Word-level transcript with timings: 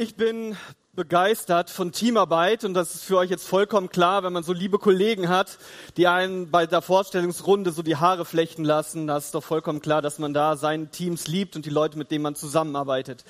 Ich 0.00 0.14
bin 0.14 0.56
begeistert 0.94 1.70
von 1.70 1.90
Teamarbeit 1.90 2.62
und 2.62 2.72
das 2.74 2.94
ist 2.94 3.02
für 3.02 3.16
euch 3.16 3.30
jetzt 3.30 3.48
vollkommen 3.48 3.88
klar, 3.88 4.22
wenn 4.22 4.32
man 4.32 4.44
so 4.44 4.52
liebe 4.52 4.78
Kollegen 4.78 5.28
hat, 5.28 5.58
die 5.96 6.06
einen 6.06 6.52
bei 6.52 6.66
der 6.66 6.82
Vorstellungsrunde 6.82 7.72
so 7.72 7.82
die 7.82 7.96
Haare 7.96 8.24
flechten 8.24 8.64
lassen, 8.64 9.08
das 9.08 9.24
ist 9.24 9.34
doch 9.34 9.42
vollkommen 9.42 9.80
klar, 9.80 10.00
dass 10.00 10.20
man 10.20 10.32
da 10.32 10.56
seine 10.56 10.86
Teams 10.92 11.26
liebt 11.26 11.56
und 11.56 11.66
die 11.66 11.70
Leute, 11.70 11.98
mit 11.98 12.12
denen 12.12 12.22
man 12.22 12.36
zusammenarbeitet. 12.36 13.24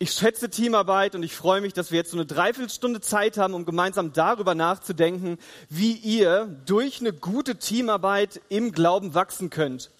Ich 0.00 0.10
schätze 0.10 0.50
Teamarbeit 0.50 1.14
und 1.14 1.22
ich 1.22 1.36
freue 1.36 1.60
mich, 1.60 1.72
dass 1.72 1.92
wir 1.92 1.98
jetzt 1.98 2.10
so 2.10 2.16
eine 2.16 2.26
Dreiviertelstunde 2.26 3.00
Zeit 3.00 3.38
haben, 3.38 3.54
um 3.54 3.64
gemeinsam 3.64 4.12
darüber 4.12 4.56
nachzudenken, 4.56 5.38
wie 5.68 5.92
ihr 5.92 6.46
durch 6.66 6.98
eine 6.98 7.12
gute 7.12 7.60
Teamarbeit 7.60 8.40
im 8.48 8.72
Glauben 8.72 9.14
wachsen 9.14 9.50
könnt. 9.50 9.92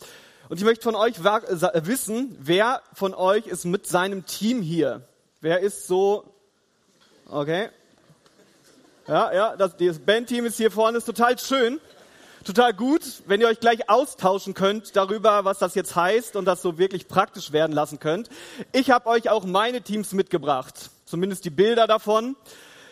Und 0.49 0.57
ich 0.57 0.65
möchte 0.65 0.83
von 0.83 0.97
euch 0.97 1.23
wissen, 1.23 2.37
wer 2.41 2.83
von 2.93 3.15
euch 3.15 3.47
ist 3.47 3.67
mit 3.67 3.87
seinem 3.87 4.27
Team 4.27 4.61
hier? 4.61 5.07
Wer 5.45 5.61
ist 5.61 5.87
so? 5.87 6.25
Okay. 7.29 7.69
Ja, 9.07 9.31
ja, 9.31 9.57
das, 9.59 9.77
das 9.77 9.99
Bandteam 9.99 10.47
ist 10.47 10.57
hier 10.57 10.71
vorne, 10.71 10.97
ist 10.97 11.05
total 11.05 11.39
schön. 11.39 11.83
Total 12.47 12.73
gut, 12.73 13.03
wenn 13.27 13.43
ihr 13.43 13.49
euch 13.49 13.61
gleich 13.61 13.91
austauschen 13.91 14.55
könnt 14.55 14.97
darüber, 14.97 15.45
was 15.45 15.59
das 15.59 15.75
jetzt 15.75 15.95
heißt 15.97 16.37
und 16.37 16.47
das 16.47 16.63
so 16.63 16.79
wirklich 16.79 17.09
praktisch 17.09 17.53
werden 17.53 17.73
lassen 17.73 17.99
könnt. 17.99 18.31
Ich 18.73 18.91
habe 18.91 19.07
euch 19.11 19.29
auch 19.29 19.45
meine 19.45 19.83
Teams 19.83 20.13
mitgebracht, 20.13 20.89
zumindest 21.05 21.45
die 21.45 21.51
Bilder 21.51 21.87
davon. 21.87 22.37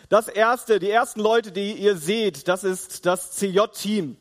Das 0.09 0.27
erste, 0.27 0.77
die 0.77 0.91
ersten 0.91 1.21
Leute, 1.21 1.51
die 1.51 1.73
ihr 1.73 1.97
seht, 1.97 2.47
das 2.47 2.63
ist 2.63 3.07
das 3.07 3.31
CJ-Team 3.31 4.15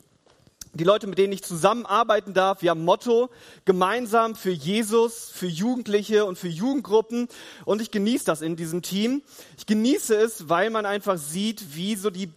die 0.74 0.84
Leute, 0.84 1.06
mit 1.06 1.18
denen 1.18 1.32
ich 1.32 1.42
zusammenarbeiten 1.42 2.32
darf. 2.32 2.62
Wir 2.62 2.70
haben 2.70 2.84
Motto 2.84 3.28
gemeinsam 3.64 4.34
für 4.34 4.50
Jesus, 4.50 5.30
für 5.30 5.46
Jugendliche 5.46 6.24
und 6.24 6.38
für 6.38 6.48
Jugendgruppen. 6.48 7.28
Und 7.64 7.82
ich 7.82 7.90
genieße 7.90 8.24
das 8.24 8.40
in 8.40 8.56
diesem 8.56 8.80
Team. 8.80 9.22
Ich 9.58 9.66
genieße 9.66 10.14
es, 10.16 10.48
weil 10.48 10.70
man 10.70 10.86
einfach 10.86 11.18
sieht, 11.18 11.74
wie 11.74 11.94
so 11.94 12.08
die 12.08 12.30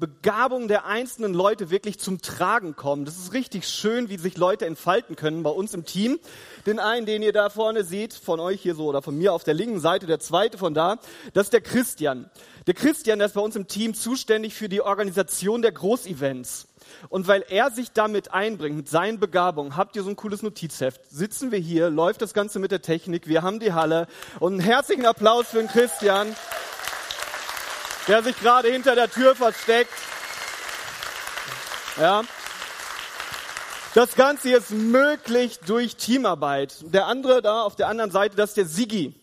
Begabung 0.00 0.66
der 0.66 0.86
einzelnen 0.86 1.34
Leute 1.34 1.68
wirklich 1.68 1.98
zum 1.98 2.22
Tragen 2.22 2.74
kommen. 2.74 3.04
Das 3.04 3.18
ist 3.18 3.34
richtig 3.34 3.68
schön, 3.68 4.08
wie 4.08 4.16
sich 4.16 4.38
Leute 4.38 4.64
entfalten 4.64 5.14
können 5.14 5.42
bei 5.42 5.50
uns 5.50 5.74
im 5.74 5.84
Team. 5.84 6.18
Den 6.64 6.78
einen, 6.78 7.04
den 7.04 7.22
ihr 7.22 7.34
da 7.34 7.50
vorne 7.50 7.84
seht, 7.84 8.14
von 8.14 8.40
euch 8.40 8.62
hier 8.62 8.74
so 8.74 8.86
oder 8.86 9.02
von 9.02 9.18
mir 9.18 9.34
auf 9.34 9.44
der 9.44 9.52
linken 9.52 9.78
Seite, 9.78 10.06
der 10.06 10.18
zweite 10.18 10.56
von 10.56 10.72
da, 10.72 10.98
das 11.34 11.48
ist 11.48 11.52
der 11.52 11.60
Christian. 11.60 12.30
Der 12.66 12.74
Christian, 12.74 13.18
der 13.18 13.26
ist 13.26 13.34
bei 13.34 13.42
uns 13.42 13.56
im 13.56 13.68
Team 13.68 13.92
zuständig 13.92 14.54
für 14.54 14.70
die 14.70 14.80
Organisation 14.80 15.60
der 15.60 15.72
Großevents. 15.72 16.69
Und 17.08 17.28
weil 17.28 17.44
er 17.48 17.70
sich 17.70 17.92
damit 17.92 18.32
einbringt, 18.32 18.76
mit 18.76 18.88
seinen 18.88 19.20
Begabungen, 19.20 19.76
habt 19.76 19.96
ihr 19.96 20.02
so 20.02 20.10
ein 20.10 20.16
cooles 20.16 20.42
Notizheft. 20.42 21.00
Sitzen 21.10 21.50
wir 21.52 21.58
hier, 21.58 21.90
läuft 21.90 22.22
das 22.22 22.34
Ganze 22.34 22.58
mit 22.58 22.70
der 22.70 22.82
Technik, 22.82 23.26
wir 23.26 23.42
haben 23.42 23.60
die 23.60 23.72
Halle. 23.72 24.06
Und 24.38 24.54
einen 24.54 24.60
herzlichen 24.60 25.06
Applaus 25.06 25.48
für 25.48 25.58
den 25.58 25.68
Christian, 25.68 26.34
der 28.08 28.22
sich 28.22 28.38
gerade 28.38 28.70
hinter 28.70 28.94
der 28.94 29.10
Tür 29.10 29.34
versteckt. 29.34 29.92
Ja. 31.98 32.22
Das 33.94 34.14
Ganze 34.14 34.52
ist 34.52 34.70
möglich 34.70 35.58
durch 35.66 35.96
Teamarbeit. 35.96 36.76
Der 36.92 37.06
andere 37.06 37.42
da 37.42 37.62
auf 37.62 37.74
der 37.76 37.88
anderen 37.88 38.10
Seite, 38.10 38.36
das 38.36 38.50
ist 38.50 38.56
der 38.56 38.66
Sigi. 38.66 39.19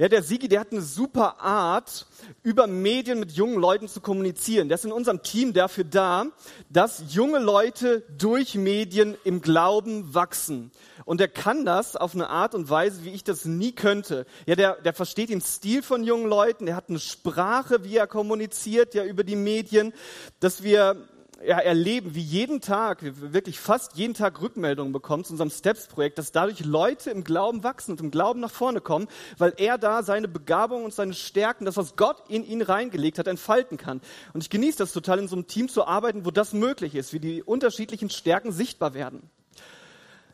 Ja, 0.00 0.08
der 0.08 0.22
Sigi, 0.22 0.46
der 0.46 0.60
hat 0.60 0.70
eine 0.70 0.80
super 0.80 1.40
Art, 1.40 2.06
über 2.44 2.68
Medien 2.68 3.18
mit 3.18 3.32
jungen 3.32 3.58
Leuten 3.58 3.88
zu 3.88 4.00
kommunizieren. 4.00 4.68
Der 4.68 4.76
ist 4.76 4.84
in 4.84 4.92
unserem 4.92 5.24
Team 5.24 5.52
dafür 5.52 5.82
da, 5.82 6.26
dass 6.70 7.02
junge 7.08 7.40
Leute 7.40 8.04
durch 8.16 8.54
Medien 8.54 9.16
im 9.24 9.40
Glauben 9.40 10.14
wachsen. 10.14 10.70
Und 11.04 11.20
er 11.20 11.26
kann 11.26 11.64
das 11.64 11.96
auf 11.96 12.14
eine 12.14 12.30
Art 12.30 12.54
und 12.54 12.70
Weise, 12.70 13.02
wie 13.02 13.10
ich 13.10 13.24
das 13.24 13.44
nie 13.44 13.72
könnte. 13.72 14.24
Ja, 14.46 14.54
der, 14.54 14.76
der 14.76 14.92
versteht 14.92 15.30
den 15.30 15.40
Stil 15.40 15.82
von 15.82 16.04
jungen 16.04 16.28
Leuten, 16.28 16.66
der 16.66 16.76
hat 16.76 16.90
eine 16.90 17.00
Sprache, 17.00 17.82
wie 17.82 17.96
er 17.96 18.06
kommuniziert, 18.06 18.94
ja, 18.94 19.04
über 19.04 19.24
die 19.24 19.34
Medien, 19.34 19.92
dass 20.38 20.62
wir 20.62 21.08
ja, 21.44 21.58
erleben, 21.58 22.14
wie 22.14 22.22
jeden 22.22 22.60
Tag, 22.60 22.98
wirklich 23.02 23.60
fast 23.60 23.96
jeden 23.96 24.14
Tag 24.14 24.40
Rückmeldungen 24.40 24.92
bekommen 24.92 25.24
zu 25.24 25.32
unserem 25.32 25.50
Steps-Projekt, 25.50 26.18
dass 26.18 26.32
dadurch 26.32 26.64
Leute 26.64 27.10
im 27.10 27.22
Glauben 27.22 27.62
wachsen 27.62 27.92
und 27.92 28.00
im 28.00 28.10
Glauben 28.10 28.40
nach 28.40 28.50
vorne 28.50 28.80
kommen, 28.80 29.06
weil 29.36 29.54
er 29.56 29.78
da 29.78 30.02
seine 30.02 30.26
Begabung 30.26 30.84
und 30.84 30.92
seine 30.92 31.14
Stärken, 31.14 31.64
das, 31.64 31.76
was 31.76 31.96
Gott 31.96 32.24
in 32.28 32.44
ihn 32.44 32.62
reingelegt 32.62 33.18
hat, 33.18 33.28
entfalten 33.28 33.78
kann. 33.78 34.00
Und 34.34 34.42
ich 34.42 34.50
genieße 34.50 34.78
das 34.78 34.92
total, 34.92 35.20
in 35.20 35.28
so 35.28 35.36
einem 35.36 35.46
Team 35.46 35.68
zu 35.68 35.86
arbeiten, 35.86 36.24
wo 36.24 36.30
das 36.30 36.52
möglich 36.52 36.94
ist, 36.94 37.12
wie 37.12 37.20
die 37.20 37.42
unterschiedlichen 37.42 38.10
Stärken 38.10 38.50
sichtbar 38.50 38.94
werden. 38.94 39.30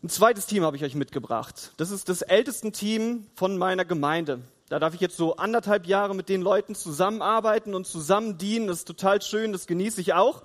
Ein 0.02 0.08
zweites 0.08 0.46
Team 0.46 0.64
habe 0.64 0.76
ich 0.76 0.84
euch 0.84 0.94
mitgebracht. 0.94 1.72
Das 1.76 1.90
ist 1.90 2.08
das 2.08 2.22
älteste 2.22 2.72
Team 2.72 3.26
von 3.34 3.58
meiner 3.58 3.84
Gemeinde. 3.84 4.40
Da 4.70 4.78
darf 4.78 4.94
ich 4.94 5.00
jetzt 5.00 5.16
so 5.16 5.36
anderthalb 5.36 5.86
Jahre 5.86 6.14
mit 6.14 6.30
den 6.30 6.40
Leuten 6.40 6.74
zusammenarbeiten 6.74 7.74
und 7.74 7.86
zusammen 7.86 8.38
dienen. 8.38 8.66
Das 8.66 8.78
ist 8.78 8.88
total 8.88 9.20
schön, 9.20 9.52
das 9.52 9.66
genieße 9.66 10.00
ich 10.00 10.14
auch. 10.14 10.42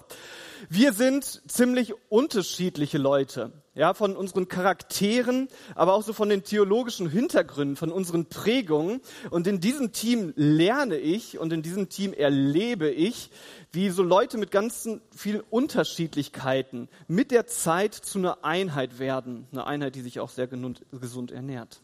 Wir 0.68 0.92
sind 0.94 1.42
ziemlich 1.48 1.94
unterschiedliche 2.10 2.98
Leute, 2.98 3.54
ja, 3.76 3.94
von 3.94 4.18
unseren 4.18 4.50
Charakteren, 4.50 5.48
aber 5.76 5.94
auch 5.94 6.04
so 6.04 6.12
von 6.12 6.28
den 6.28 6.44
theologischen 6.44 7.10
Hintergründen, 7.10 7.78
von 7.78 7.92
unseren 7.92 8.26
Prägungen. 8.26 9.00
Und 9.30 9.48
in 9.48 9.62
diesem 9.62 9.94
Team 9.94 10.34
lerne 10.36 10.98
ich 10.98 11.38
und 11.38 11.54
in 11.54 11.62
diesem 11.62 11.88
Team 11.88 12.12
erlebe 12.12 12.90
ich, 12.90 13.30
wie 13.72 13.90
so 13.90 14.04
Leute 14.04 14.38
mit 14.38 14.52
ganz 14.52 14.90
vielen 15.16 15.42
Unterschiedlichkeiten 15.42 16.90
mit 17.08 17.32
der 17.32 17.48
Zeit 17.48 17.94
zu 17.94 18.20
einer 18.20 18.44
Einheit 18.44 19.00
werden. 19.00 19.48
Eine 19.52 19.66
Einheit, 19.66 19.96
die 19.96 20.02
sich 20.02 20.20
auch 20.20 20.30
sehr 20.30 20.48
gesund 20.48 21.32
ernährt. 21.32 21.80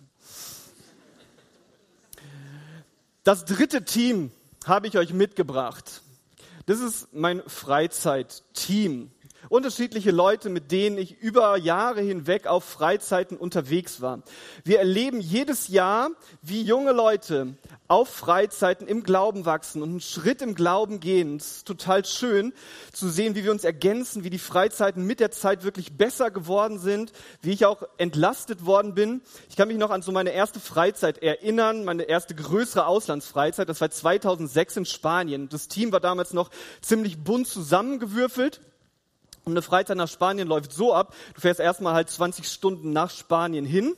Das 3.24 3.46
dritte 3.46 3.86
Team 3.86 4.32
habe 4.66 4.88
ich 4.88 4.98
euch 4.98 5.14
mitgebracht. 5.14 6.02
Das 6.66 6.80
ist 6.80 7.14
mein 7.14 7.44
Freizeitteam. 7.48 9.12
Unterschiedliche 9.50 10.12
Leute, 10.12 10.50
mit 10.50 10.72
denen 10.72 10.98
ich 10.98 11.20
über 11.20 11.58
Jahre 11.58 12.02
hinweg 12.02 12.48
auf 12.48 12.64
Freizeiten 12.64 13.38
unterwegs 13.38 14.02
war. 14.02 14.24
Wir 14.64 14.80
erleben 14.80 15.20
jedes 15.20 15.68
Jahr, 15.68 16.10
wie 16.42 16.62
junge 16.62 16.92
Leute 16.92 17.56
auf 17.88 18.10
Freizeiten 18.10 18.88
im 18.88 19.04
Glauben 19.04 19.46
wachsen 19.46 19.82
und 19.84 19.90
einen 19.90 20.02
Schritt 20.02 20.42
im 20.42 20.56
Glauben 20.56 21.00
gehen. 21.00 21.38
Es 21.38 21.58
ist 21.58 21.68
total 21.68 22.04
schön 22.06 22.54
zu 22.92 23.10
sehen, 23.10 23.36
wie 23.36 23.44
wir 23.44 23.52
uns 23.52 23.64
ergänzen, 23.64 24.24
wie 24.24 24.32
die 24.32 24.40
Freizeiten 24.40 25.06
mit 25.06 25.20
der 25.20 25.32
Zeit 25.32 25.64
wirklich 25.64 25.96
besser 25.96 26.32
geworden 26.32 26.80
sind, 26.80 27.12
wie 27.42 27.52
ich 27.52 27.66
auch 27.66 27.84
entlastet 27.98 28.66
worden 28.66 28.96
bin. 28.96 29.22
Ich 29.50 29.56
kann 29.56 29.68
mich 29.68 29.78
noch 29.78 29.92
an 29.92 30.02
so 30.02 30.12
meine 30.12 30.32
erste 30.32 30.60
Freizeit 30.60 31.20
erinnern, 31.20 31.86
meine 31.86 32.04
erste 32.04 32.34
größere 32.34 32.88
Auslandsfreizeit. 32.88 33.70
Das 33.70 33.82
war 33.82 33.92
2006 33.92 34.78
in 34.78 34.86
Spanien. 34.86 35.50
Das 35.50 35.68
Team 35.68 35.92
war 35.92 36.00
damals 36.00 36.34
noch 36.34 36.50
ziemlich 36.82 37.24
bunt 37.24 37.48
zusammengewürfelt. 37.48 38.62
Und 39.46 39.54
eine 39.54 39.62
Freizeit 39.62 39.98
nach 39.98 40.08
Spanien 40.08 40.48
läuft 40.48 40.74
so 40.74 40.94
ab, 40.94 41.14
du 41.36 41.42
fährst 41.42 41.60
erstmal 41.60 41.94
halt 41.94 42.10
20 42.10 42.48
Stunden 42.48 42.92
nach 42.92 43.12
Spanien 43.12 43.64
hin. 43.64 43.96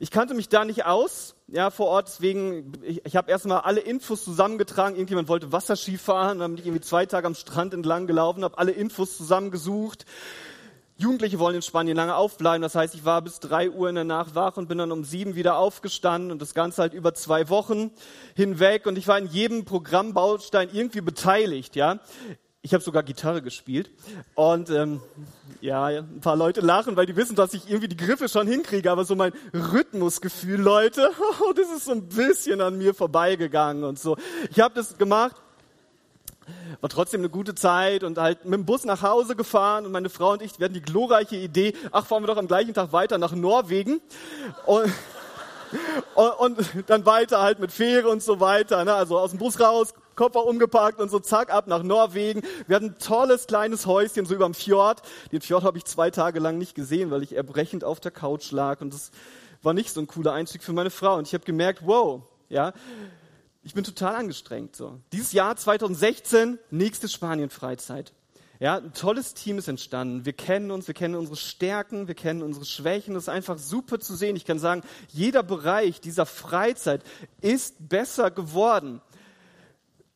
Ich 0.00 0.10
kannte 0.10 0.34
mich 0.34 0.50
da 0.50 0.66
nicht 0.66 0.84
aus, 0.84 1.34
ja, 1.48 1.70
vor 1.70 1.86
Ort, 1.86 2.08
deswegen, 2.08 2.72
ich, 2.82 3.00
ich 3.06 3.16
habe 3.16 3.30
erstmal 3.30 3.60
alle 3.60 3.80
Infos 3.80 4.22
zusammengetragen. 4.24 4.94
Irgendjemand 4.94 5.28
wollte 5.28 5.52
Wasserski 5.52 5.96
fahren, 5.96 6.40
dann 6.40 6.52
bin 6.52 6.60
ich 6.60 6.66
irgendwie 6.66 6.84
zwei 6.84 7.06
Tage 7.06 7.26
am 7.26 7.34
Strand 7.34 7.72
entlang 7.72 8.06
gelaufen, 8.06 8.44
habe 8.44 8.58
alle 8.58 8.72
Infos 8.72 9.16
zusammengesucht. 9.16 10.04
Jugendliche 10.98 11.38
wollen 11.38 11.56
in 11.56 11.62
Spanien 11.62 11.96
lange 11.96 12.16
aufbleiben, 12.16 12.62
das 12.62 12.74
heißt, 12.74 12.94
ich 12.94 13.04
war 13.04 13.22
bis 13.22 13.40
drei 13.40 13.70
Uhr 13.70 13.88
in 13.88 13.94
der 13.94 14.04
Nacht 14.04 14.34
wach 14.34 14.56
und 14.56 14.68
bin 14.68 14.78
dann 14.78 14.92
um 14.92 15.04
sieben 15.04 15.34
wieder 15.34 15.56
aufgestanden 15.56 16.30
und 16.30 16.40
das 16.40 16.54
Ganze 16.54 16.82
halt 16.82 16.94
über 16.94 17.14
zwei 17.14 17.48
Wochen 17.48 17.90
hinweg 18.34 18.86
und 18.86 18.96
ich 18.96 19.06
war 19.06 19.18
in 19.18 19.26
jedem 19.26 19.64
Programmbaustein 19.66 20.70
irgendwie 20.72 21.02
beteiligt, 21.02 21.76
ja. 21.76 22.00
Ich 22.66 22.74
habe 22.74 22.82
sogar 22.82 23.04
Gitarre 23.04 23.42
gespielt. 23.42 23.92
Und 24.34 24.70
ähm, 24.70 25.00
ja, 25.60 25.86
ein 25.86 26.18
paar 26.20 26.34
Leute 26.34 26.60
lachen, 26.62 26.96
weil 26.96 27.06
die 27.06 27.14
wissen, 27.14 27.36
dass 27.36 27.54
ich 27.54 27.68
irgendwie 27.68 27.86
die 27.86 27.96
Griffe 27.96 28.28
schon 28.28 28.48
hinkriege. 28.48 28.90
Aber 28.90 29.04
so 29.04 29.14
mein 29.14 29.32
Rhythmusgefühl, 29.54 30.60
Leute, 30.60 31.12
oh, 31.42 31.52
das 31.52 31.68
ist 31.70 31.84
so 31.84 31.92
ein 31.92 32.08
bisschen 32.08 32.60
an 32.60 32.76
mir 32.76 32.92
vorbeigegangen 32.92 33.84
und 33.84 34.00
so. 34.00 34.16
Ich 34.50 34.58
habe 34.58 34.74
das 34.74 34.98
gemacht, 34.98 35.36
war 36.80 36.90
trotzdem 36.90 37.20
eine 37.20 37.28
gute 37.28 37.54
Zeit 37.54 38.02
und 38.02 38.18
halt 38.18 38.44
mit 38.44 38.54
dem 38.54 38.66
Bus 38.66 38.84
nach 38.84 39.00
Hause 39.00 39.36
gefahren 39.36 39.86
und 39.86 39.92
meine 39.92 40.08
Frau 40.08 40.32
und 40.32 40.42
ich, 40.42 40.54
hatten 40.54 40.74
die 40.74 40.82
glorreiche 40.82 41.36
Idee, 41.36 41.72
ach, 41.92 42.04
fahren 42.04 42.24
wir 42.24 42.26
doch 42.26 42.36
am 42.36 42.48
gleichen 42.48 42.74
Tag 42.74 42.92
weiter 42.92 43.16
nach 43.16 43.30
Norwegen. 43.30 44.00
Und, 44.66 44.92
und, 46.16 46.58
und 46.74 46.90
dann 46.90 47.06
weiter 47.06 47.40
halt 47.42 47.60
mit 47.60 47.70
Fähre 47.70 48.08
und 48.08 48.24
so 48.24 48.40
weiter. 48.40 48.84
Ne? 48.84 48.92
Also 48.92 49.20
aus 49.20 49.30
dem 49.30 49.38
Bus 49.38 49.60
raus, 49.60 49.94
Koffer 50.16 50.44
umgepackt 50.44 51.00
und 51.00 51.10
so 51.10 51.20
zack 51.20 51.52
ab 51.52 51.66
nach 51.66 51.82
Norwegen. 51.82 52.42
Wir 52.66 52.76
hatten 52.76 52.86
ein 52.86 52.98
tolles 52.98 53.46
kleines 53.46 53.86
Häuschen 53.86 54.26
so 54.26 54.34
überm 54.34 54.54
Fjord. 54.54 55.02
Den 55.30 55.40
Fjord 55.40 55.62
habe 55.62 55.78
ich 55.78 55.84
zwei 55.84 56.10
Tage 56.10 56.40
lang 56.40 56.58
nicht 56.58 56.74
gesehen, 56.74 57.10
weil 57.10 57.22
ich 57.22 57.36
erbrechend 57.36 57.84
auf 57.84 58.00
der 58.00 58.10
Couch 58.10 58.50
lag 58.50 58.80
und 58.80 58.92
das 58.92 59.10
war 59.62 59.74
nicht 59.74 59.90
so 59.90 60.00
ein 60.00 60.06
cooler 60.06 60.32
Einstieg 60.32 60.62
für 60.62 60.72
meine 60.72 60.90
Frau. 60.90 61.16
Und 61.16 61.26
ich 61.26 61.34
habe 61.34 61.44
gemerkt, 61.44 61.82
wow, 61.84 62.22
ja, 62.48 62.72
ich 63.62 63.74
bin 63.74 63.84
total 63.84 64.14
angestrengt. 64.14 64.76
So. 64.76 65.00
Dieses 65.12 65.32
Jahr 65.32 65.56
2016, 65.56 66.58
nächste 66.70 67.08
Spanien-Freizeit. 67.08 68.12
Ja, 68.58 68.76
ein 68.76 68.94
tolles 68.94 69.34
Team 69.34 69.58
ist 69.58 69.68
entstanden. 69.68 70.24
Wir 70.24 70.32
kennen 70.32 70.70
uns, 70.70 70.86
wir 70.86 70.94
kennen 70.94 71.14
unsere 71.14 71.36
Stärken, 71.36 72.08
wir 72.08 72.14
kennen 72.14 72.42
unsere 72.42 72.64
Schwächen. 72.64 73.12
Das 73.12 73.24
ist 73.24 73.28
einfach 73.28 73.58
super 73.58 74.00
zu 74.00 74.14
sehen. 74.14 74.34
Ich 74.34 74.46
kann 74.46 74.58
sagen, 74.58 74.82
jeder 75.08 75.42
Bereich 75.42 76.00
dieser 76.00 76.24
Freizeit 76.24 77.02
ist 77.42 77.88
besser 77.88 78.30
geworden 78.30 79.02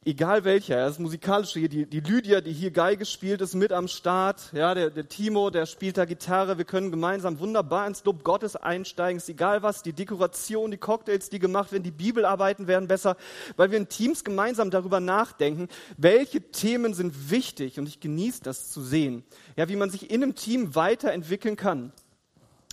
egal 0.05 0.45
welcher, 0.45 0.77
das 0.77 0.99
musikalische 0.99 1.59
hier, 1.59 1.69
die, 1.69 1.85
die 1.85 2.01
Lydia, 2.01 2.41
die 2.41 2.53
hier 2.53 2.71
Geige 2.71 3.05
spielt, 3.05 3.43
ist 3.43 3.55
mit 3.55 3.71
am 3.71 3.87
Start, 3.87 4.51
ja, 4.53 4.75
der, 4.75 4.89
der 4.89 5.09
Timo, 5.09 5.51
der 5.51 5.67
spielt 5.67 5.99
da 5.99 6.07
Gitarre, 6.07 6.57
wir 6.57 6.65
können 6.65 6.91
gemeinsam 6.91 7.39
wunderbar 7.39 7.87
ins 7.87 8.03
Lob 8.05 8.25
Gottes 8.25 8.57
einsteigen, 8.57 9.19
ist 9.19 9.29
egal 9.29 9.63
was, 9.63 9.83
die 9.83 9.93
Dekoration, 9.93 10.71
die 10.71 10.79
Cocktails, 10.79 11.29
die 11.29 11.39
gemacht 11.39 11.73
werden, 11.73 11.83
die 11.83 11.91
Bibelarbeiten 11.91 12.67
werden 12.67 12.89
besser, 12.89 13.17
weil 13.57 13.71
wir 13.71 13.79
in 13.79 13.89
Teams 13.89 14.25
gemeinsam 14.25 14.71
darüber 14.71 15.01
nachdenken, 15.01 15.69
welche 15.99 16.41
Themen 16.51 16.95
sind 16.95 17.31
wichtig 17.31 17.79
und 17.79 17.87
ich 17.87 18.01
genieße 18.01 18.43
das 18.43 18.71
zu 18.71 18.81
sehen, 18.81 19.23
ja, 19.57 19.69
wie 19.69 19.77
man 19.77 19.91
sich 19.91 20.11
in 20.11 20.23
einem 20.23 20.35
Team 20.35 20.75
weiterentwickeln 20.75 21.57
kann. 21.57 21.93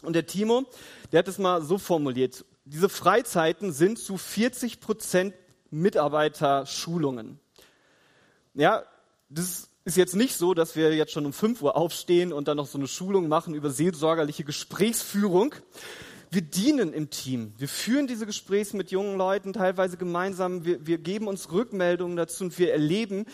Und 0.01 0.13
der 0.13 0.27
Timo, 0.27 0.63
der 1.11 1.19
hat 1.19 1.27
es 1.27 1.39
mal 1.39 1.61
so 1.61 1.77
formuliert, 1.77 2.45
diese 2.63 2.87
Freizeiten 2.87 3.73
sind 3.73 3.97
zu 3.97 4.17
40 4.17 4.79
Prozent 4.79 5.33
Mitarbeiterschulungen. 5.71 7.39
Ja, 8.53 8.83
das 9.29 9.69
ist 9.85 9.97
jetzt 9.97 10.15
nicht 10.15 10.35
so, 10.35 10.53
dass 10.53 10.75
wir 10.75 10.93
jetzt 10.95 11.11
schon 11.11 11.25
um 11.25 11.33
5 11.33 11.61
Uhr 11.61 11.77
aufstehen 11.77 12.33
und 12.33 12.47
dann 12.47 12.57
noch 12.57 12.67
so 12.67 12.77
eine 12.77 12.87
Schulung 12.87 13.27
machen 13.27 13.53
über 13.53 13.69
seelsorgerliche 13.69 14.43
Gesprächsführung. 14.43 15.55
Wir 16.29 16.41
dienen 16.41 16.91
im 16.91 17.09
Team. 17.09 17.53
Wir 17.57 17.69
führen 17.69 18.05
diese 18.05 18.25
Gespräche 18.25 18.75
mit 18.75 18.91
jungen 18.91 19.17
Leuten 19.17 19.53
teilweise 19.53 19.95
gemeinsam. 19.95 20.65
Wir, 20.65 20.85
wir 20.85 20.97
geben 20.97 21.27
uns 21.27 21.51
Rückmeldungen 21.51 22.17
dazu 22.17 22.43
und 22.43 22.59
wir 22.59 22.73
erleben 22.73 23.25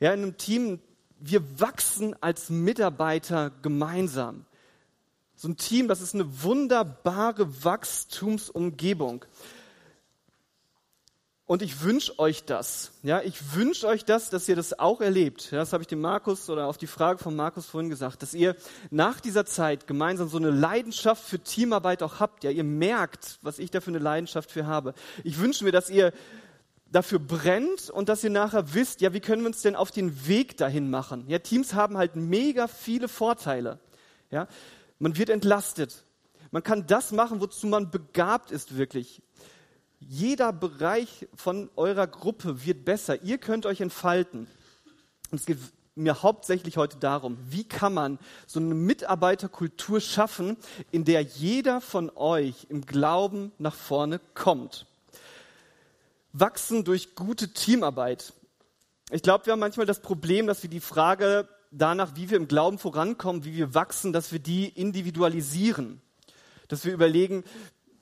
ja, 0.00 0.12
in 0.12 0.22
einem 0.22 0.36
Team, 0.36 0.80
wir 1.20 1.60
wachsen 1.60 2.16
als 2.20 2.50
Mitarbeiter 2.50 3.52
gemeinsam. 3.62 4.44
So 5.36 5.48
ein 5.48 5.56
Team, 5.56 5.86
das 5.86 6.00
ist 6.00 6.14
eine 6.14 6.42
wunderbare 6.42 7.64
Wachstumsumgebung. 7.64 9.24
Und 11.44 11.60
ich 11.60 11.82
wünsche 11.82 12.18
euch 12.18 12.44
das. 12.44 12.92
Ja, 13.02 13.20
ich 13.20 13.54
wünsche 13.54 13.86
euch 13.88 14.04
das, 14.04 14.30
dass 14.30 14.48
ihr 14.48 14.54
das 14.54 14.78
auch 14.78 15.00
erlebt. 15.00 15.52
Das 15.52 15.72
habe 15.72 15.82
ich 15.82 15.88
dem 15.88 16.00
Markus 16.00 16.48
oder 16.48 16.66
auf 16.66 16.78
die 16.78 16.86
Frage 16.86 17.18
von 17.18 17.34
Markus 17.34 17.66
vorhin 17.66 17.90
gesagt, 17.90 18.22
dass 18.22 18.32
ihr 18.32 18.54
nach 18.90 19.20
dieser 19.20 19.44
Zeit 19.44 19.86
gemeinsam 19.86 20.28
so 20.28 20.36
eine 20.36 20.50
Leidenschaft 20.50 21.22
für 21.24 21.40
Teamarbeit 21.40 22.02
auch 22.02 22.20
habt. 22.20 22.44
Ja, 22.44 22.50
ihr 22.50 22.64
merkt, 22.64 23.38
was 23.42 23.58
ich 23.58 23.70
da 23.70 23.80
für 23.80 23.90
eine 23.90 23.98
Leidenschaft 23.98 24.52
für 24.52 24.66
habe. 24.66 24.94
Ich 25.24 25.40
wünsche 25.40 25.64
mir, 25.64 25.72
dass 25.72 25.90
ihr 25.90 26.12
dafür 26.92 27.18
brennt 27.18 27.90
und 27.90 28.08
dass 28.08 28.22
ihr 28.22 28.30
nachher 28.30 28.74
wisst, 28.74 29.00
ja, 29.00 29.12
wie 29.12 29.20
können 29.20 29.42
wir 29.42 29.48
uns 29.48 29.62
denn 29.62 29.74
auf 29.74 29.90
den 29.90 30.26
Weg 30.28 30.56
dahin 30.58 30.90
machen? 30.90 31.24
Ja, 31.26 31.38
Teams 31.40 31.74
haben 31.74 31.96
halt 31.96 32.14
mega 32.14 32.68
viele 32.68 33.08
Vorteile. 33.08 33.80
Ja, 34.30 34.46
man 34.98 35.16
wird 35.16 35.28
entlastet. 35.28 36.04
Man 36.52 36.62
kann 36.62 36.86
das 36.86 37.12
machen, 37.12 37.40
wozu 37.40 37.66
man 37.66 37.90
begabt 37.90 38.52
ist 38.52 38.76
wirklich. 38.76 39.22
Jeder 40.08 40.52
Bereich 40.52 41.28
von 41.34 41.70
eurer 41.76 42.06
Gruppe 42.06 42.64
wird 42.64 42.84
besser. 42.84 43.22
Ihr 43.22 43.38
könnt 43.38 43.66
euch 43.66 43.80
entfalten. 43.80 44.46
Und 45.30 45.40
es 45.40 45.46
geht 45.46 45.58
mir 45.94 46.22
hauptsächlich 46.22 46.76
heute 46.76 46.96
darum, 46.96 47.36
wie 47.48 47.64
kann 47.64 47.94
man 47.94 48.18
so 48.46 48.60
eine 48.60 48.74
Mitarbeiterkultur 48.74 50.00
schaffen, 50.00 50.56
in 50.90 51.04
der 51.04 51.22
jeder 51.22 51.80
von 51.80 52.10
euch 52.14 52.66
im 52.68 52.86
Glauben 52.86 53.52
nach 53.58 53.74
vorne 53.74 54.20
kommt. 54.34 54.86
Wachsen 56.32 56.84
durch 56.84 57.14
gute 57.14 57.52
Teamarbeit. 57.52 58.32
Ich 59.10 59.22
glaube, 59.22 59.46
wir 59.46 59.52
haben 59.52 59.60
manchmal 59.60 59.84
das 59.84 60.00
Problem, 60.00 60.46
dass 60.46 60.62
wir 60.62 60.70
die 60.70 60.80
Frage 60.80 61.46
danach, 61.70 62.16
wie 62.16 62.30
wir 62.30 62.38
im 62.38 62.48
Glauben 62.48 62.78
vorankommen, 62.78 63.44
wie 63.44 63.54
wir 63.54 63.74
wachsen, 63.74 64.12
dass 64.12 64.32
wir 64.32 64.38
die 64.38 64.68
individualisieren. 64.68 66.00
Dass 66.68 66.86
wir 66.86 66.94
überlegen, 66.94 67.44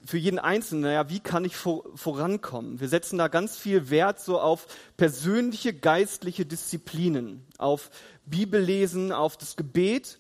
für 0.05 0.19
jeden 0.19 0.38
Einzelnen, 0.38 0.82
naja, 0.82 1.08
wie 1.11 1.20
kann 1.20 1.44
ich 1.44 1.56
vor, 1.56 1.85
vorankommen? 1.94 2.81
Wir 2.81 2.88
setzen 2.88 3.19
da 3.19 3.29
ganz 3.29 3.56
viel 3.56 3.91
Wert 3.91 4.20
so 4.20 4.41
auf 4.41 4.67
persönliche 4.97 5.75
geistliche 5.75 6.47
Disziplinen, 6.47 7.44
auf 7.58 7.91
Bibellesen, 8.25 9.12
auf 9.12 9.37
das 9.37 9.56
Gebet. 9.56 10.19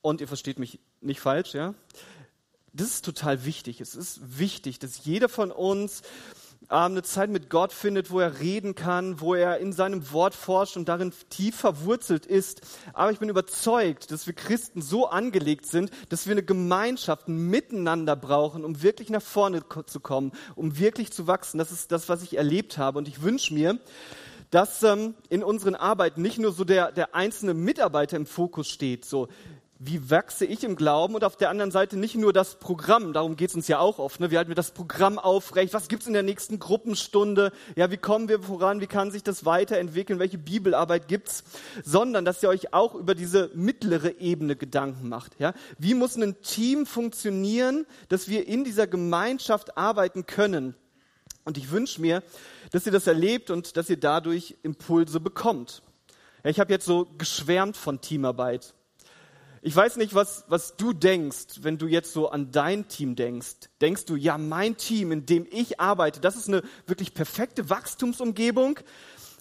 Und 0.00 0.20
ihr 0.20 0.28
versteht 0.28 0.58
mich 0.58 0.80
nicht 1.00 1.20
falsch, 1.20 1.54
ja? 1.54 1.74
Das 2.72 2.88
ist 2.88 3.04
total 3.04 3.44
wichtig. 3.44 3.80
Es 3.80 3.94
ist 3.94 4.38
wichtig, 4.38 4.78
dass 4.78 5.04
jeder 5.04 5.28
von 5.28 5.50
uns 5.50 6.02
eine 6.68 7.02
Zeit 7.02 7.30
mit 7.30 7.48
Gott 7.48 7.72
findet, 7.72 8.10
wo 8.10 8.20
er 8.20 8.40
reden 8.40 8.74
kann, 8.74 9.20
wo 9.20 9.34
er 9.34 9.58
in 9.58 9.72
seinem 9.72 10.12
Wort 10.12 10.34
forscht 10.34 10.76
und 10.76 10.88
darin 10.88 11.12
tief 11.30 11.56
verwurzelt 11.56 12.26
ist. 12.26 12.60
Aber 12.92 13.10
ich 13.10 13.18
bin 13.18 13.30
überzeugt, 13.30 14.10
dass 14.10 14.26
wir 14.26 14.34
Christen 14.34 14.82
so 14.82 15.08
angelegt 15.08 15.66
sind, 15.66 15.90
dass 16.10 16.26
wir 16.26 16.32
eine 16.32 16.42
Gemeinschaft 16.42 17.28
miteinander 17.28 18.16
brauchen, 18.16 18.64
um 18.64 18.82
wirklich 18.82 19.08
nach 19.08 19.22
vorne 19.22 19.62
zu 19.86 20.00
kommen, 20.00 20.32
um 20.56 20.78
wirklich 20.78 21.10
zu 21.10 21.26
wachsen. 21.26 21.58
Das 21.58 21.72
ist 21.72 21.90
das, 21.90 22.08
was 22.08 22.22
ich 22.22 22.36
erlebt 22.36 22.76
habe. 22.76 22.98
Und 22.98 23.08
ich 23.08 23.22
wünsche 23.22 23.54
mir, 23.54 23.78
dass 24.50 24.82
ähm, 24.82 25.14
in 25.28 25.42
unseren 25.42 25.74
Arbeiten 25.74 26.22
nicht 26.22 26.38
nur 26.38 26.52
so 26.52 26.64
der, 26.64 26.92
der 26.92 27.14
einzelne 27.14 27.54
Mitarbeiter 27.54 28.16
im 28.16 28.26
Fokus 28.26 28.68
steht, 28.68 29.04
so 29.04 29.28
wie 29.80 30.10
wachse 30.10 30.44
ich 30.44 30.64
im 30.64 30.74
Glauben 30.74 31.14
und 31.14 31.22
auf 31.22 31.36
der 31.36 31.50
anderen 31.50 31.70
Seite 31.70 31.96
nicht 31.96 32.16
nur 32.16 32.32
das 32.32 32.56
Programm, 32.56 33.12
darum 33.12 33.36
geht 33.36 33.50
es 33.50 33.54
uns 33.54 33.68
ja 33.68 33.78
auch 33.78 34.00
oft, 34.00 34.18
ne? 34.18 34.30
wie 34.30 34.36
halten 34.36 34.50
wir 34.50 34.56
das 34.56 34.72
Programm 34.72 35.20
aufrecht, 35.20 35.72
was 35.72 35.86
gibt's 35.86 36.08
in 36.08 36.14
der 36.14 36.24
nächsten 36.24 36.58
Gruppenstunde, 36.58 37.52
ja, 37.76 37.88
wie 37.90 37.96
kommen 37.96 38.28
wir 38.28 38.42
voran, 38.42 38.80
wie 38.80 38.88
kann 38.88 39.12
sich 39.12 39.22
das 39.22 39.44
weiterentwickeln, 39.44 40.18
welche 40.18 40.38
Bibelarbeit 40.38 41.06
gibt's, 41.06 41.44
sondern 41.84 42.24
dass 42.24 42.42
ihr 42.42 42.48
euch 42.48 42.74
auch 42.74 42.96
über 42.96 43.14
diese 43.14 43.50
mittlere 43.54 44.18
Ebene 44.18 44.56
Gedanken 44.56 45.08
macht. 45.08 45.38
Ja? 45.38 45.54
Wie 45.78 45.94
muss 45.94 46.16
ein 46.16 46.42
Team 46.42 46.84
funktionieren, 46.84 47.86
dass 48.08 48.28
wir 48.28 48.48
in 48.48 48.64
dieser 48.64 48.88
Gemeinschaft 48.88 49.76
arbeiten 49.76 50.26
können? 50.26 50.74
Und 51.44 51.56
ich 51.56 51.70
wünsche 51.70 52.00
mir, 52.00 52.24
dass 52.72 52.84
ihr 52.84 52.92
das 52.92 53.06
erlebt 53.06 53.50
und 53.50 53.76
dass 53.76 53.88
ihr 53.88 53.96
dadurch 53.96 54.56
Impulse 54.64 55.20
bekommt. 55.20 55.82
Ich 56.42 56.58
habe 56.58 56.72
jetzt 56.72 56.84
so 56.84 57.06
geschwärmt 57.16 57.76
von 57.76 58.00
Teamarbeit. 58.00 58.74
Ich 59.68 59.76
weiß 59.76 59.96
nicht, 59.96 60.14
was, 60.14 60.46
was 60.48 60.76
du 60.76 60.94
denkst, 60.94 61.60
wenn 61.60 61.76
du 61.76 61.88
jetzt 61.88 62.14
so 62.14 62.30
an 62.30 62.50
dein 62.52 62.88
Team 62.88 63.16
denkst. 63.16 63.68
Denkst 63.82 64.06
du, 64.06 64.16
ja, 64.16 64.38
mein 64.38 64.78
Team, 64.78 65.12
in 65.12 65.26
dem 65.26 65.46
ich 65.50 65.78
arbeite, 65.78 66.20
das 66.20 66.36
ist 66.36 66.48
eine 66.48 66.62
wirklich 66.86 67.12
perfekte 67.12 67.68
Wachstumsumgebung? 67.68 68.80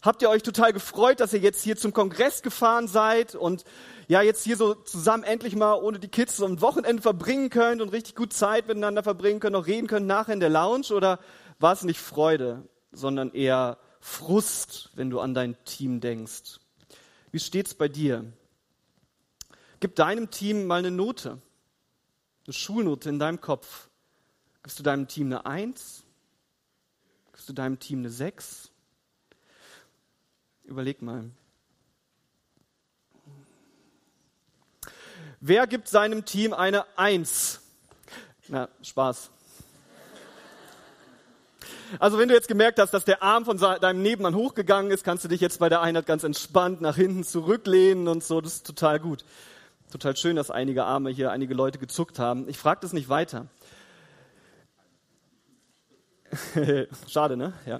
Habt 0.02 0.22
ihr 0.22 0.30
euch 0.30 0.44
total 0.44 0.74
gefreut, 0.74 1.22
dass 1.22 1.32
ihr 1.32 1.40
jetzt 1.40 1.64
hier 1.64 1.78
zum 1.78 1.94
Kongress 1.94 2.42
gefahren 2.42 2.90
seid 2.90 3.36
und 3.36 3.64
ja, 4.10 4.22
jetzt 4.22 4.44
hier 4.44 4.58
so 4.58 4.74
zusammen 4.74 5.24
endlich 5.24 5.56
mal 5.56 5.76
ohne 5.76 5.98
die 5.98 6.10
Kids 6.10 6.36
so 6.36 6.46
ein 6.46 6.60
Wochenende 6.60 7.02
verbringen 7.02 7.50
könnt 7.50 7.82
und 7.82 7.94
richtig 7.94 8.16
gut 8.16 8.34
Zeit 8.34 8.68
miteinander 8.68 9.04
verbringen 9.04 9.40
könnt, 9.40 9.54
noch 9.54 9.66
reden 9.66 9.88
könnt 9.88 10.08
nachher 10.08 10.34
in 10.34 10.42
der 10.42 10.50
Lounge? 10.50 10.94
Oder 10.94 11.20
war 11.58 11.72
es 11.72 11.84
nicht 11.84 12.02
Freude, 12.02 12.68
sondern 12.92 13.32
eher 13.32 13.78
Frust, 14.02 14.90
wenn 14.94 15.10
du 15.10 15.22
an 15.22 15.34
dein 15.34 15.56
Team 15.64 16.02
denkst? 16.02 16.60
Wie 17.32 17.40
steht's 17.40 17.74
bei 17.74 17.88
dir? 17.88 18.26
Gib 19.80 19.96
deinem 19.96 20.32
Team 20.32 20.66
mal 20.66 20.80
eine 20.80 20.92
Note, 20.92 21.40
eine 22.46 22.54
Schulnote 22.54 23.10
in 23.10 23.20
deinem 23.20 23.42
Kopf. 23.42 23.90
Gibst 24.64 24.80
du 24.80 24.84
deinem 24.84 25.08
Team 25.08 25.28
eine 25.28 25.46
Eins? 25.46 26.04
Gibst 27.32 27.48
du 27.48 27.54
deinem 27.54 27.80
Team 27.80 28.00
eine 28.00 28.10
Sechs? 28.10 28.72
Überleg 30.64 31.02
mal. 31.02 31.30
Wer 35.40 35.68
gibt 35.68 35.88
seinem 35.88 36.26
Team 36.26 36.54
eine 36.54 36.86
Eins? 36.98 37.62
Na, 38.48 38.70
Spaß. 38.82 39.30
Also 42.00 42.18
wenn 42.18 42.28
du 42.28 42.34
jetzt 42.34 42.48
gemerkt 42.48 42.80
hast, 42.80 42.92
dass 42.92 43.06
der 43.06 43.24
Arm 43.24 43.46
von 43.46 43.58
deinem 43.58 44.02
Nebenmann 44.02 44.36
hochgegangen 44.36 44.92
ist, 44.92 45.04
kannst 45.04 45.24
du 45.24 45.28
dich 45.28 45.40
jetzt 45.40 45.60
bei 45.60 45.70
der 45.70 45.82
Einheit 45.82 46.06
ganz 46.06 46.24
entspannt 46.24 46.82
nach 46.82 46.96
hinten 46.96 47.24
zurücklehnen 47.24 48.08
und 48.08 48.24
so. 48.24 48.42
Das 48.42 48.56
ist 48.56 48.66
total 48.66 49.00
gut. 49.00 49.24
Total 49.92 50.18
schön, 50.18 50.36
dass 50.36 50.52
einige 50.52 50.84
Arme 50.84 51.10
hier, 51.10 51.32
einige 51.32 51.54
Leute 51.54 51.80
gezuckt 51.80 52.20
haben. 52.20 52.50
Ich 52.50 52.58
frage 52.58 52.82
das 52.82 52.92
nicht 52.92 53.08
weiter. 53.08 53.48
Schade, 57.08 57.38
ne? 57.38 57.54
Ja. 57.66 57.80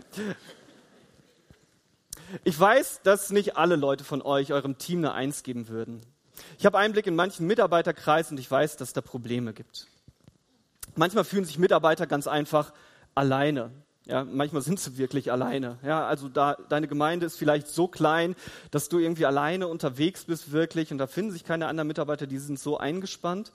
Ich 2.46 2.58
weiß, 2.58 3.02
dass 3.04 3.30
nicht 3.30 3.58
alle 3.58 3.76
Leute 3.76 4.04
von 4.04 4.22
euch 4.22 4.54
eurem 4.54 4.78
Team 4.78 5.00
eine 5.00 5.14
Eins 5.14 5.44
geben 5.44 5.68
würden. 5.68 6.02
Ich 6.58 6.66
habe 6.66 6.78
Einblick 6.78 7.08
in 7.08 7.16
manchen 7.16 7.46
Mitarbeiterkreis 7.48 8.32
und 8.32 8.40
ich 8.40 8.50
weiß, 8.50 8.78
dass 8.78 8.94
da 8.94 9.02
Probleme 9.02 9.54
gibt. 9.54 9.88
Manchmal 10.96 11.26
fühlen 11.26 11.46
sich 11.46 11.58
Mitarbeiter 11.58 12.08
ganz 12.08 12.28
einfach 12.28 12.74
alleine. 13.16 13.72
Ja, 14.08 14.24
manchmal 14.24 14.62
sind 14.62 14.80
sie 14.80 14.98
wirklich 14.98 15.34
alleine. 15.34 15.78
Ja, 15.84 16.08
also 16.08 16.30
da, 16.30 16.56
deine 16.70 16.88
Gemeinde 16.88 17.26
ist 17.26 17.38
vielleicht 17.38 17.68
so 17.68 17.90
klein, 17.90 18.36
dass 18.72 18.88
du 18.88 19.00
irgendwie 19.00 19.26
alleine 19.26 19.68
unterwegs 19.68 20.24
bist 20.24 20.54
wirklich 20.54 20.94
und 20.94 20.98
da 20.98 21.08
finden 21.08 21.32
sich 21.32 21.44
keine 21.44 21.68
anderen 21.68 21.90
Mitarbeiter, 21.90 22.26
die 22.26 22.38
sind 22.38 22.58
so 22.58 22.78
eingespannt. 22.78 23.52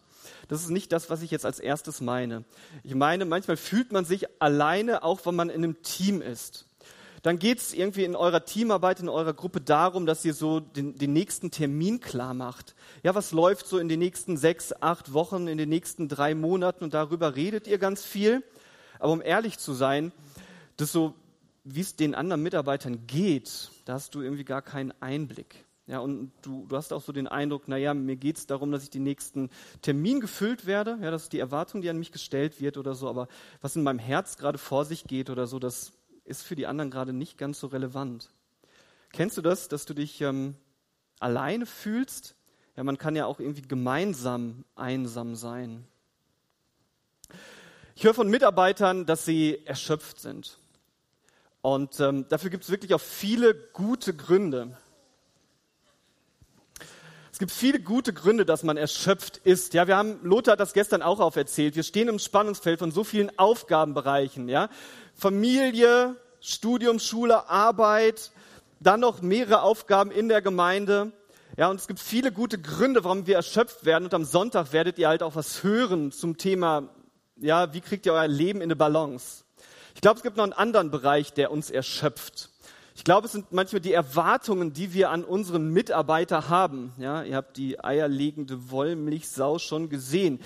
Das 0.49 0.61
ist 0.61 0.69
nicht 0.69 0.93
das, 0.93 1.09
was 1.09 1.23
ich 1.23 1.31
jetzt 1.31 1.47
als 1.47 1.59
erstes 1.59 2.03
meine. 2.03 2.45
Ich 2.85 2.95
meine, 2.95 3.25
manchmal 3.25 3.57
fühlt 3.57 3.93
man 3.93 4.05
sich 4.05 4.27
alleine, 4.43 5.03
auch 5.05 5.25
wenn 5.25 5.35
man 5.35 5.49
in 5.49 5.65
einem 5.65 5.83
Team 5.83 6.21
ist. 6.21 6.67
dann 7.23 7.39
geht 7.39 7.59
es 7.59 7.73
irgendwie 7.73 8.05
in 8.05 8.17
eurer 8.17 8.45
Teamarbeit, 8.45 9.01
in 9.01 9.09
eurer 9.09 9.33
Gruppe 9.33 9.61
darum, 9.61 10.05
dass 10.05 10.25
ihr 10.25 10.35
so 10.35 10.61
den, 10.61 10.99
den, 10.99 11.15
nächsten 11.15 11.51
Termin 11.51 12.01
klar 12.01 12.35
macht. 12.35 12.75
Ja, 13.05 13.15
was 13.15 13.33
läuft 13.33 13.69
so 13.69 13.79
in 13.79 13.89
den 13.89 14.01
nächsten 14.01 14.37
sechs, 14.37 14.75
acht 14.83 15.13
Wochen, 15.15 15.47
in 15.47 15.57
den 15.57 15.69
nächsten 15.69 16.09
drei 16.09 16.35
Monaten 16.35 16.85
und 16.85 16.93
darüber 16.93 17.37
redet 17.37 17.69
ihr 17.69 17.79
ganz 17.79 18.05
viel. 18.05 18.43
Aber 18.99 19.13
um 19.13 19.23
ehrlich 19.23 19.59
zu 19.59 19.73
sein, 19.73 20.13
das 20.83 20.93
so, 20.93 21.15
wie 21.65 21.81
es 21.81 21.97
den 21.97 22.15
anderen 22.15 22.43
Mitarbeitern 22.43 23.07
geht, 23.07 23.71
da 23.85 23.95
hast 23.95 24.15
du 24.15 24.21
irgendwie 24.21 24.45
gar 24.45 24.63
keinen 24.63 24.93
Einblick. 25.01 25.65
Ja, 25.87 25.99
und 25.99 26.33
du, 26.43 26.67
du 26.69 26.77
hast 26.77 26.93
auch 26.93 27.03
so 27.03 27.13
den 27.13 27.27
Eindruck, 27.27 27.67
naja, 27.67 27.93
mir 27.93 28.17
geht 28.17 28.37
es 28.37 28.47
darum, 28.47 28.71
dass 28.71 28.85
ich 28.85 28.91
den 28.91 29.03
nächsten 29.03 29.51
Termin 29.81 30.21
gefüllt 30.21 30.65
werde. 30.65 30.99
Ja, 31.03 31.11
das 31.11 31.25
ist 31.25 31.33
die 31.33 31.41
Erwartung, 31.41 31.83
die 31.83 31.91
an 31.91 31.99
mich 31.99 32.13
gestellt 32.13 32.61
wird 32.61 32.79
oder 32.79 32.95
so. 32.95 33.09
Aber 33.09 33.29
was 33.61 33.77
in 33.77 33.83
meinem 33.83 33.99
Herz 33.99 34.37
gerade 34.37 34.59
vor 34.59 34.85
sich 34.85 35.05
geht 35.05 35.29
oder 35.29 35.47
so, 35.47 35.59
das 35.59 35.93
ist 36.25 36.43
für 36.43 36.55
die 36.55 36.67
anderen 36.67 36.91
gerade 36.91 37.13
nicht 37.13 37.37
ganz 37.37 37.59
so 37.59 37.67
relevant. 37.67 38.31
Kennst 39.11 39.37
du 39.37 39.43
das, 39.43 39.69
dass 39.69 39.85
du 39.85 39.93
dich 39.93 40.21
ähm, 40.21 40.55
alleine 41.19 41.67
fühlst? 41.67 42.37
Ja, 42.77 42.85
man 42.85 42.97
kann 42.97 43.17
ja 43.17 43.27
auch 43.27 43.41
irgendwie 43.41 43.63
gemeinsam 43.63 44.65
einsam 44.77 45.35
sein. 45.35 45.85
Ich 47.97 48.05
höre 48.05 48.15
von 48.15 48.31
Mitarbeitern, 48.31 49.05
dass 49.05 49.25
sie 49.25 49.67
erschöpft 49.67 50.21
sind. 50.21 50.59
Und 51.63 52.01
ähm, 52.01 52.27
dafür 52.29 52.51
gibt 52.51 52.65
es 52.65 52.71
wirklich 52.71 52.93
auch 52.93 53.01
viele 53.01 53.55
gute 53.55 54.15
Gründe. 54.15 54.77
Es 57.31 57.39
gibt 57.39 57.53
viele 57.53 57.81
gute 57.81 58.13
Gründe, 58.13 58.45
dass 58.45 58.63
man 58.65 58.77
erschöpft 58.77 59.39
ist. 59.39 59.73
Ja, 59.73 59.87
wir 59.87 59.97
haben, 59.97 60.19
Lothar 60.23 60.53
hat 60.53 60.61
das 60.61 60.75
gestern 60.75 61.03
auch 61.03 61.21
auferzählt. 61.21 61.77
Wir 61.77 61.85
stehen 61.85 62.09
im 62.09 62.19
Spannungsfeld 62.19 62.81
von 62.81 62.91
so 62.91 63.05
vielen 63.05 63.39
Aufgabenbereichen. 63.39 64.49
Ja, 64.49 64.69
Familie, 65.15 66.17
Studium, 66.41 66.99
Schule, 66.99 67.49
Arbeit, 67.49 68.33
dann 68.81 69.01
noch 69.01 69.23
mehrere 69.23 69.63
Aufgaben 69.63 70.11
in 70.11 70.29
der 70.29 70.43
Gemeinde. 70.43 71.13
Ja, 71.57 71.71
und 71.71 71.79
es 71.79 71.87
gibt 71.87 72.01
viele 72.01 72.33
gute 72.33 72.59
Gründe, 72.59 73.05
warum 73.05 73.27
wir 73.27 73.37
erschöpft 73.37 73.85
werden. 73.85 74.05
Und 74.05 74.15
am 74.15 74.25
Sonntag 74.25 74.73
werdet 74.73 74.99
ihr 74.99 75.09
halt 75.09 75.23
auch 75.23 75.37
was 75.37 75.63
hören 75.63 76.11
zum 76.11 76.37
Thema, 76.37 76.89
ja, 77.37 77.73
wie 77.73 77.81
kriegt 77.81 78.05
ihr 78.05 78.15
euer 78.15 78.29
Leben 78.29 78.61
in 78.61 78.65
eine 78.65 78.77
Balance? 78.77 79.42
Ich 79.95 80.01
glaube, 80.01 80.17
es 80.17 80.23
gibt 80.23 80.37
noch 80.37 80.45
einen 80.45 80.53
anderen 80.53 80.91
Bereich, 80.91 81.33
der 81.33 81.51
uns 81.51 81.71
erschöpft. 81.71 82.51
Ich 82.95 83.05
glaube, 83.05 83.27
es 83.27 83.33
sind 83.33 83.53
manchmal 83.53 83.81
die 83.81 83.93
Erwartungen, 83.93 84.73
die 84.73 84.93
wir 84.93 85.11
an 85.11 85.25
unseren 85.25 85.71
Mitarbeiter 85.71 86.51
haben. 86.51 86.93
Ja, 86.99 87.23
ihr 87.23 87.37
habt 87.37 87.57
die 87.57 87.83
eierlegende 87.83 88.71
Wollmilchsau 88.71 89.59
schon 89.59 89.89
gesehen. 89.89 90.41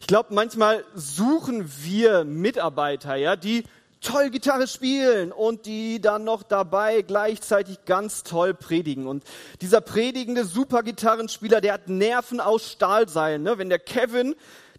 Ich 0.00 0.08
glaube, 0.08 0.34
manchmal 0.34 0.84
suchen 0.94 1.70
wir 1.82 2.24
Mitarbeiter, 2.24 3.14
ja, 3.14 3.36
die 3.36 3.64
toll 4.00 4.30
Gitarre 4.30 4.66
spielen 4.66 5.30
und 5.30 5.64
die 5.64 6.00
dann 6.00 6.24
noch 6.24 6.42
dabei 6.42 7.02
gleichzeitig 7.02 7.84
ganz 7.84 8.24
toll 8.24 8.52
predigen. 8.52 9.06
Und 9.06 9.22
dieser 9.60 9.80
predigende 9.80 10.44
Supergitarrenspieler, 10.44 11.60
der 11.60 11.74
hat 11.74 11.88
Nerven 11.88 12.40
aus 12.40 12.72
Stahlseilen. 12.72 13.44
Ne? 13.44 13.58
Wenn 13.58 13.68
der 13.68 13.78
Kevin 13.78 14.34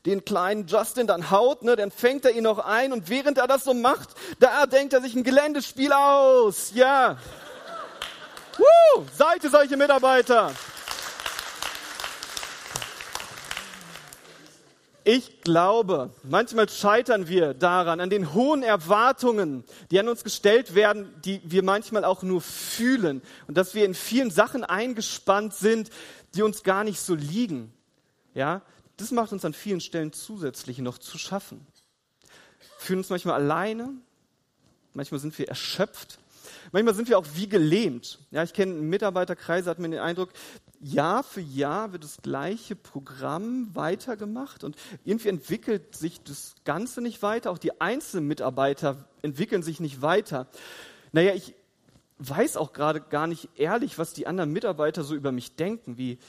den 0.06 0.26
kleinen 0.26 0.68
Justin 0.68 1.08
dann 1.08 1.32
haut, 1.32 1.64
ne, 1.64 1.76
dann 1.76 1.92
fängt 1.92 2.26
er 2.26 2.32
ihn 2.32 2.44
noch 2.44 2.60
ein 2.60 2.92
und 2.92 3.10
während 3.10 3.38
er 3.38 3.48
das 3.48 3.64
so 3.64 3.74
macht, 3.74 4.10
da 4.40 4.66
denkt 4.66 4.94
er 4.94 5.02
sich 5.02 5.16
ein 5.16 5.24
Geländespiel 5.24 5.94
aus. 5.94 6.72
Ja. 6.74 7.18
Woo, 8.58 9.06
seid 9.18 9.44
ihr 9.44 9.50
solche 9.50 9.78
Mitarbeiter? 9.78 10.52
Ich 15.06 15.42
glaube, 15.42 16.12
manchmal 16.24 16.70
scheitern 16.70 17.28
wir 17.28 17.54
daran, 17.54 18.00
an 18.00 18.10
den 18.10 18.34
hohen 18.34 18.64
Erwartungen, 18.64 19.66
die 19.92 20.00
an 20.00 20.08
uns 20.08 20.24
gestellt 20.24 20.76
werden, 20.76 21.14
die 21.26 21.42
wir 21.44 21.62
manchmal 21.62 22.06
auch 22.06 22.24
nur 22.24 22.40
fühlen 22.40 23.22
und 23.48 23.58
dass 23.58 23.76
wir 23.76 23.84
in 23.84 23.96
vielen 23.96 24.32
Sachen 24.32 24.64
eingespannt 24.64 25.56
sind, 25.56 25.90
die 26.36 26.42
uns 26.42 26.64
gar 26.64 26.86
nicht 26.86 27.02
so 27.02 27.16
liegen. 27.16 27.74
Ja, 28.34 28.62
das 28.98 29.12
macht 29.12 29.32
uns 29.32 29.46
an 29.46 29.54
vielen 29.54 29.82
Stellen 29.82 30.14
zusätzlich 30.14 30.80
noch 30.80 30.98
zu 30.98 31.18
schaffen. 31.18 31.66
Wir 32.60 32.88
fühlen 32.88 33.00
uns 33.00 33.10
manchmal 33.10 33.36
alleine, 33.36 33.90
manchmal 34.94 35.20
sind 35.20 35.38
wir 35.38 35.48
erschöpft, 35.48 36.20
manchmal 36.72 36.94
sind 36.94 37.10
wir 37.10 37.18
auch 37.18 37.26
wie 37.34 37.48
gelähmt. 37.48 38.20
Ja, 38.32 38.44
ich 38.44 38.54
kenne 38.54 38.74
Mitarbeiterkreise, 38.74 39.70
hat 39.70 39.80
mir 39.80 39.90
den 39.90 40.00
Eindruck, 40.00 40.30
Jahr 40.80 41.24
für 41.24 41.42
Jahr 41.42 41.94
wird 41.94 42.04
das 42.04 42.18
gleiche 42.22 42.76
Programm 42.76 43.74
weitergemacht 43.74 44.66
und 44.66 44.76
irgendwie 45.06 45.30
entwickelt 45.30 45.96
sich 45.96 46.22
das 46.24 46.56
Ganze 46.66 47.02
nicht 47.02 47.22
weiter. 47.22 47.52
Auch 47.52 47.58
die 47.58 47.80
einzelnen 47.80 48.28
Mitarbeiter 48.28 49.08
entwickeln 49.22 49.64
sich 49.64 49.80
nicht 49.80 50.02
weiter. 50.02 50.48
Naja, 51.14 51.34
ich 51.34 51.56
weiß 52.20 52.58
auch 52.58 52.74
gerade 52.74 53.00
gar 53.00 53.28
nicht 53.28 53.50
ehrlich, 53.56 53.98
was 53.98 54.14
die 54.14 54.28
anderen 54.28 54.52
Mitarbeiter 54.52 55.04
so 55.04 55.16
über 55.16 55.32
mich 55.32 55.56
denken. 55.56 55.98
Wie, 55.98 56.20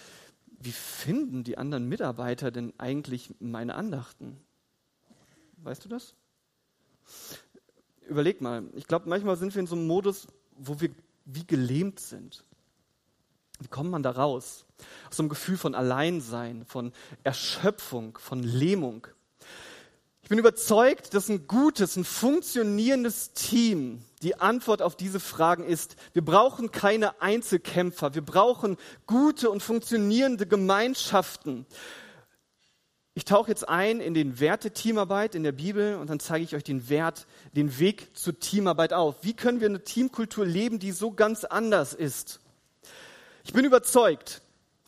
wie 0.65 0.73
finden 0.73 1.45
die 1.45 1.59
anderen 1.59 1.89
Mitarbeiter 1.89 2.51
denn 2.51 2.73
eigentlich 2.79 3.35
meine 3.39 3.75
Andachten? 3.75 4.41
Weißt 5.59 5.85
du 5.85 5.89
das? 5.89 6.15
Überleg 8.09 8.41
mal. 8.41 8.65
Ich 8.75 8.87
glaube, 8.87 9.09
manchmal 9.09 9.37
sind 9.37 9.55
wir 9.55 9.61
in 9.61 9.67
so 9.67 9.77
einem 9.77 9.87
Modus, 9.87 10.27
wo 10.57 10.81
wir 10.81 10.91
wie 11.27 11.47
gelähmt 11.47 12.01
sind. 12.01 12.45
Wie 13.61 13.69
kommt 13.69 13.91
man 13.91 14.03
da 14.03 14.11
raus? 14.11 14.67
Aus 15.09 15.17
so 15.17 15.23
einem 15.23 15.31
Gefühl 15.31 15.57
von 15.57 15.75
Alleinsein, 15.75 16.65
von 16.67 16.93
Erschöpfung, 17.23 18.19
von 18.19 18.43
Lähmung. 18.43 19.07
Ich 20.25 20.31
bin 20.31 20.39
überzeugt, 20.39 21.13
dass 21.13 21.29
ein 21.29 21.47
gutes, 21.47 21.97
ein 21.97 22.05
funktionierendes 22.05 23.35
Team 23.35 24.01
die 24.23 24.41
Antwort 24.41 24.81
auf 24.81 24.97
diese 24.97 25.21
Fragen 25.21 25.65
ist. 25.65 25.97
Wir 26.15 26.25
brauchen 26.25 26.71
keine 26.71 27.21
Einzelkämpfer. 27.21 28.15
Wir 28.15 28.23
brauchen 28.23 28.79
gute 29.07 29.51
und 29.51 29.63
funktionierende 29.63 30.47
Gemeinschaften. 30.47 31.67
Ich 33.13 33.27
tauche 33.27 33.51
jetzt 33.51 33.69
ein 33.69 34.01
in 34.01 34.15
den 34.15 34.41
Wert 34.41 34.65
der 34.65 34.73
Teamarbeit 34.73 35.35
in 35.35 35.43
der 35.43 35.53
Bibel 35.53 35.97
und 35.97 36.09
dann 36.09 36.21
zeige 36.21 36.43
ich 36.43 36.57
euch 36.57 36.65
den 36.65 36.89
Wert, 36.89 37.27
den 37.53 37.79
Weg 37.79 38.17
zur 38.17 38.41
Teamarbeit 38.41 38.95
auf. 38.95 39.17
Wie 39.21 39.35
können 39.35 39.61
wir 39.61 39.69
eine 39.69 39.85
Teamkultur 39.85 40.47
leben, 40.47 40.79
die 40.79 40.93
so 40.93 41.11
ganz 41.11 41.45
anders 41.45 41.93
ist? 41.93 42.41
Ich 43.45 43.53
bin 43.53 43.67
überzeugt, 43.67 44.41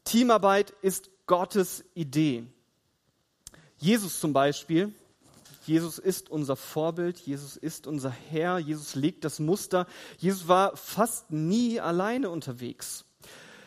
Teamarbeit 0.04 0.72
ist 0.80 1.10
Gottes 1.26 1.84
Idee. 1.92 2.46
Jesus 3.76 4.18
zum 4.18 4.32
Beispiel, 4.32 4.94
Jesus 5.66 5.98
ist 5.98 6.30
unser 6.30 6.56
Vorbild, 6.56 7.18
Jesus 7.18 7.56
ist 7.56 7.86
unser 7.86 8.10
Herr, 8.10 8.58
Jesus 8.58 8.94
legt 8.94 9.24
das 9.24 9.38
Muster. 9.38 9.86
Jesus 10.18 10.48
war 10.48 10.76
fast 10.76 11.30
nie 11.30 11.80
alleine 11.80 12.30
unterwegs. 12.30 13.04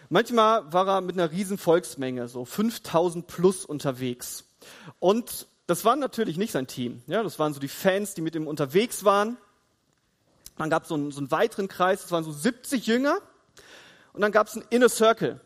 Manchmal 0.10 0.72
war 0.74 0.88
er 0.88 1.02
mit 1.02 1.16
einer 1.16 1.32
riesen 1.32 1.58
Volksmenge, 1.58 2.28
so 2.28 2.46
5000 2.46 3.28
plus 3.28 3.66
unterwegs. 3.66 4.46
Und 5.00 5.48
das 5.68 5.86
war 5.86 5.96
natürlich 5.96 6.38
nicht 6.38 6.52
sein 6.52 6.66
Team. 6.66 7.04
Ja, 7.06 7.22
das 7.22 7.38
waren 7.38 7.54
so 7.54 7.60
die 7.60 7.68
Fans, 7.68 8.16
die 8.16 8.22
mit 8.22 8.34
ihm 8.36 8.48
unterwegs 8.48 9.06
waren. 9.06 9.38
Dann 10.58 10.70
gab 10.70 10.88
so 10.88 10.96
es 10.98 11.16
so 11.16 11.22
einen 11.22 11.32
weiteren 11.32 11.68
Kreis, 11.68 12.02
das 12.02 12.12
waren 12.12 12.24
so 12.24 12.32
70 12.32 12.88
Jünger. 12.88 13.20
Und 14.14 14.22
dann 14.22 14.32
gab 14.32 14.48
es 14.48 14.56
einen 14.56 14.66
Inner 14.70 14.90
Circle. 14.90 15.40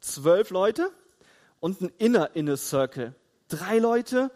Zwölf 0.00 0.50
Leute 0.50 0.90
und 1.60 1.80
ein 1.82 1.92
Inner 1.98 2.34
Inner 2.34 2.56
Circle. 2.56 3.14
Drei 3.48 3.78
Leute, 3.78 4.30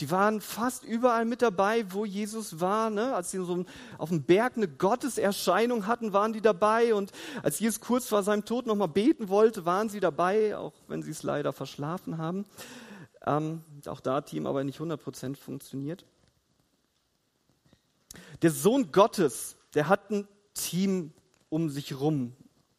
die 0.00 0.10
waren 0.10 0.40
fast 0.40 0.84
überall 0.84 1.24
mit 1.24 1.42
dabei, 1.42 1.84
wo 1.92 2.04
Jesus 2.04 2.60
war. 2.60 2.90
Ne? 2.90 3.14
Als 3.14 3.30
sie 3.30 3.44
so 3.44 3.64
auf 3.98 4.08
dem 4.08 4.22
Berg 4.22 4.56
eine 4.56 4.68
Gotteserscheinung 4.68 5.86
hatten, 5.86 6.12
waren 6.12 6.32
die 6.32 6.40
dabei. 6.40 6.94
Und 6.94 7.12
als 7.42 7.60
Jesus 7.60 7.80
kurz 7.80 8.08
vor 8.08 8.22
seinem 8.22 8.44
Tod 8.44 8.66
nochmal 8.66 8.88
beten 8.88 9.28
wollte, 9.28 9.64
waren 9.64 9.88
sie 9.88 10.00
dabei, 10.00 10.56
auch 10.56 10.72
wenn 10.88 11.02
sie 11.02 11.10
es 11.10 11.22
leider 11.22 11.52
verschlafen 11.52 12.18
haben. 12.18 12.46
Ähm, 13.24 13.62
auch 13.86 14.00
da 14.00 14.22
Team 14.22 14.46
aber 14.46 14.64
nicht 14.64 14.80
100% 14.80 15.36
funktioniert. 15.36 16.04
Der 18.42 18.50
Sohn 18.50 18.90
Gottes, 18.90 19.56
der 19.74 19.88
hat 19.88 20.10
ein 20.10 20.26
Team 20.54 21.12
um 21.48 21.68
sich 21.70 22.00
rum 22.00 22.34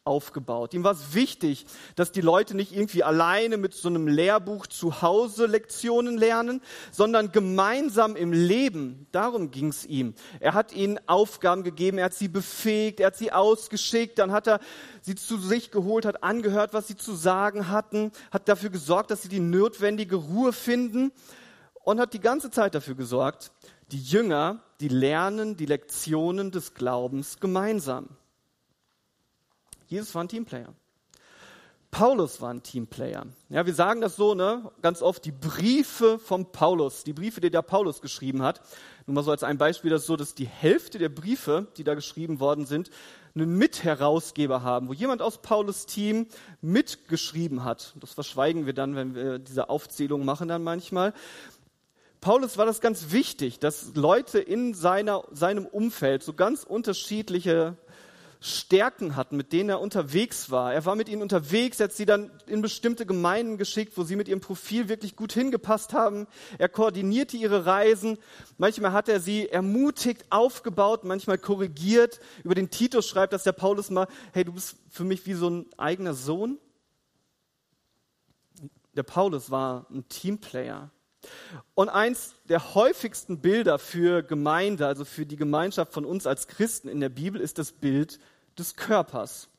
aufgebaut. 0.06 0.74
Ihm 0.74 0.84
war 0.84 0.92
es 0.92 1.14
wichtig, 1.14 1.66
dass 1.96 2.12
die 2.12 2.20
Leute 2.20 2.58
nicht 2.58 2.76
irgendwie 2.76 3.04
alleine 3.04 3.56
mit 3.56 3.74
so 3.74 3.88
einem 3.88 4.08
Lehrbuch 4.08 4.68
zu 4.68 5.02
Hause 5.02 5.46
Lektionen 5.46 6.18
lernen, 6.18 6.62
sondern 6.92 7.32
gemeinsam 7.32 8.18
im 8.18 8.34
Leben. 8.34 9.08
Darum 9.14 9.50
ging 9.50 9.70
es 9.70 9.86
ihm. 9.86 10.14
Er 10.42 10.56
hat 10.56 10.74
ihnen 10.74 11.00
Aufgaben 11.08 11.64
gegeben, 11.64 12.00
er 12.00 12.06
hat 12.06 12.14
sie 12.14 12.28
befähigt, 12.28 13.00
er 13.00 13.08
hat 13.08 13.16
sie 13.16 13.32
ausgeschickt, 13.32 14.20
dann 14.20 14.34
hat 14.34 14.48
er 14.48 14.60
sie 15.02 15.16
zu 15.16 15.38
sich 15.38 15.72
geholt, 15.72 16.06
hat 16.06 16.22
angehört, 16.22 16.74
was 16.74 16.88
sie 16.88 16.98
zu 16.98 17.16
sagen 17.16 17.70
hatten, 17.70 18.12
hat 18.30 18.50
dafür 18.50 18.72
gesorgt, 18.72 19.10
dass 19.10 19.22
sie 19.22 19.30
die 19.30 19.40
notwendige 19.40 20.18
Ruhe 20.18 20.52
finden 20.52 21.14
und 21.86 22.02
hat 22.02 22.14
die 22.14 22.20
ganze 22.20 22.52
Zeit 22.52 22.76
dafür 22.76 22.96
gesorgt, 22.96 23.54
die 23.94 24.02
Jünger, 24.02 24.64
die 24.82 24.90
lernen 24.90 25.56
die 25.56 25.66
Lektionen 25.66 26.52
des 26.52 26.74
Glaubens 26.74 27.40
gemeinsam. 27.40 28.10
Jesus 29.94 30.16
war 30.16 30.24
ein 30.24 30.28
Teamplayer. 30.28 30.74
Paulus 31.92 32.42
war 32.42 32.52
ein 32.52 32.64
Teamplayer. 32.64 33.28
Ja, 33.50 33.68
wir 33.68 33.76
sagen 33.76 34.02
das 34.02 34.16
so, 34.16 34.34
ne, 34.34 34.72
ganz 34.82 35.04
oft 35.04 35.24
die 35.24 35.32
Briefe 35.32 36.18
von 36.18 36.52
Paulus, 36.52 37.04
die 37.04 37.14
Briefe, 37.14 37.40
die 37.40 37.52
der 37.52 37.62
Paulus 37.62 38.02
geschrieben 38.02 38.42
hat. 38.42 38.62
Nur 39.06 39.14
mal 39.14 39.24
so 39.24 39.30
als 39.30 39.44
ein 39.44 39.60
Beispiel, 39.60 39.92
das 39.92 40.02
ist 40.02 40.08
so, 40.08 40.16
dass 40.16 40.34
die 40.34 40.48
Hälfte 40.48 40.98
der 40.98 41.10
Briefe, 41.10 41.68
die 41.78 41.84
da 41.84 41.94
geschrieben 41.94 42.40
worden 42.40 42.66
sind, 42.66 42.90
einen 43.36 43.56
Mitherausgeber 43.60 44.64
haben, 44.64 44.88
wo 44.90 44.94
jemand 44.94 45.22
aus 45.22 45.38
Paulus 45.44 45.86
Team 45.86 46.26
mitgeschrieben 46.62 47.64
hat. 47.64 47.94
Das 48.00 48.14
verschweigen 48.14 48.66
wir 48.66 48.74
dann, 48.74 48.96
wenn 48.96 49.14
wir 49.14 49.38
diese 49.38 49.70
Aufzählung 49.70 50.26
machen 50.26 50.48
dann 50.48 50.64
manchmal. 50.64 51.14
Paulus 52.22 52.58
war 52.58 52.66
das 52.66 52.82
ganz 52.82 53.12
wichtig, 53.12 53.60
dass 53.60 53.94
Leute 53.94 54.40
in 54.40 54.74
seiner, 54.74 55.26
seinem 55.32 55.68
Umfeld 55.68 56.24
so 56.24 56.34
ganz 56.34 56.64
unterschiedliche 56.64 57.78
Stärken 58.46 59.16
hatten, 59.16 59.38
mit 59.38 59.54
denen 59.54 59.70
er 59.70 59.80
unterwegs 59.80 60.52
war. 60.52 60.74
Er 60.74 60.84
war 60.86 60.98
mit 60.98 61.08
ihnen 61.08 61.22
unterwegs, 61.22 61.80
er 61.80 61.86
hat 61.86 61.94
sie 61.94 62.06
dann 62.06 62.30
in 62.46 62.62
bestimmte 62.62 63.06
Gemeinden 63.06 63.58
geschickt, 63.58 63.98
wo 63.98 64.04
sie 64.04 64.18
mit 64.18 64.28
ihrem 64.28 64.42
Profil 64.42 64.90
wirklich 64.90 65.16
gut 65.16 65.32
hingepasst 65.32 65.94
haben. 65.94 66.28
Er 66.58 66.68
koordinierte 66.68 67.38
ihre 67.38 67.66
Reisen. 67.66 68.18
Manchmal 68.58 68.92
hat 68.92 69.08
er 69.08 69.22
sie 69.22 69.48
ermutigt, 69.48 70.26
aufgebaut, 70.30 71.06
manchmal 71.06 71.38
korrigiert. 71.38 72.20
Über 72.44 72.54
den 72.54 72.70
Titus 72.70 73.08
schreibt 73.08 73.32
dass 73.32 73.44
der 73.44 73.54
Paulus 73.54 73.90
mal, 73.90 74.08
hey, 74.34 74.44
du 74.44 74.52
bist 74.52 74.76
für 74.90 75.06
mich 75.06 75.26
wie 75.26 75.36
so 75.36 75.50
ein 75.50 75.66
eigener 75.78 76.14
Sohn. 76.14 76.60
Der 78.94 79.04
Paulus 79.04 79.52
war 79.52 79.88
ein 79.90 80.06
Teamplayer. 80.10 80.92
Und 81.76 81.88
eins 81.88 82.36
der 82.50 82.76
häufigsten 82.76 83.40
Bilder 83.40 83.80
für 83.80 84.22
Gemeinde, 84.22 84.86
also 84.86 85.06
für 85.06 85.26
die 85.26 85.38
Gemeinschaft 85.38 85.94
von 85.94 86.04
uns 86.04 86.28
als 86.28 86.48
Christen 86.48 86.90
in 86.90 87.00
der 87.00 87.08
Bibel, 87.08 87.40
ist 87.40 87.58
das 87.58 87.72
Bild 87.72 88.20
des 88.60 88.76
Körpers. 88.76 89.50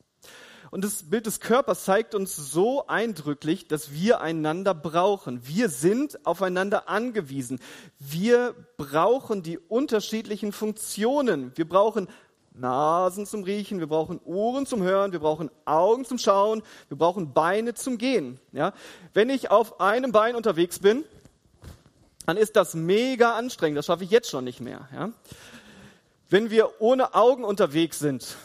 Und 0.71 0.83
das 0.83 1.03
Bild 1.03 1.25
des 1.25 1.39
Körpers 1.39 1.85
zeigt 1.85 2.15
uns 2.15 2.35
so 2.35 2.87
eindrücklich, 2.87 3.67
dass 3.67 3.93
wir 3.93 4.19
einander 4.19 4.73
brauchen. 4.73 5.47
Wir 5.47 5.69
sind 5.69 6.25
aufeinander 6.25 6.89
angewiesen. 6.89 7.59
Wir 7.99 8.53
brauchen 8.77 9.41
die 9.41 9.57
unterschiedlichen 9.57 10.51
Funktionen. 10.51 11.53
Wir 11.55 11.67
brauchen 11.67 12.09
Nasen 12.57 13.25
zum 13.25 13.43
Riechen, 13.43 13.79
wir 13.79 13.87
brauchen 13.87 14.19
Ohren 14.23 14.65
zum 14.65 14.81
Hören, 14.81 15.11
wir 15.11 15.19
brauchen 15.19 15.51
Augen 15.65 16.05
zum 16.05 16.17
Schauen, 16.17 16.63
wir 16.87 16.97
brauchen 16.97 17.33
Beine 17.33 17.73
zum 17.73 17.97
Gehen. 17.97 18.39
Ja? 18.51 18.73
Wenn 19.13 19.29
ich 19.29 19.51
auf 19.51 19.79
einem 19.79 20.11
Bein 20.11 20.35
unterwegs 20.35 20.79
bin, 20.79 21.03
dann 22.25 22.37
ist 22.37 22.55
das 22.55 22.73
mega 22.73 23.35
anstrengend. 23.35 23.77
Das 23.77 23.85
schaffe 23.85 24.03
ich 24.03 24.09
jetzt 24.09 24.29
schon 24.29 24.43
nicht 24.43 24.61
mehr. 24.61 24.87
Ja? 24.93 25.11
Wenn 26.29 26.49
wir 26.49 26.81
ohne 26.81 27.13
Augen 27.13 27.43
unterwegs 27.43 27.99
sind, 27.99 28.35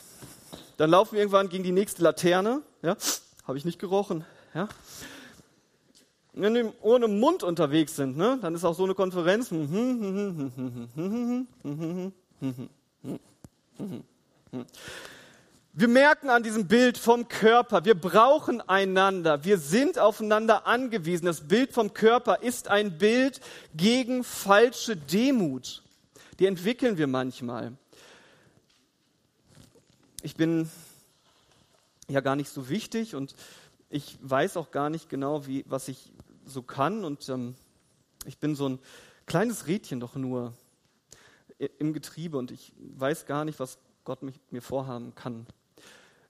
dann 0.80 0.88
laufen 0.88 1.12
wir 1.12 1.20
irgendwann 1.20 1.50
gegen 1.50 1.62
die 1.62 1.72
nächste 1.72 2.02
Laterne. 2.02 2.62
Ja? 2.80 2.96
Habe 3.46 3.58
ich 3.58 3.66
nicht 3.66 3.78
gerochen. 3.78 4.25
Ja? 4.54 4.66
Wenn 6.32 6.54
wir 6.54 6.72
ohne 6.80 7.06
Mund 7.06 7.42
unterwegs 7.42 7.96
sind, 7.96 8.16
ne? 8.16 8.38
dann 8.40 8.54
ist 8.54 8.64
auch 8.64 8.75
so 8.75 8.84
eine 8.84 8.94
Konferenz. 8.94 9.50
Wir 9.50 9.58
merken 15.87 16.30
an 16.30 16.42
diesem 16.42 16.66
Bild 16.66 16.96
vom 16.96 17.28
Körper, 17.28 17.84
wir 17.84 17.94
brauchen 17.94 18.66
einander, 18.66 19.44
wir 19.44 19.58
sind 19.58 19.99
aufeinander 19.99 20.66
angewiesen. 20.66 21.26
Das 21.26 21.46
Bild 21.46 21.75
vom 21.75 21.92
Körper 21.92 22.40
ist 22.40 22.68
ein 22.68 22.96
Bild 22.96 23.42
gegen 23.76 24.25
falsche 24.25 24.96
Demut. 24.96 25.82
Die 26.38 26.46
entwickeln 26.46 26.96
wir 26.96 27.06
manchmal 27.06 27.75
ich 30.23 30.37
bin 30.37 30.71
ja 32.09 32.21
gar 32.21 32.37
nicht 32.37 32.50
so 32.50 32.69
wichtig 32.69 33.15
und 33.15 33.35
ich 33.89 34.19
weiß 34.23 34.57
auch 34.57 34.71
gar 34.71 34.91
nicht 34.91 35.09
genau, 35.09 35.47
wie, 35.47 35.65
was 35.69 35.89
ich 35.89 36.12
so 36.45 36.62
kann 36.62 37.05
und 37.05 37.29
ähm, 37.29 37.55
ich 38.25 38.39
bin 38.39 38.55
so 38.55 38.69
ein 38.69 38.79
kleines 39.27 39.67
Rädchen 39.67 40.00
doch 40.00 40.15
nur 40.15 40.55
im 41.79 41.93
Getriebe 41.93 42.39
und 42.39 42.50
ich 42.50 42.73
weiß 42.97 43.27
gar 43.27 43.45
nicht, 43.45 43.61
was 43.61 43.79
Gott 44.05 44.23
mit 44.23 44.35
mir 44.53 44.62
vorhaben 44.62 45.15
kann. 45.15 45.47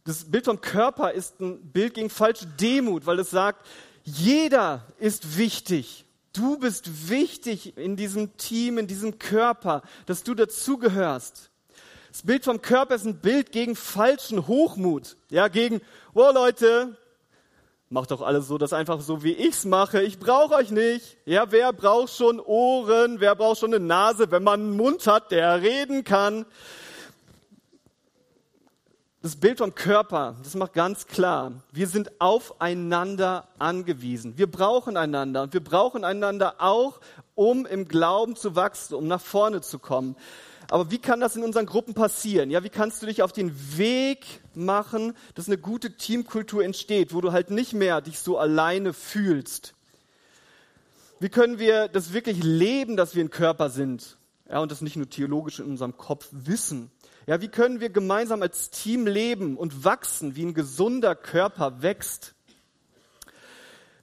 Das 0.04 0.24
Bild 0.24 0.46
vom 0.46 0.60
Körper 0.60 1.12
ist 1.12 1.40
ein 1.40 1.60
Bild 1.70 1.94
gegen 1.94 2.10
falsche 2.10 2.46
Demut, 2.46 3.06
weil 3.06 3.18
es 3.18 3.30
sagt, 3.30 3.66
jeder 4.04 4.86
ist 4.98 5.36
wichtig. 5.36 6.04
Du 6.32 6.58
bist 6.58 7.08
wichtig 7.10 7.76
in 7.76 7.96
diesem 7.96 8.36
Team, 8.36 8.78
in 8.78 8.86
diesem 8.86 9.18
Körper, 9.18 9.82
dass 10.06 10.22
du 10.22 10.34
dazugehörst. 10.34 11.50
Das 12.10 12.22
Bild 12.22 12.44
vom 12.44 12.60
Körper 12.60 12.96
ist 12.96 13.06
ein 13.06 13.20
Bild 13.20 13.52
gegen 13.52 13.76
falschen 13.76 14.48
Hochmut. 14.48 15.16
Ja, 15.28 15.46
gegen, 15.48 15.80
oh 16.12 16.30
Leute, 16.34 16.96
macht 17.88 18.10
doch 18.10 18.20
alles 18.20 18.48
so, 18.48 18.58
das 18.58 18.72
einfach 18.72 19.00
so, 19.00 19.22
wie 19.22 19.32
ich's 19.32 19.64
mache. 19.64 20.02
Ich 20.02 20.18
brauche 20.18 20.54
euch 20.54 20.70
nicht. 20.72 21.16
Ja, 21.24 21.52
wer 21.52 21.72
braucht 21.72 22.12
schon 22.12 22.40
Ohren? 22.40 23.20
Wer 23.20 23.36
braucht 23.36 23.60
schon 23.60 23.72
eine 23.72 23.84
Nase, 23.84 24.30
wenn 24.32 24.42
man 24.42 24.60
einen 24.60 24.76
Mund 24.76 25.06
hat, 25.06 25.30
der 25.30 25.62
reden 25.62 26.02
kann? 26.02 26.46
Das 29.22 29.36
Bild 29.36 29.58
vom 29.58 29.74
Körper, 29.74 30.36
das 30.42 30.54
macht 30.54 30.72
ganz 30.72 31.06
klar, 31.06 31.52
wir 31.72 31.88
sind 31.88 32.22
aufeinander 32.22 33.48
angewiesen. 33.58 34.38
Wir 34.38 34.50
brauchen 34.50 34.96
einander 34.96 35.42
und 35.42 35.52
wir 35.52 35.62
brauchen 35.62 36.04
einander 36.04 36.54
auch, 36.58 37.00
um 37.34 37.66
im 37.66 37.86
Glauben 37.86 38.34
zu 38.34 38.56
wachsen, 38.56 38.94
um 38.94 39.06
nach 39.06 39.20
vorne 39.20 39.60
zu 39.60 39.78
kommen. 39.78 40.16
Aber 40.70 40.92
wie 40.92 40.98
kann 40.98 41.18
das 41.18 41.34
in 41.34 41.42
unseren 41.42 41.66
Gruppen 41.66 41.94
passieren? 41.94 42.48
Ja, 42.48 42.62
wie 42.62 42.68
kannst 42.68 43.02
du 43.02 43.06
dich 43.06 43.22
auf 43.22 43.32
den 43.32 43.76
Weg 43.76 44.24
machen, 44.54 45.14
dass 45.34 45.48
eine 45.48 45.58
gute 45.58 45.96
Teamkultur 45.96 46.62
entsteht, 46.62 47.12
wo 47.12 47.20
du 47.20 47.32
halt 47.32 47.50
nicht 47.50 47.72
mehr 47.72 48.00
dich 48.00 48.20
so 48.20 48.38
alleine 48.38 48.92
fühlst? 48.92 49.74
Wie 51.18 51.28
können 51.28 51.58
wir 51.58 51.88
das 51.88 52.12
wirklich 52.12 52.44
leben, 52.44 52.96
dass 52.96 53.16
wir 53.16 53.24
ein 53.24 53.30
Körper 53.30 53.68
sind? 53.68 54.16
Ja, 54.48 54.60
und 54.60 54.70
das 54.70 54.80
nicht 54.80 54.94
nur 54.94 55.10
theologisch 55.10 55.58
in 55.58 55.66
unserem 55.66 55.96
Kopf 55.96 56.28
wissen. 56.30 56.92
Ja, 57.26 57.40
wie 57.40 57.48
können 57.48 57.80
wir 57.80 57.90
gemeinsam 57.90 58.40
als 58.40 58.70
Team 58.70 59.08
leben 59.08 59.56
und 59.56 59.84
wachsen, 59.84 60.36
wie 60.36 60.44
ein 60.44 60.54
gesunder 60.54 61.16
Körper 61.16 61.82
wächst? 61.82 62.34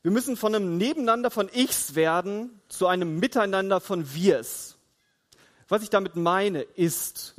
Wir 0.02 0.12
müssen 0.12 0.36
von 0.36 0.54
einem 0.54 0.78
Nebeneinander 0.78 1.32
von 1.32 1.50
Ichs 1.54 1.96
werden 1.96 2.60
zu 2.68 2.88
einem 2.88 3.20
Miteinander 3.20 3.80
von 3.80 4.14
Wirs. 4.14 4.77
Was 5.68 5.84
ich 5.84 5.90
damit 5.90 6.16
meine, 6.16 6.62
ist, 6.62 7.36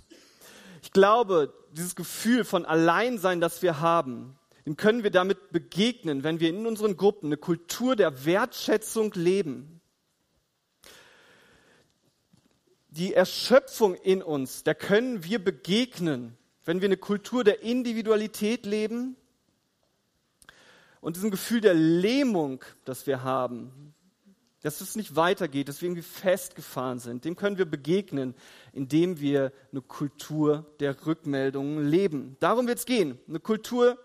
ich 0.83 0.93
glaube, 0.93 1.55
dieses 1.73 1.97
Gefühl 1.97 2.45
von 2.45 2.67
Alleinsein, 2.67 3.41
das 3.41 3.63
wir 3.63 3.81
haben, 3.81 4.39
dem 4.67 4.77
können 4.77 5.03
wir 5.03 5.11
damit 5.11 5.51
begegnen, 5.51 6.25
wenn 6.25 6.41
wir 6.41 6.51
in 6.51 6.67
unseren 6.67 6.99
Gruppen 6.99 7.29
eine 7.29 7.39
Kultur 7.39 7.97
der 7.97 8.27
Wertschätzung 8.27 9.13
leben. 9.15 9.81
Die 12.91 13.15
Erschöpfung 13.15 13.95
in 13.95 14.23
uns, 14.23 14.65
der 14.65 14.75
können 14.75 15.25
wir 15.25 15.43
begegnen, 15.43 16.37
wenn 16.67 16.83
wir 16.83 16.89
eine 16.89 16.99
Kultur 16.99 17.45
der 17.45 17.63
Individualität 17.63 18.67
leben 18.67 19.17
und 21.01 21.17
diesem 21.17 21.31
Gefühl 21.31 21.63
der 21.63 21.75
Lähmung, 21.75 22.63
das 22.85 23.07
wir 23.07 23.23
haben, 23.23 23.95
dass 24.63 24.81
es 24.81 24.97
nicht 24.97 25.15
weitergeht, 25.15 25.69
dass 25.69 25.81
wir 25.81 25.87
irgendwie 25.87 26.03
festgefahren 26.03 26.99
sind. 26.99 27.25
Dem 27.25 27.37
können 27.37 27.59
wir 27.59 27.65
begegnen, 27.65 28.35
indem 28.73 29.21
wir 29.21 29.53
eine 29.71 29.83
Kultur 29.83 30.67
der 30.81 31.07
Rückmeldungen 31.07 31.87
leben. 31.89 32.37
Darum 32.41 32.67
wird 32.67 32.79
es 32.79 32.87
gehen. 32.87 33.19
Eine 33.29 33.41
Kultur 33.41 33.99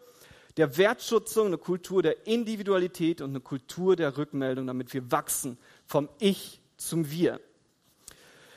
der 0.57 0.77
Wertschätzung, 0.77 1.47
eine 1.47 1.57
Kultur 1.57 2.03
der 2.03 2.27
Individualität 2.27 3.21
und 3.21 3.31
eine 3.31 3.39
Kultur 3.39 3.95
der 3.95 4.17
Rückmeldung, 4.17 4.67
damit 4.67 4.93
wir 4.93 5.11
wachsen 5.11 5.57
vom 5.87 6.09
Ich 6.19 6.61
zum 6.77 7.09
Wir. 7.09 7.39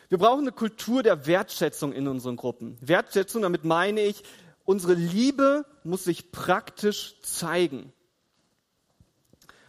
Wir 0.08 0.18
brauchen 0.18 0.42
eine 0.42 0.52
Kultur 0.52 1.02
der 1.02 1.26
Wertschätzung 1.26 1.92
in 1.92 2.06
unseren 2.06 2.36
Gruppen. 2.36 2.76
Wertschätzung, 2.80 3.42
damit 3.42 3.64
meine 3.64 4.02
ich, 4.02 4.22
unsere 4.64 4.94
Liebe 4.94 5.64
muss 5.82 6.04
sich 6.04 6.30
praktisch 6.30 7.20
zeigen. 7.22 7.92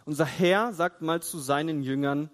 Unser 0.08 0.24
Herr 0.24 0.72
sagt 0.72 1.02
mal 1.02 1.20
zu 1.20 1.38
seinen 1.38 1.82
Jüngern, 1.82 2.30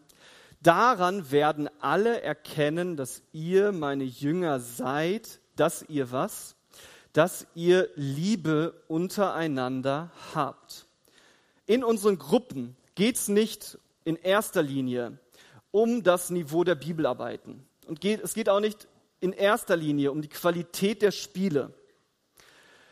daran 0.63 1.33
werden 1.33 1.69
alle 1.81 2.21
erkennen, 2.21 2.97
dass 2.97 3.21
ihr 3.33 3.73
meine 3.73 4.05
Jünger 4.05 4.61
seid, 4.61 5.41
dass 5.57 5.85
ihr 5.89 6.13
was? 6.13 6.55
Dass 7.15 7.49
ihr 7.57 7.89
Liebe 7.97 8.81
untereinander 8.87 10.13
habt. 10.37 10.87
In 11.67 11.83
unseren 11.83 12.17
Gruppen 12.17 12.77
geht 12.95 13.17
es 13.17 13.27
nicht 13.27 13.77
in 14.05 14.15
erster 14.15 14.63
Linie 14.63 15.19
um 15.73 16.05
das 16.05 16.31
Niveau 16.31 16.63
der 16.63 16.77
Bibelarbeiten. 16.77 17.67
Und 17.89 18.01
geht, 18.01 18.21
es 18.23 18.35
geht 18.35 18.49
auch 18.49 18.61
nicht 18.61 18.87
in 19.19 19.33
erster 19.33 19.75
Linie 19.75 20.13
um 20.13 20.23
die 20.23 20.29
Qualität 20.29 21.03
der 21.03 21.11
Spiele, 21.11 21.75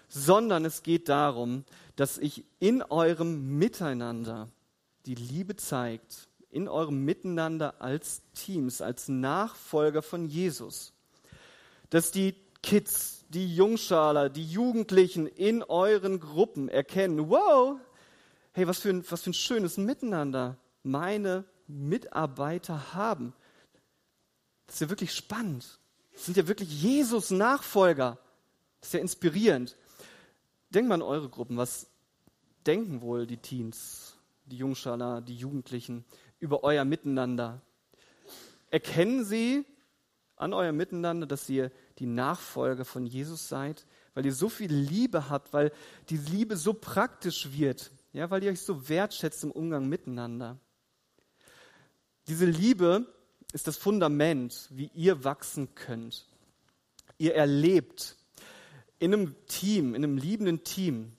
sondern 0.09 0.65
es 0.65 0.83
geht 0.83 1.09
darum, 1.09 1.65
dass 1.95 2.19
ich 2.19 2.45
in 2.59 2.83
eurem 2.83 3.59
Miteinander 3.59 4.49
die 5.07 5.15
Liebe 5.15 5.57
zeigt 5.57 6.29
in 6.51 6.69
eurem 6.69 7.05
Miteinander 7.05 7.81
als 7.81 8.23
Teams, 8.35 8.83
als 8.83 9.09
Nachfolger 9.09 10.03
von 10.03 10.29
Jesus. 10.29 10.93
Dass 11.91 12.13
die 12.13 12.35
Kids, 12.63 13.25
die 13.29 13.55
Jungschaler, 13.55 14.29
die 14.29 14.45
Jugendlichen 14.45 15.27
in 15.27 15.63
euren 15.63 16.21
Gruppen 16.21 16.69
erkennen, 16.69 17.31
wow, 17.31 17.81
hey, 18.53 18.67
was 18.69 18.79
für 18.79 18.91
ein, 18.91 19.05
was 19.11 19.23
für 19.23 19.31
ein 19.31 19.35
schönes 19.35 19.79
Miteinander 19.79 20.59
meine 20.83 21.45
Mitarbeiter 21.67 22.95
haben. 22.95 23.33
Das 24.67 24.77
ist 24.77 24.81
ja 24.83 24.91
wirklich 24.91 25.15
spannend. 25.15 25.79
Das 26.13 26.27
sind 26.27 26.37
ja 26.37 26.47
wirklich 26.47 26.83
Jesus-Nachfolger. 26.83 28.19
Das 28.81 28.89
ist 28.89 28.95
ja 28.95 29.01
inspirierend. 29.01 29.77
Denkt 30.71 30.89
mal 30.89 30.97
an 30.97 31.03
eure 31.03 31.29
Gruppen. 31.29 31.57
Was 31.57 31.87
denken 32.67 33.01
wohl 33.01 33.27
die 33.27 33.39
Teens, 33.39 34.17
die 34.53 34.59
Jungschaler, 34.59 35.23
die 35.23 35.35
Jugendlichen 35.35 36.05
über 36.39 36.63
euer 36.63 36.85
Miteinander? 36.85 37.63
Erkennen 38.71 39.25
sie 39.25 39.65
an 40.37 40.53
eurem 40.53 40.77
Miteinander, 40.77 41.27
dass 41.27 41.49
ihr 41.49 41.73
die 41.99 42.07
Nachfolger 42.07 42.85
von 42.85 43.07
Jesus 43.07 43.49
seid, 43.49 43.87
weil 44.13 44.27
ihr 44.27 44.35
so 44.35 44.51
viel 44.51 44.71
Liebe 44.71 45.31
habt, 45.31 45.55
weil 45.55 45.73
die 46.11 46.19
Liebe 46.19 46.59
so 46.59 46.75
praktisch 46.75 47.53
wird, 47.53 47.91
ja, 48.13 48.31
weil 48.31 48.45
ihr 48.45 48.51
euch 48.51 48.61
so 48.61 48.91
wertschätzt 48.91 49.43
im 49.43 49.51
Umgang 49.51 49.89
miteinander. 49.89 50.59
Diese 52.29 52.45
Liebe 52.45 53.07
ist 53.55 53.67
das 53.67 53.79
Fundament, 53.79 54.69
wie 54.71 54.91
ihr 54.95 55.25
wachsen 55.25 55.75
könnt. 55.75 56.27
Ihr 57.17 57.35
erlebt 57.35 58.17
in 58.99 59.15
einem 59.15 59.35
Team, 59.47 59.95
in 59.95 60.05
einem 60.05 60.19
liebenden 60.19 60.63
Team, 60.63 61.13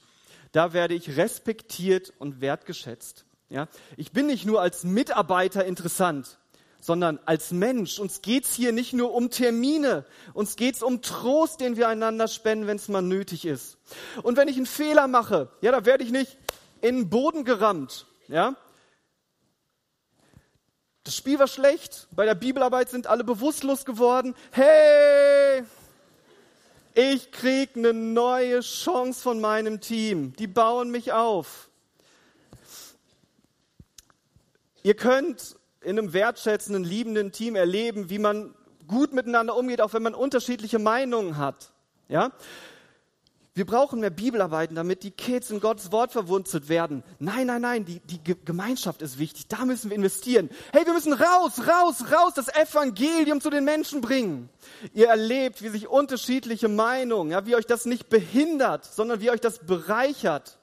da 0.53 0.71
werde 0.71 0.93
ich 0.93 1.17
respektiert 1.17 2.13
und 2.19 2.39
wertgeschätzt. 2.39 3.25
Ja? 3.49 3.67
Ich 3.97 4.13
bin 4.13 4.27
nicht 4.27 4.45
nur 4.45 4.61
als 4.61 4.83
Mitarbeiter 4.83 5.65
interessant, 5.65 6.37
sondern 6.79 7.19
als 7.25 7.51
Mensch. 7.51 7.99
Uns 7.99 8.21
geht's 8.21 8.53
hier 8.53 8.71
nicht 8.71 8.93
nur 8.93 9.13
um 9.13 9.29
Termine, 9.29 10.05
uns 10.33 10.55
geht's 10.55 10.83
um 10.83 11.01
Trost, 11.01 11.59
den 11.59 11.75
wir 11.75 11.87
einander 11.87 12.27
spenden, 12.27 12.67
wenn 12.67 12.77
es 12.77 12.87
mal 12.87 13.01
nötig 13.01 13.45
ist. 13.45 13.77
Und 14.21 14.37
wenn 14.37 14.47
ich 14.47 14.55
einen 14.55 14.67
Fehler 14.67 15.07
mache, 15.07 15.49
ja, 15.61 15.71
da 15.71 15.85
werde 15.85 16.03
ich 16.03 16.11
nicht 16.11 16.37
in 16.81 16.97
den 16.97 17.09
Boden 17.09 17.45
gerammt. 17.45 18.05
Ja? 18.27 18.55
Das 21.03 21.15
Spiel 21.15 21.39
war 21.39 21.47
schlecht, 21.47 22.07
bei 22.11 22.25
der 22.25 22.35
Bibelarbeit 22.35 22.89
sind 22.89 23.07
alle 23.07 23.23
bewusstlos 23.23 23.85
geworden. 23.85 24.35
Hey, 24.51 25.63
ich 26.95 27.31
krieg 27.31 27.71
eine 27.75 27.93
neue 27.93 28.59
Chance 28.61 29.21
von 29.21 29.41
meinem 29.41 29.81
Team. 29.81 30.33
Die 30.37 30.47
bauen 30.47 30.91
mich 30.91 31.11
auf. 31.11 31.69
Ihr 34.83 34.95
könnt 34.95 35.55
in 35.81 35.97
einem 35.97 36.13
wertschätzenden, 36.13 36.83
liebenden 36.83 37.31
Team 37.31 37.55
erleben, 37.55 38.09
wie 38.09 38.19
man 38.19 38.53
gut 38.87 39.13
miteinander 39.13 39.55
umgeht, 39.55 39.81
auch 39.81 39.93
wenn 39.93 40.03
man 40.03 40.13
unterschiedliche 40.13 40.79
Meinungen 40.79 41.37
hat. 41.37 41.71
Ja? 42.09 42.31
Wir 43.55 43.67
brauchen 43.67 43.99
mehr 43.99 44.09
Bibelarbeiten, 44.09 44.75
damit 44.75 45.03
die 45.03 45.11
Kids 45.11 45.51
in 45.51 45.59
Gottes 45.59 45.91
Wort 45.91 46.11
verwurzelt 46.11 46.69
werden. 46.69 47.03
Nein, 47.19 47.45
nein, 47.45 47.61
nein, 47.61 47.85
die, 47.85 47.99
die 47.99 48.19
Gemeinschaft 48.45 49.03
ist 49.03 49.19
wichtig. 49.19 49.47
Da 49.47 49.63
müssen 49.65 49.91
wir 49.91 49.95
investieren. 49.95 50.49
Hey, 50.71 50.87
wir 50.87 50.93
müssen 50.93 51.13
raus, 51.13 51.59
raus, 51.59 52.03
raus, 52.11 52.33
das 52.35 52.47
Evangelium 52.47 53.41
zu 53.41 53.51
den 53.51 53.63
Menschen 53.63 54.01
bringen. 54.01 54.49
Ihr 54.95 55.09
erlebt, 55.09 55.61
wie 55.61 55.69
sich 55.69 55.87
unterschiedliche 55.87 56.67
Meinungen, 56.67 57.31
ja, 57.31 57.45
wie 57.45 57.55
euch 57.55 57.67
das 57.67 57.85
nicht 57.85 58.09
behindert, 58.09 58.85
sondern 58.85 59.21
wie 59.21 59.29
euch 59.29 59.41
das 59.41 59.59
bereichert. 59.59 60.57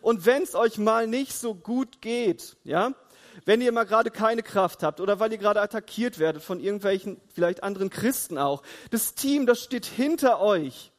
Und 0.00 0.24
wenn 0.24 0.42
es 0.42 0.54
euch 0.54 0.78
mal 0.78 1.06
nicht 1.06 1.34
so 1.34 1.54
gut 1.54 2.00
geht, 2.00 2.56
ja, 2.64 2.94
wenn 3.44 3.60
ihr 3.60 3.70
mal 3.70 3.84
gerade 3.84 4.10
keine 4.10 4.42
Kraft 4.42 4.82
habt 4.82 5.00
oder 5.00 5.20
weil 5.20 5.30
ihr 5.30 5.38
gerade 5.38 5.60
attackiert 5.60 6.18
werdet 6.18 6.42
von 6.42 6.58
irgendwelchen, 6.58 7.20
vielleicht 7.34 7.62
anderen 7.62 7.90
Christen 7.90 8.38
auch, 8.38 8.62
das 8.90 9.14
Team, 9.14 9.44
das 9.44 9.62
steht 9.62 9.84
hinter 9.84 10.40
euch 10.40 10.89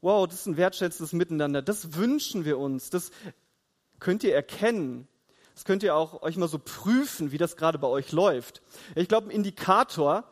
wow, 0.00 0.26
das 0.26 0.40
ist 0.40 0.46
ein 0.46 0.56
wertschätzendes 0.56 1.12
Miteinander. 1.12 1.62
Das 1.62 1.94
wünschen 1.94 2.44
wir 2.44 2.58
uns. 2.58 2.90
Das 2.90 3.10
könnt 3.98 4.24
ihr 4.24 4.34
erkennen. 4.34 5.06
Das 5.54 5.64
könnt 5.64 5.82
ihr 5.82 5.94
auch 5.94 6.22
euch 6.22 6.36
mal 6.36 6.48
so 6.48 6.58
prüfen, 6.58 7.32
wie 7.32 7.38
das 7.38 7.56
gerade 7.56 7.78
bei 7.78 7.88
euch 7.88 8.12
läuft. 8.12 8.62
Ich 8.94 9.08
glaube, 9.08 9.28
ein 9.28 9.30
Indikator, 9.30 10.24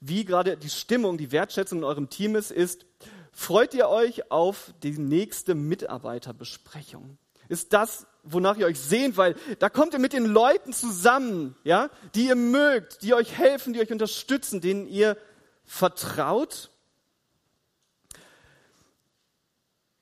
wie 0.00 0.24
gerade 0.24 0.56
die 0.56 0.70
Stimmung, 0.70 1.18
die 1.18 1.30
Wertschätzung 1.30 1.78
in 1.78 1.84
eurem 1.84 2.10
Team 2.10 2.34
ist, 2.34 2.50
ist, 2.50 2.84
freut 3.30 3.74
ihr 3.74 3.88
euch 3.88 4.32
auf 4.32 4.74
die 4.82 4.98
nächste 4.98 5.54
Mitarbeiterbesprechung? 5.54 7.16
Ist 7.48 7.72
das, 7.72 8.06
wonach 8.24 8.56
ihr 8.56 8.66
euch 8.66 8.80
sehnt, 8.80 9.16
weil 9.16 9.36
da 9.60 9.68
kommt 9.68 9.92
ihr 9.92 10.00
mit 10.00 10.12
den 10.12 10.26
Leuten 10.26 10.72
zusammen, 10.72 11.54
ja, 11.62 11.88
die 12.16 12.26
ihr 12.26 12.34
mögt, 12.34 13.02
die 13.02 13.14
euch 13.14 13.38
helfen, 13.38 13.74
die 13.74 13.80
euch 13.80 13.92
unterstützen, 13.92 14.60
denen 14.60 14.88
ihr 14.88 15.16
vertraut 15.64 16.71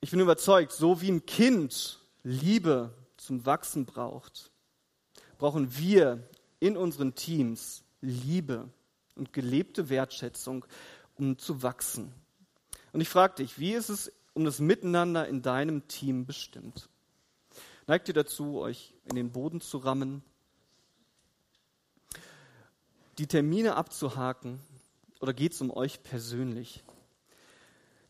Ich 0.02 0.12
bin 0.12 0.20
überzeugt, 0.20 0.72
so 0.72 1.02
wie 1.02 1.10
ein 1.10 1.26
Kind 1.26 2.00
Liebe 2.22 2.94
zum 3.18 3.44
Wachsen 3.44 3.84
braucht, 3.84 4.50
brauchen 5.36 5.76
wir 5.76 6.26
in 6.58 6.78
unseren 6.78 7.14
Teams 7.14 7.84
Liebe 8.00 8.70
und 9.14 9.34
gelebte 9.34 9.90
Wertschätzung, 9.90 10.64
um 11.18 11.36
zu 11.36 11.62
wachsen. 11.62 12.14
Und 12.92 13.02
ich 13.02 13.10
frage 13.10 13.34
dich, 13.36 13.58
wie 13.58 13.72
ist 13.72 13.90
es 13.90 14.10
um 14.32 14.46
das 14.46 14.58
Miteinander 14.58 15.28
in 15.28 15.42
deinem 15.42 15.86
Team 15.86 16.24
bestimmt? 16.24 16.88
Neigt 17.86 18.08
ihr 18.08 18.14
dazu, 18.14 18.58
euch 18.58 18.94
in 19.04 19.16
den 19.16 19.32
Boden 19.32 19.60
zu 19.60 19.76
rammen, 19.76 20.22
die 23.18 23.26
Termine 23.26 23.76
abzuhaken 23.76 24.60
oder 25.20 25.34
geht 25.34 25.52
es 25.52 25.60
um 25.60 25.70
euch 25.70 26.02
persönlich? 26.02 26.82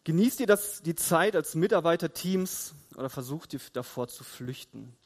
Genießt 0.04 0.40
ihr 0.40 0.46
das, 0.46 0.82
die 0.82 0.94
Zeit 0.94 1.36
als 1.36 1.54
Mitarbeiterteams 1.54 2.74
oder 2.96 3.10
versucht 3.10 3.52
ihr 3.52 3.60
davor 3.72 4.08
zu 4.08 4.24
flüchten? 4.24 4.96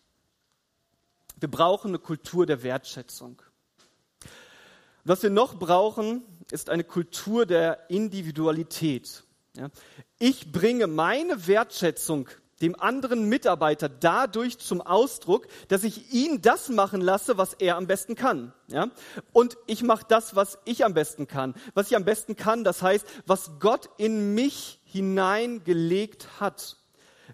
Wir 1.40 1.50
brauchen 1.50 1.88
eine 1.88 1.98
Kultur 1.98 2.46
der 2.46 2.62
Wertschätzung. 2.62 3.42
Was 5.04 5.22
wir 5.22 5.30
noch 5.30 5.58
brauchen, 5.58 6.22
ist 6.50 6.70
eine 6.70 6.84
Kultur 6.84 7.44
der 7.44 7.90
Individualität. 7.90 9.24
Ja? 9.56 9.68
Ich 10.18 10.52
bringe 10.52 10.86
meine 10.86 11.46
Wertschätzung 11.46 12.28
dem 12.60 12.78
anderen 12.78 13.28
Mitarbeiter 13.28 13.88
dadurch 13.88 14.58
zum 14.58 14.80
Ausdruck, 14.80 15.46
dass 15.68 15.84
ich 15.84 16.12
ihn 16.12 16.40
das 16.42 16.68
machen 16.68 17.00
lasse, 17.00 17.36
was 17.38 17.54
er 17.54 17.76
am 17.76 17.86
besten 17.86 18.14
kann. 18.14 18.52
Ja? 18.68 18.88
Und 19.32 19.56
ich 19.66 19.82
mache 19.82 20.04
das, 20.08 20.36
was 20.36 20.58
ich 20.64 20.84
am 20.84 20.94
besten 20.94 21.26
kann. 21.26 21.54
Was 21.74 21.90
ich 21.90 21.96
am 21.96 22.04
besten 22.04 22.36
kann, 22.36 22.64
das 22.64 22.82
heißt, 22.82 23.06
was 23.26 23.52
Gott 23.60 23.90
in 23.96 24.34
mich 24.34 24.80
hineingelegt 24.84 26.40
hat. 26.40 26.76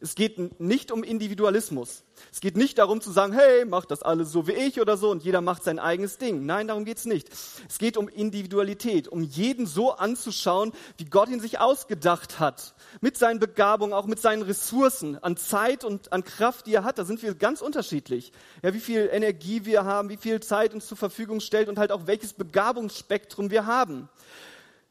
Es 0.02 0.14
geht 0.14 0.60
nicht 0.60 0.92
um 0.92 1.04
Individualismus. 1.04 2.04
Es 2.32 2.40
geht 2.40 2.56
nicht 2.56 2.78
darum 2.78 3.02
zu 3.02 3.10
sagen, 3.10 3.34
hey, 3.34 3.66
mach 3.66 3.84
das 3.84 4.02
alles 4.02 4.32
so 4.32 4.46
wie 4.46 4.52
ich 4.52 4.80
oder 4.80 4.96
so 4.96 5.10
und 5.10 5.22
jeder 5.22 5.42
macht 5.42 5.62
sein 5.62 5.78
eigenes 5.78 6.16
Ding. 6.16 6.46
Nein, 6.46 6.68
darum 6.68 6.86
geht's 6.86 7.04
nicht. 7.04 7.28
Es 7.68 7.76
geht 7.78 7.98
um 7.98 8.08
Individualität, 8.08 9.08
um 9.08 9.22
jeden 9.22 9.66
so 9.66 9.92
anzuschauen, 9.92 10.72
wie 10.96 11.04
Gott 11.04 11.28
ihn 11.28 11.40
sich 11.40 11.58
ausgedacht 11.58 12.40
hat. 12.40 12.74
Mit 13.02 13.18
seinen 13.18 13.40
Begabungen, 13.40 13.92
auch 13.92 14.06
mit 14.06 14.20
seinen 14.20 14.42
Ressourcen 14.42 15.22
an 15.22 15.36
Zeit 15.36 15.84
und 15.84 16.14
an 16.14 16.24
Kraft, 16.24 16.66
die 16.66 16.74
er 16.74 16.84
hat. 16.84 16.98
Da 16.98 17.04
sind 17.04 17.22
wir 17.22 17.34
ganz 17.34 17.60
unterschiedlich. 17.60 18.32
Ja, 18.62 18.72
wie 18.72 18.80
viel 18.80 19.10
Energie 19.12 19.66
wir 19.66 19.84
haben, 19.84 20.08
wie 20.08 20.16
viel 20.16 20.40
Zeit 20.40 20.72
uns 20.72 20.86
zur 20.86 20.96
Verfügung 20.96 21.40
stellt 21.40 21.68
und 21.68 21.78
halt 21.78 21.92
auch 21.92 22.06
welches 22.06 22.32
Begabungsspektrum 22.32 23.50
wir 23.50 23.66
haben. 23.66 24.08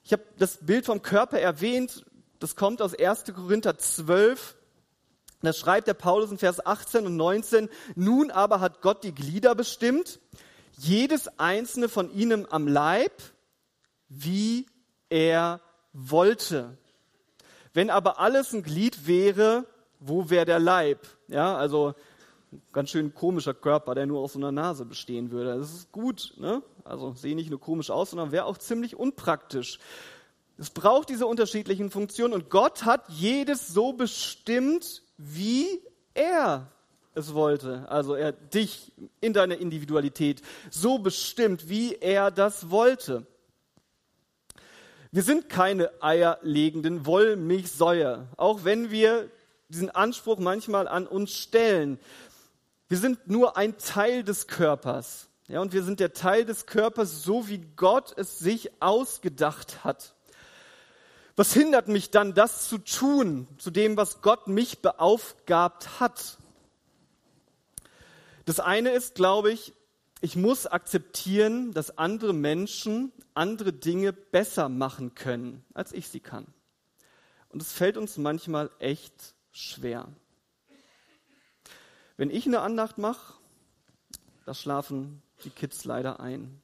Ich 0.03 0.13
habe 0.13 0.23
das 0.37 0.57
Bild 0.57 0.85
vom 0.85 1.01
Körper 1.01 1.39
erwähnt. 1.39 2.05
Das 2.39 2.55
kommt 2.55 2.81
aus 2.81 2.93
1. 2.93 3.23
Korinther 3.35 3.77
12. 3.77 4.55
Da 5.41 5.53
schreibt 5.53 5.87
der 5.87 5.93
Paulus 5.93 6.31
in 6.31 6.37
Vers 6.37 6.65
18 6.65 7.05
und 7.05 7.15
19, 7.15 7.69
nun 7.95 8.29
aber 8.31 8.59
hat 8.59 8.81
Gott 8.81 9.03
die 9.03 9.13
Glieder 9.13 9.55
bestimmt, 9.55 10.19
jedes 10.77 11.39
einzelne 11.39 11.89
von 11.89 12.13
ihnen 12.13 12.51
am 12.51 12.67
Leib, 12.67 13.13
wie 14.09 14.65
er 15.09 15.61
wollte. 15.93 16.77
Wenn 17.73 17.89
aber 17.89 18.19
alles 18.19 18.53
ein 18.53 18.63
Glied 18.63 19.07
wäre, 19.07 19.65
wo 19.99 20.29
wäre 20.29 20.45
der 20.45 20.59
Leib? 20.59 21.07
Ja, 21.27 21.57
also 21.57 21.93
ganz 22.71 22.89
schön 22.89 23.13
komischer 23.13 23.53
Körper, 23.53 23.95
der 23.95 24.05
nur 24.05 24.21
aus 24.21 24.33
so 24.33 24.39
einer 24.39 24.51
Nase 24.51 24.85
bestehen 24.85 25.31
würde. 25.31 25.57
Das 25.57 25.71
ist 25.73 25.91
gut, 25.91 26.33
ne? 26.37 26.63
Also 26.83 27.13
sehe 27.13 27.35
nicht 27.35 27.49
nur 27.49 27.59
komisch 27.59 27.91
aus, 27.91 28.09
sondern 28.09 28.31
wäre 28.31 28.45
auch 28.45 28.57
ziemlich 28.57 28.95
unpraktisch. 28.95 29.79
Es 30.57 30.69
braucht 30.71 31.09
diese 31.09 31.27
unterschiedlichen 31.27 31.91
Funktionen 31.91 32.33
und 32.33 32.49
Gott 32.49 32.83
hat 32.83 33.07
jedes 33.09 33.67
so 33.67 33.93
bestimmt, 33.93 35.03
wie 35.19 35.81
er 36.13 36.71
es 37.13 37.33
wollte. 37.33 37.85
Also 37.89 38.15
er 38.15 38.31
dich 38.31 38.91
in 39.21 39.33
deiner 39.33 39.57
Individualität 39.57 40.41
so 40.71 40.97
bestimmt, 40.97 41.69
wie 41.69 41.95
er 41.95 42.31
das 42.31 42.71
wollte. 42.71 43.27
Wir 45.11 45.23
sind 45.23 45.49
keine 45.49 45.91
eierlegenden 46.01 47.05
Wollmilchsäuer, 47.05 48.27
auch 48.37 48.63
wenn 48.63 48.91
wir 48.91 49.29
diesen 49.67 49.89
Anspruch 49.89 50.39
manchmal 50.39 50.87
an 50.87 51.05
uns 51.05 51.31
stellen. 51.31 51.99
Wir 52.87 52.97
sind 52.97 53.27
nur 53.27 53.57
ein 53.57 53.77
Teil 53.77 54.23
des 54.23 54.47
Körpers. 54.47 55.27
Ja, 55.47 55.61
und 55.61 55.73
wir 55.73 55.83
sind 55.83 55.99
der 55.99 56.13
Teil 56.13 56.45
des 56.45 56.67
Körpers, 56.67 57.23
so 57.23 57.47
wie 57.47 57.57
Gott 57.75 58.13
es 58.17 58.37
sich 58.37 58.71
ausgedacht 58.81 59.83
hat. 59.83 60.13
Was 61.39 61.53
hindert 61.53 61.87
mich 61.87 62.11
dann, 62.11 62.33
das 62.33 62.67
zu 62.67 62.79
tun, 62.79 63.47
zu 63.59 63.71
dem, 63.71 63.95
was 63.95 64.21
Gott 64.21 64.49
mich 64.49 64.81
beaufgabt 64.81 66.01
hat? 66.01 66.37
Das 68.43 68.59
eine 68.59 68.89
ist, 68.89 69.15
glaube 69.15 69.49
ich, 69.49 69.73
ich 70.19 70.35
muss 70.35 70.67
akzeptieren, 70.67 71.71
dass 71.71 71.97
andere 71.97 72.33
Menschen 72.33 73.13
andere 73.35 73.71
Dinge 73.71 74.11
besser 74.11 74.67
machen 74.67 75.15
können, 75.15 75.63
als 75.73 75.93
ich 75.93 76.09
sie 76.09 76.19
kann. 76.19 76.45
Und 77.47 77.61
es 77.61 77.71
fällt 77.71 77.95
uns 77.95 78.17
manchmal 78.17 78.69
echt 78.79 79.33
schwer. 79.53 80.09
Wenn 82.17 82.31
ich 82.31 82.47
eine 82.47 82.59
Andacht 82.59 82.97
mache, 82.97 83.35
da 84.45 84.53
schlafen 84.53 85.21
die 85.45 85.51
Kids 85.51 85.85
leider 85.85 86.19
ein. 86.19 86.61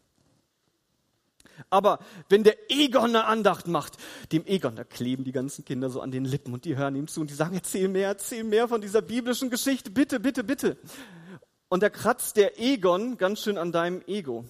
Aber 1.70 2.00
wenn 2.30 2.44
der 2.44 2.56
Egon 2.70 3.10
eine 3.10 3.26
Andacht 3.26 3.68
macht, 3.68 3.98
dem 4.32 4.46
Egon, 4.46 4.76
da 4.76 4.84
kleben 4.84 5.24
die 5.24 5.32
ganzen 5.32 5.66
Kinder 5.66 5.90
so 5.90 6.02
an 6.02 6.12
den 6.12 6.26
Lippen 6.26 6.54
und 6.54 6.66
die 6.66 6.76
hören 6.76 6.96
ihm 6.96 7.08
zu 7.08 7.22
und 7.22 7.30
die 7.30 7.36
sagen, 7.36 7.56
erzähl 7.56 7.88
mehr, 7.88 8.08
erzähl 8.08 8.44
mehr 8.44 8.68
von 8.68 8.82
dieser 8.82 9.02
biblischen 9.02 9.50
Geschichte, 9.50 9.92
bitte, 9.92 10.20
bitte, 10.20 10.44
bitte. 10.44 10.78
Und 11.70 11.84
da 11.84 11.90
kratzt 11.90 12.38
der 12.38 12.60
Egon 12.60 13.18
ganz 13.18 13.42
schön 13.42 13.58
an 13.58 13.72
deinem 13.72 14.02
Ego. 14.08 14.46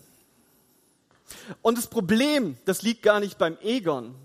Und 1.61 1.77
das 1.77 1.87
Problem, 1.87 2.57
das 2.65 2.81
liegt 2.81 3.01
gar 3.01 3.19
nicht 3.19 3.37
beim 3.37 3.57
Egon, 3.61 4.15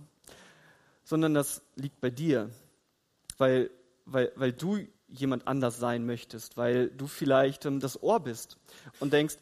sondern 1.05 1.35
das 1.35 1.63
liegt 1.77 2.01
bei 2.01 2.11
dir, 2.11 2.51
weil, 3.39 3.71
weil, 4.05 4.33
weil 4.37 4.53
du 4.53 4.79
jemand 5.09 5.49
anders 5.49 5.79
sein 5.79 6.07
möchtest, 6.07 6.57
weil 6.57 6.89
du 6.89 7.07
vielleicht 7.07 7.65
ähm, 7.65 7.81
das 7.81 8.03
Ohr 8.03 8.21
bist 8.21 8.59
und 9.01 9.13
denkst, 9.13 9.37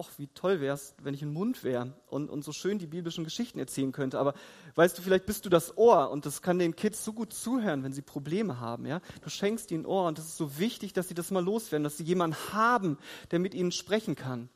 ach, 0.00 0.10
wie 0.16 0.28
toll 0.28 0.60
wäre 0.60 0.74
es, 0.74 0.94
wenn 1.02 1.12
ich 1.12 1.22
ein 1.22 1.32
Mund 1.32 1.64
wäre 1.64 1.92
und, 2.08 2.30
und 2.30 2.44
so 2.44 2.52
schön 2.52 2.78
die 2.78 2.86
biblischen 2.86 3.24
Geschichten 3.24 3.58
erzählen 3.58 3.90
könnte. 3.90 4.18
Aber 4.18 4.34
weißt 4.76 4.96
du, 4.96 5.02
vielleicht 5.02 5.26
bist 5.26 5.44
du 5.44 5.48
das 5.48 5.76
Ohr 5.76 6.10
und 6.10 6.24
das 6.24 6.40
kann 6.40 6.58
den 6.58 6.76
Kids 6.76 7.04
so 7.04 7.12
gut 7.12 7.32
zuhören, 7.32 7.82
wenn 7.82 7.92
sie 7.92 8.02
Probleme 8.02 8.60
haben. 8.60 8.86
Ja? 8.86 9.00
Du 9.22 9.28
schenkst 9.28 9.72
ihnen 9.72 9.84
Ohr 9.84 10.06
und 10.06 10.18
es 10.18 10.26
ist 10.26 10.36
so 10.36 10.58
wichtig, 10.58 10.92
dass 10.92 11.08
sie 11.08 11.14
das 11.14 11.32
mal 11.32 11.44
loswerden, 11.44 11.82
dass 11.82 11.96
sie 11.96 12.04
jemanden 12.04 12.36
haben, 12.52 12.96
der 13.32 13.40
mit 13.40 13.54
ihnen 13.54 13.72
sprechen 13.72 14.14
kann. 14.14 14.48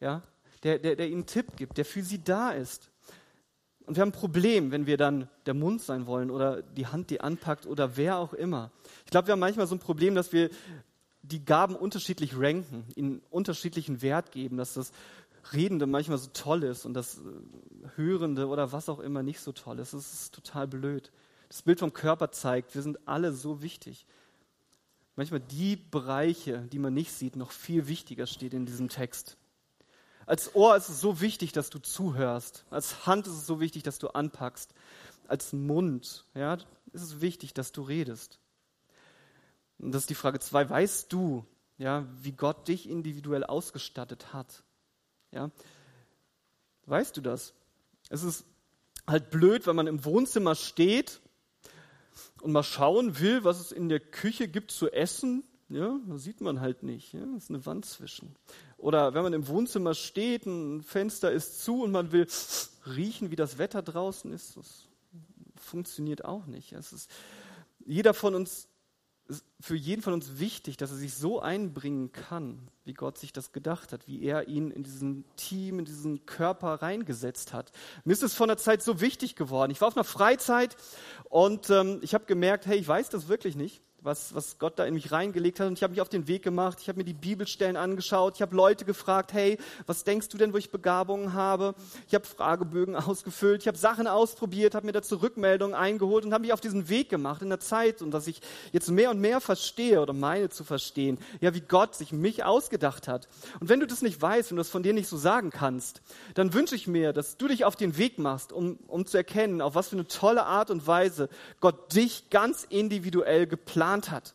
Ja? 0.00 0.22
Der, 0.62 0.78
der, 0.78 0.96
der 0.96 1.06
ihnen 1.06 1.16
einen 1.16 1.26
Tipp 1.26 1.56
gibt, 1.56 1.76
der 1.76 1.84
für 1.84 2.02
sie 2.02 2.24
da 2.24 2.50
ist. 2.50 2.90
Und 3.86 3.96
wir 3.96 4.02
haben 4.02 4.10
ein 4.10 4.12
Problem, 4.12 4.70
wenn 4.70 4.86
wir 4.86 4.96
dann 4.96 5.28
der 5.46 5.54
Mund 5.54 5.82
sein 5.82 6.06
wollen 6.06 6.30
oder 6.30 6.62
die 6.62 6.86
Hand, 6.86 7.10
die 7.10 7.20
anpackt 7.20 7.66
oder 7.66 7.96
wer 7.96 8.18
auch 8.18 8.32
immer. 8.32 8.70
Ich 9.04 9.10
glaube, 9.10 9.28
wir 9.28 9.32
haben 9.32 9.40
manchmal 9.40 9.66
so 9.66 9.74
ein 9.74 9.80
Problem, 9.80 10.14
dass 10.14 10.32
wir 10.32 10.48
die 11.22 11.44
Gaben 11.44 11.76
unterschiedlich 11.76 12.36
ranken, 12.36 12.84
ihnen 12.94 13.22
unterschiedlichen 13.30 14.02
Wert 14.02 14.32
geben, 14.32 14.56
dass 14.56 14.74
das 14.74 14.92
Redende 15.52 15.86
manchmal 15.86 16.18
so 16.18 16.30
toll 16.32 16.64
ist 16.64 16.84
und 16.84 16.94
das 16.94 17.18
äh, 17.18 17.20
Hörende 17.96 18.46
oder 18.46 18.72
was 18.72 18.88
auch 18.88 19.00
immer 19.00 19.22
nicht 19.22 19.40
so 19.40 19.52
toll 19.52 19.78
ist. 19.78 19.94
Das 19.94 20.12
ist 20.12 20.34
total 20.34 20.66
blöd. 20.66 21.10
Das 21.48 21.62
Bild 21.62 21.80
vom 21.80 21.92
Körper 21.92 22.30
zeigt, 22.30 22.74
wir 22.74 22.82
sind 22.82 23.08
alle 23.08 23.32
so 23.32 23.62
wichtig. 23.62 24.06
Manchmal 25.16 25.40
die 25.40 25.76
Bereiche, 25.76 26.68
die 26.72 26.78
man 26.78 26.94
nicht 26.94 27.12
sieht, 27.12 27.36
noch 27.36 27.50
viel 27.50 27.88
wichtiger 27.88 28.26
steht 28.26 28.54
in 28.54 28.66
diesem 28.66 28.88
Text. 28.88 29.36
Als 30.26 30.54
Ohr 30.54 30.76
ist 30.76 30.88
es 30.88 31.00
so 31.00 31.20
wichtig, 31.20 31.52
dass 31.52 31.70
du 31.70 31.78
zuhörst. 31.80 32.64
Als 32.70 33.06
Hand 33.06 33.26
ist 33.26 33.34
es 33.34 33.46
so 33.46 33.60
wichtig, 33.60 33.82
dass 33.82 33.98
du 33.98 34.08
anpackst. 34.08 34.72
Als 35.26 35.52
Mund 35.52 36.24
ja, 36.34 36.54
ist 36.92 37.02
es 37.02 37.20
wichtig, 37.20 37.52
dass 37.54 37.72
du 37.72 37.82
redest. 37.82 38.39
Und 39.80 39.92
das 39.92 40.02
ist 40.02 40.10
die 40.10 40.14
Frage 40.14 40.40
zwei. 40.40 40.68
Weißt 40.68 41.12
du, 41.12 41.44
ja, 41.78 42.06
wie 42.20 42.32
Gott 42.32 42.68
dich 42.68 42.88
individuell 42.88 43.44
ausgestattet 43.44 44.32
hat? 44.32 44.62
Ja? 45.32 45.50
Weißt 46.86 47.16
du 47.16 47.20
das? 47.20 47.54
Es 48.08 48.22
ist 48.22 48.44
halt 49.06 49.30
blöd, 49.30 49.66
wenn 49.66 49.76
man 49.76 49.86
im 49.86 50.04
Wohnzimmer 50.04 50.54
steht 50.54 51.20
und 52.42 52.52
mal 52.52 52.62
schauen 52.62 53.18
will, 53.18 53.44
was 53.44 53.60
es 53.60 53.72
in 53.72 53.88
der 53.88 54.00
Küche 54.00 54.48
gibt 54.48 54.70
zu 54.70 54.90
essen. 54.90 55.44
Ja, 55.68 55.98
das 56.08 56.24
sieht 56.24 56.40
man 56.40 56.60
halt 56.60 56.82
nicht. 56.82 57.12
Ja? 57.12 57.24
Da 57.24 57.36
ist 57.36 57.48
eine 57.48 57.64
Wand 57.64 57.86
zwischen. 57.86 58.34
Oder 58.76 59.14
wenn 59.14 59.22
man 59.22 59.32
im 59.32 59.46
Wohnzimmer 59.46 59.94
steht, 59.94 60.46
ein 60.46 60.82
Fenster 60.82 61.30
ist 61.30 61.62
zu 61.62 61.82
und 61.82 61.92
man 61.92 62.12
will 62.12 62.26
riechen, 62.86 63.30
wie 63.30 63.36
das 63.36 63.58
Wetter 63.58 63.82
draußen 63.82 64.32
ist, 64.32 64.56
das 64.56 64.88
funktioniert 65.56 66.24
auch 66.24 66.46
nicht. 66.46 66.72
Es 66.72 66.92
ist, 66.92 67.10
jeder 67.86 68.14
von 68.14 68.34
uns 68.34 68.69
ist 69.30 69.44
für 69.60 69.76
jeden 69.76 70.02
von 70.02 70.12
uns 70.12 70.38
wichtig, 70.38 70.76
dass 70.76 70.90
er 70.90 70.96
sich 70.96 71.14
so 71.14 71.40
einbringen 71.40 72.12
kann, 72.12 72.68
wie 72.84 72.94
Gott 72.94 73.18
sich 73.18 73.32
das 73.32 73.52
gedacht 73.52 73.92
hat, 73.92 74.06
wie 74.06 74.22
er 74.22 74.48
ihn 74.48 74.70
in 74.70 74.82
diesen 74.82 75.24
Team, 75.36 75.78
in 75.78 75.84
diesen 75.84 76.26
Körper 76.26 76.74
reingesetzt 76.82 77.52
hat. 77.52 77.72
Mir 78.04 78.12
ist 78.12 78.22
es 78.22 78.34
von 78.34 78.48
der 78.48 78.56
Zeit 78.56 78.82
so 78.82 79.00
wichtig 79.00 79.36
geworden. 79.36 79.70
Ich 79.70 79.80
war 79.80 79.88
auf 79.88 79.96
einer 79.96 80.04
Freizeit 80.04 80.76
und 81.28 81.70
ähm, 81.70 82.00
ich 82.02 82.14
habe 82.14 82.26
gemerkt, 82.26 82.66
hey, 82.66 82.78
ich 82.78 82.88
weiß 82.88 83.08
das 83.08 83.28
wirklich 83.28 83.56
nicht 83.56 83.82
was, 84.02 84.34
was 84.34 84.58
Gott 84.58 84.78
da 84.78 84.84
in 84.84 84.94
mich 84.94 85.12
reingelegt 85.12 85.60
hat. 85.60 85.68
Und 85.68 85.74
ich 85.74 85.82
habe 85.82 85.92
mich 85.92 86.00
auf 86.00 86.08
den 86.08 86.26
Weg 86.26 86.42
gemacht, 86.42 86.78
ich 86.80 86.88
habe 86.88 86.98
mir 86.98 87.04
die 87.04 87.12
Bibelstellen 87.12 87.76
angeschaut, 87.76 88.34
ich 88.36 88.42
habe 88.42 88.56
Leute 88.56 88.84
gefragt, 88.84 89.32
hey, 89.32 89.58
was 89.86 90.04
denkst 90.04 90.28
du 90.28 90.38
denn, 90.38 90.52
wo 90.52 90.56
ich 90.56 90.70
Begabungen 90.70 91.34
habe? 91.34 91.74
Ich 92.08 92.14
habe 92.14 92.26
Fragebögen 92.26 92.96
ausgefüllt, 92.96 93.62
ich 93.62 93.68
habe 93.68 93.78
Sachen 93.78 94.06
ausprobiert, 94.06 94.74
habe 94.74 94.86
mir 94.86 94.92
dazu 94.92 95.16
Rückmeldungen 95.16 95.74
eingeholt 95.74 96.24
und 96.24 96.32
habe 96.32 96.42
mich 96.42 96.52
auf 96.52 96.60
diesen 96.60 96.88
Weg 96.88 97.08
gemacht 97.08 97.42
in 97.42 97.48
der 97.48 97.60
Zeit 97.60 98.02
und 98.02 98.10
dass 98.10 98.26
ich 98.26 98.40
jetzt 98.72 98.90
mehr 98.90 99.10
und 99.10 99.20
mehr 99.20 99.40
verstehe 99.40 100.00
oder 100.00 100.12
meine 100.12 100.48
zu 100.48 100.64
verstehen, 100.64 101.18
ja, 101.40 101.54
wie 101.54 101.60
Gott 101.60 101.94
sich 101.94 102.12
mich 102.12 102.44
ausgedacht 102.44 103.08
hat. 103.08 103.28
Und 103.60 103.68
wenn 103.68 103.80
du 103.80 103.86
das 103.86 104.02
nicht 104.02 104.20
weißt 104.20 104.50
und 104.50 104.56
das 104.56 104.70
von 104.70 104.82
dir 104.82 104.92
nicht 104.92 105.08
so 105.08 105.16
sagen 105.16 105.50
kannst, 105.50 106.02
dann 106.34 106.54
wünsche 106.54 106.74
ich 106.74 106.86
mir, 106.86 107.12
dass 107.12 107.36
du 107.36 107.48
dich 107.48 107.64
auf 107.64 107.76
den 107.76 107.98
Weg 107.98 108.18
machst, 108.18 108.52
um, 108.52 108.78
um 108.86 109.06
zu 109.06 109.16
erkennen, 109.16 109.60
auf 109.60 109.74
was 109.74 109.88
für 109.88 109.96
eine 109.96 110.06
tolle 110.06 110.44
Art 110.44 110.70
und 110.70 110.86
Weise 110.86 111.28
Gott 111.60 111.94
dich 111.94 112.30
ganz 112.30 112.66
individuell 112.68 113.46
geplant 113.46 113.89
geplant 113.90 114.10
hat. 114.10 114.34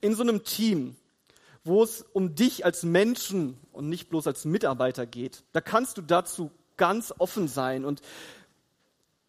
In 0.00 0.14
so 0.14 0.22
einem 0.22 0.44
Team, 0.44 0.96
wo 1.64 1.82
es 1.82 2.02
um 2.12 2.34
dich 2.34 2.64
als 2.64 2.84
Menschen 2.84 3.58
und 3.72 3.88
nicht 3.88 4.08
bloß 4.08 4.26
als 4.26 4.44
Mitarbeiter 4.44 5.06
geht, 5.06 5.42
da 5.52 5.60
kannst 5.60 5.98
du 5.98 6.02
dazu 6.02 6.50
ganz 6.76 7.12
offen 7.18 7.48
sein 7.48 7.84
und 7.84 8.00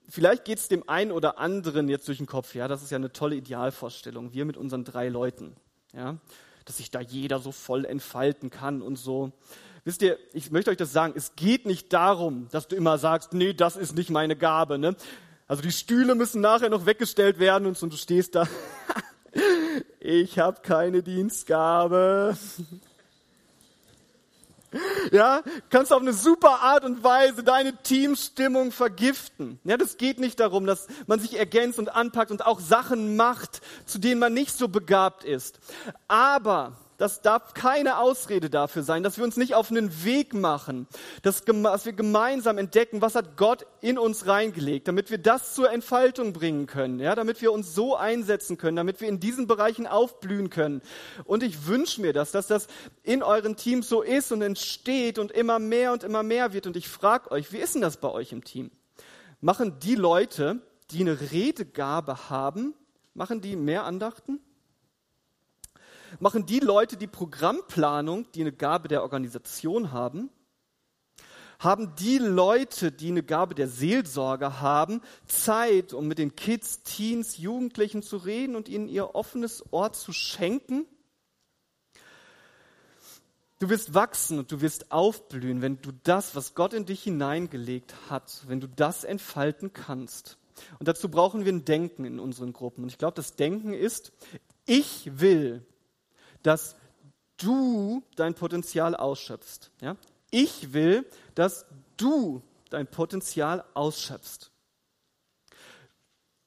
vielleicht 0.07 0.45
geht 0.45 0.59
es 0.59 0.67
dem 0.67 0.87
einen 0.87 1.11
oder 1.11 1.39
anderen 1.39 1.89
jetzt 1.89 2.07
durch 2.07 2.19
den 2.19 2.27
Kopf, 2.27 2.55
ja, 2.55 2.67
das 2.67 2.83
ist 2.83 2.91
ja 2.91 2.97
eine 2.97 3.11
tolle 3.11 3.35
Idealvorstellung, 3.35 4.33
wir 4.33 4.45
mit 4.45 4.55
unseren 4.55 4.85
drei 4.85 5.09
Leuten, 5.09 5.55
ja, 5.93 6.17
dass 6.65 6.77
sich 6.77 6.91
da 6.91 7.01
jeder 7.01 7.39
so 7.39 7.51
voll 7.51 7.85
entfalten 7.85 8.49
kann 8.49 8.81
und 8.81 8.97
so. 8.97 9.31
Wisst 9.83 10.03
ihr, 10.03 10.19
ich 10.31 10.51
möchte 10.51 10.69
euch 10.69 10.77
das 10.77 10.93
sagen, 10.93 11.13
es 11.17 11.35
geht 11.35 11.65
nicht 11.65 11.91
darum, 11.91 12.47
dass 12.51 12.67
du 12.67 12.75
immer 12.75 12.99
sagst, 12.99 13.33
nee, 13.33 13.53
das 13.53 13.75
ist 13.75 13.95
nicht 13.95 14.11
meine 14.11 14.35
Gabe, 14.35 14.77
ne? 14.77 14.95
Also 15.51 15.63
die 15.63 15.73
Stühle 15.73 16.15
müssen 16.15 16.39
nachher 16.39 16.69
noch 16.69 16.85
weggestellt 16.85 17.37
werden 17.37 17.67
und, 17.67 17.81
du 17.81 17.97
stehst 17.97 18.35
da. 18.35 18.47
ich 19.99 20.39
habe 20.39 20.61
keine 20.61 21.03
Dienstgabe. 21.03 22.37
Ja, 25.11 25.41
kannst 25.69 25.91
auf 25.91 25.99
eine 25.99 26.13
super 26.13 26.61
Art 26.61 26.85
und 26.85 27.03
Weise 27.03 27.43
deine 27.43 27.75
Teamstimmung 27.83 28.71
vergiften. 28.71 29.59
Ja, 29.65 29.75
das 29.75 29.97
geht 29.97 30.17
nicht 30.17 30.39
darum, 30.39 30.65
dass 30.65 30.87
man 31.07 31.19
sich 31.19 31.37
ergänzt 31.37 31.77
und 31.77 31.93
anpackt 31.93 32.31
und 32.31 32.45
auch 32.45 32.61
Sachen 32.61 33.17
macht, 33.17 33.59
zu 33.85 33.99
denen 33.99 34.21
man 34.21 34.33
nicht 34.33 34.57
so 34.57 34.69
begabt 34.69 35.25
ist. 35.25 35.59
Aber 36.07 36.77
das 37.01 37.21
darf 37.21 37.55
keine 37.55 37.97
Ausrede 37.97 38.51
dafür 38.51 38.83
sein, 38.83 39.01
dass 39.01 39.17
wir 39.17 39.23
uns 39.23 39.35
nicht 39.35 39.55
auf 39.55 39.71
einen 39.71 40.03
Weg 40.03 40.35
machen, 40.35 40.85
dass, 41.23 41.43
dass 41.43 41.85
wir 41.85 41.93
gemeinsam 41.93 42.59
entdecken, 42.59 43.01
was 43.01 43.15
hat 43.15 43.37
Gott 43.37 43.65
in 43.81 43.97
uns 43.97 44.27
reingelegt, 44.27 44.87
damit 44.87 45.09
wir 45.09 45.17
das 45.17 45.55
zur 45.55 45.71
Entfaltung 45.71 46.31
bringen 46.31 46.67
können, 46.67 46.99
ja, 46.99 47.15
damit 47.15 47.41
wir 47.41 47.53
uns 47.53 47.73
so 47.73 47.95
einsetzen 47.95 48.59
können, 48.59 48.75
damit 48.75 49.01
wir 49.01 49.09
in 49.09 49.19
diesen 49.19 49.47
Bereichen 49.47 49.87
aufblühen 49.87 50.51
können. 50.51 50.83
Und 51.25 51.41
ich 51.41 51.65
wünsche 51.65 52.01
mir 52.01 52.13
das, 52.13 52.31
dass 52.31 52.45
das 52.45 52.67
in 53.01 53.23
euren 53.23 53.55
Teams 53.55 53.89
so 53.89 54.03
ist 54.03 54.31
und 54.31 54.43
entsteht 54.43 55.17
und 55.17 55.31
immer 55.31 55.57
mehr 55.57 55.93
und 55.93 56.03
immer 56.03 56.21
mehr 56.21 56.53
wird. 56.53 56.67
Und 56.67 56.77
ich 56.77 56.87
frage 56.87 57.31
euch, 57.31 57.51
wie 57.51 57.57
ist 57.57 57.73
denn 57.73 57.81
das 57.81 57.97
bei 57.97 58.09
euch 58.09 58.31
im 58.31 58.43
Team? 58.43 58.69
Machen 59.39 59.79
die 59.79 59.95
Leute, 59.95 60.61
die 60.91 60.99
eine 60.99 61.19
Redegabe 61.31 62.29
haben, 62.29 62.75
machen 63.15 63.41
die 63.41 63.55
mehr 63.55 63.85
Andachten? 63.85 64.39
Machen 66.19 66.45
die 66.45 66.59
Leute, 66.59 66.97
die 66.97 67.07
Programmplanung, 67.07 68.31
die 68.33 68.41
eine 68.41 68.51
Gabe 68.51 68.87
der 68.87 69.03
Organisation 69.03 69.91
haben, 69.91 70.29
haben 71.59 71.93
die 71.95 72.17
Leute, 72.17 72.91
die 72.91 73.09
eine 73.09 73.23
Gabe 73.23 73.53
der 73.53 73.67
Seelsorge 73.67 74.61
haben, 74.61 75.01
Zeit, 75.27 75.93
um 75.93 76.07
mit 76.07 76.17
den 76.17 76.35
Kids, 76.35 76.81
Teens, 76.81 77.37
Jugendlichen 77.37 78.01
zu 78.01 78.17
reden 78.17 78.55
und 78.55 78.67
ihnen 78.67 78.87
ihr 78.87 79.13
offenes 79.13 79.63
Ohr 79.71 79.93
zu 79.93 80.11
schenken? 80.11 80.85
Du 83.59 83.69
wirst 83.69 83.93
wachsen 83.93 84.39
und 84.39 84.51
du 84.51 84.61
wirst 84.61 84.91
aufblühen, 84.91 85.61
wenn 85.61 85.79
du 85.81 85.91
das, 86.03 86.35
was 86.35 86.55
Gott 86.55 86.73
in 86.73 86.87
dich 86.87 87.03
hineingelegt 87.03 87.93
hat, 88.09 88.41
wenn 88.47 88.59
du 88.59 88.67
das 88.67 89.03
entfalten 89.03 89.71
kannst. 89.71 90.39
Und 90.79 90.87
dazu 90.87 91.09
brauchen 91.09 91.45
wir 91.45 91.53
ein 91.53 91.63
Denken 91.63 92.05
in 92.05 92.19
unseren 92.19 92.53
Gruppen. 92.53 92.83
Und 92.83 92.89
ich 92.89 92.97
glaube, 92.97 93.15
das 93.15 93.35
Denken 93.35 93.73
ist, 93.73 94.13
ich 94.65 95.19
will 95.19 95.63
dass 96.43 96.75
du 97.37 98.03
dein 98.15 98.33
Potenzial 98.33 98.95
ausschöpfst. 98.95 99.71
Ja? 99.81 99.95
Ich 100.29 100.73
will, 100.73 101.05
dass 101.35 101.65
du 101.97 102.41
dein 102.69 102.87
Potenzial 102.87 103.65
ausschöpfst. 103.73 104.51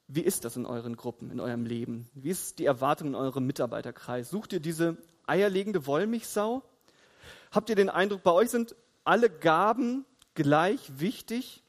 Wie 0.07 0.23
ist 0.23 0.45
das 0.45 0.57
in 0.57 0.67
euren 0.67 0.97
Gruppen, 0.97 1.31
in 1.31 1.41
eurem 1.41 1.65
Leben? 1.65 2.09
Wie 2.15 2.31
ist 2.31 2.59
die 2.59 2.67
Erwartung 2.67 3.09
in 3.09 3.15
eurem 3.15 3.47
Mitarbeiterkreis? 3.47 4.31
Sucht 4.31 4.53
ihr 4.53 4.61
diese 4.61 4.97
eierlegende 5.27 5.87
Wollmilchsau? 5.87 6.63
Habt 7.51 7.71
ihr 7.71 7.77
den 7.77 7.89
Eindruck, 7.91 8.23
bei 8.23 8.33
euch 8.33 8.51
sind 8.51 8.75
alle 9.05 9.31
Gaben 9.31 10.05
gleich 10.35 10.99
wichtig? 10.99 11.63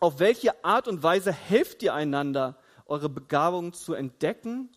Auf 0.00 0.18
welche 0.18 0.64
Art 0.64 0.88
und 0.88 1.02
Weise 1.02 1.32
helft 1.32 1.82
ihr 1.82 1.92
einander, 1.92 2.56
eure 2.86 3.08
Begabungen 3.08 3.74
zu 3.74 3.92
entdecken 3.92 4.70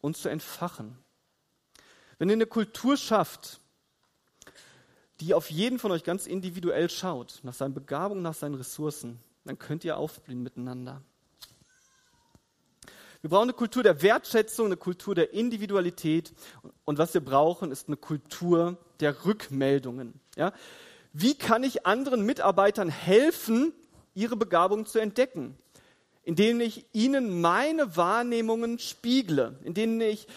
und 0.00 0.16
zu 0.16 0.28
entfachen? 0.28 1.01
Wenn 2.22 2.28
ihr 2.28 2.34
eine 2.34 2.46
Kultur 2.46 2.96
schafft, 2.96 3.58
die 5.18 5.34
auf 5.34 5.50
jeden 5.50 5.80
von 5.80 5.90
euch 5.90 6.04
ganz 6.04 6.28
individuell 6.28 6.88
schaut, 6.88 7.40
nach 7.42 7.52
seinen 7.52 7.74
Begabungen, 7.74 8.22
nach 8.22 8.34
seinen 8.34 8.54
Ressourcen, 8.54 9.18
dann 9.44 9.58
könnt 9.58 9.82
ihr 9.82 9.96
aufblühen 9.96 10.40
miteinander. 10.40 11.02
Wir 13.22 13.30
brauchen 13.30 13.46
eine 13.48 13.54
Kultur 13.54 13.82
der 13.82 14.02
Wertschätzung, 14.02 14.66
eine 14.66 14.76
Kultur 14.76 15.16
der 15.16 15.32
Individualität. 15.32 16.32
Und 16.84 16.96
was 16.96 17.12
wir 17.12 17.22
brauchen, 17.22 17.72
ist 17.72 17.88
eine 17.88 17.96
Kultur 17.96 18.76
der 19.00 19.24
Rückmeldungen. 19.24 20.20
Ja? 20.36 20.52
Wie 21.12 21.34
kann 21.34 21.64
ich 21.64 21.86
anderen 21.86 22.24
Mitarbeitern 22.24 22.88
helfen, 22.88 23.72
ihre 24.14 24.36
Begabung 24.36 24.86
zu 24.86 25.00
entdecken? 25.00 25.58
Indem 26.22 26.60
ich 26.60 26.86
ihnen 26.92 27.40
meine 27.40 27.96
Wahrnehmungen 27.96 28.78
spiegle, 28.78 29.58
indem 29.64 30.00
ich 30.00 30.28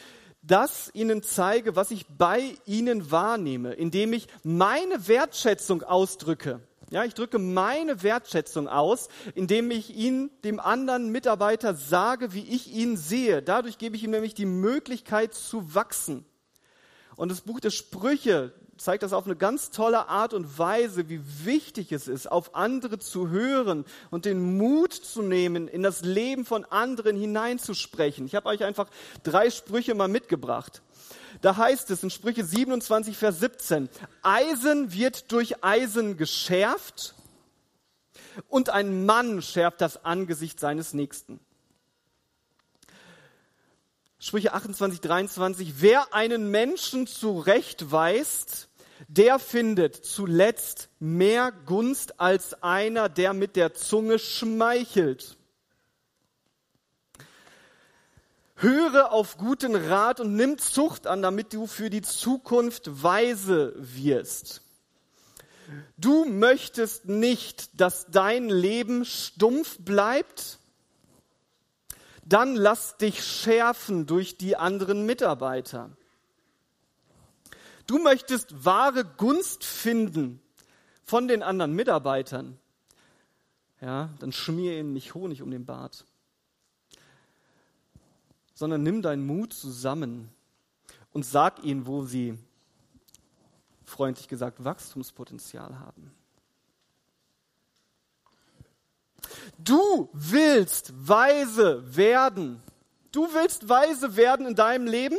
das 0.48 0.92
ihnen 0.94 1.24
zeige, 1.24 1.76
was 1.76 1.92
ich 1.92 2.06
bei 2.08 2.56
ihnen 2.66 3.12
wahrnehme, 3.12 3.74
indem 3.74 4.14
ich 4.14 4.28
meine 4.44 5.08
Wertschätzung 5.08 5.84
ausdrücke. 5.84 6.62
Ja, 6.92 7.04
ich 7.04 7.16
drücke 7.16 7.40
meine 7.40 8.04
Wertschätzung 8.04 8.68
aus, 8.68 9.10
indem 9.34 9.72
ich 9.72 9.96
ihn, 9.96 10.30
dem 10.44 10.60
anderen 10.60 11.12
Mitarbeiter, 11.12 11.74
sage, 11.74 12.34
wie 12.34 12.44
ich 12.44 12.72
ihn 12.72 12.96
sehe. 12.96 13.42
Dadurch 13.42 13.80
gebe 13.80 13.96
ich 13.96 14.04
ihm 14.04 14.12
nämlich 14.12 14.36
die 14.36 14.46
Möglichkeit 14.46 15.34
zu 15.34 15.74
wachsen. 15.74 16.26
Und 17.16 17.30
das 17.30 17.42
Buch 17.42 17.60
der 17.60 17.72
Sprüche 17.72 18.54
zeigt 18.78 19.04
das 19.04 19.14
auf 19.14 19.26
eine 19.26 19.36
ganz 19.36 19.72
tolle 19.72 20.10
Art 20.10 20.34
und 20.34 20.58
Weise, 20.60 21.08
wie 21.10 21.22
wichtig 21.46 21.92
es 21.92 22.08
ist, 22.08 22.32
auf 22.32 22.56
andere 22.56 23.00
zu 23.00 23.30
hören 23.30 23.86
und 24.12 24.26
den 24.26 24.58
Mut 24.58 24.94
zu 24.94 25.22
nehmen, 25.22 25.68
in 25.68 25.84
das 25.84 26.02
Leben 26.02 26.46
von 26.46 26.66
anderen 26.66 27.18
hineinzusprechen. 27.18 28.26
Ich 28.26 28.36
habe 28.36 28.50
euch 28.50 28.64
einfach 28.64 28.90
drei 29.24 29.50
Sprüche 29.50 29.96
mal 29.96 30.08
mitgebracht. 30.08 30.82
Da 31.42 31.58
heißt 31.58 31.92
es 31.92 32.04
in 32.04 32.10
Sprüche 32.10 32.44
27, 32.44 33.18
Vers 33.18 33.40
17, 33.40 33.90
Eisen 34.22 34.94
wird 34.94 35.32
durch 35.32 35.64
Eisen 35.64 36.18
geschärft 36.18 37.16
und 38.48 38.70
ein 38.70 39.06
Mann 39.06 39.42
schärft 39.42 39.82
das 39.82 40.06
Angesicht 40.06 40.60
seines 40.60 40.94
Nächsten. 40.94 41.40
Sprüche 44.26 44.54
28, 44.54 45.02
23, 45.02 45.74
wer 45.82 46.16
einen 46.16 46.50
Menschen 46.50 47.06
zurechtweist, 47.06 48.70
der 49.08 49.38
findet 49.38 50.04
zuletzt 50.04 50.90
mehr 50.98 51.52
Gunst 51.52 52.20
als 52.20 52.64
einer, 52.64 53.08
der 53.08 53.34
mit 53.34 53.56
der 53.56 53.76
Zunge 53.76 54.18
schmeichelt. 54.18 55.38
Höre 58.56 59.12
auf 59.12 59.38
guten 59.38 59.76
Rat 59.76 60.20
und 60.20 60.36
nimm 60.36 60.58
Zucht 60.58 61.06
an, 61.06 61.22
damit 61.22 61.54
du 61.54 61.68
für 61.68 61.92
die 61.92 62.02
Zukunft 62.02 63.04
weise 63.04 63.76
wirst. 63.78 64.64
Du 65.98 66.26
möchtest 66.26 67.06
nicht, 67.06 67.80
dass 67.80 68.08
dein 68.10 68.50
Leben 68.50 69.06
stumpf 69.06 69.78
bleibt? 69.78 70.58
Dann 72.26 72.56
lass 72.56 72.98
dich 72.98 73.24
schärfen 73.24 74.06
durch 74.06 74.38
die 74.38 74.58
anderen 74.58 75.06
Mitarbeiter. 75.06 75.92
Du 77.88 78.00
möchtest 78.00 78.66
wahre 78.66 79.06
Gunst 79.06 79.64
finden 79.64 80.42
von 81.04 81.28
den 81.28 81.44
anderen 81.44 81.74
Mitarbeitern. 81.74 82.58
Ja, 83.80 84.10
dann 84.20 84.32
schmier 84.32 84.80
ihnen 84.80 84.94
nicht 84.94 85.14
Honig 85.14 85.42
um 85.42 85.52
den 85.52 85.66
Bart 85.66 86.06
sondern 88.56 88.82
nimm 88.82 89.02
deinen 89.02 89.28
Mut 89.28 89.54
zusammen 89.54 90.30
und 91.12 91.26
sag 91.26 91.64
ihnen, 91.64 91.86
wo 91.86 92.04
sie, 92.06 92.40
freundlich 93.84 94.28
gesagt, 94.28 94.64
Wachstumspotenzial 94.64 95.78
haben. 95.80 96.12
Du 99.58 100.10
willst 100.14 100.94
weise 100.96 101.96
werden. 101.96 102.62
Du 103.12 103.34
willst 103.34 103.70
weise 103.70 104.16
werden 104.16 104.46
in 104.46 104.56
deinem 104.56 104.88
Leben? 104.88 105.18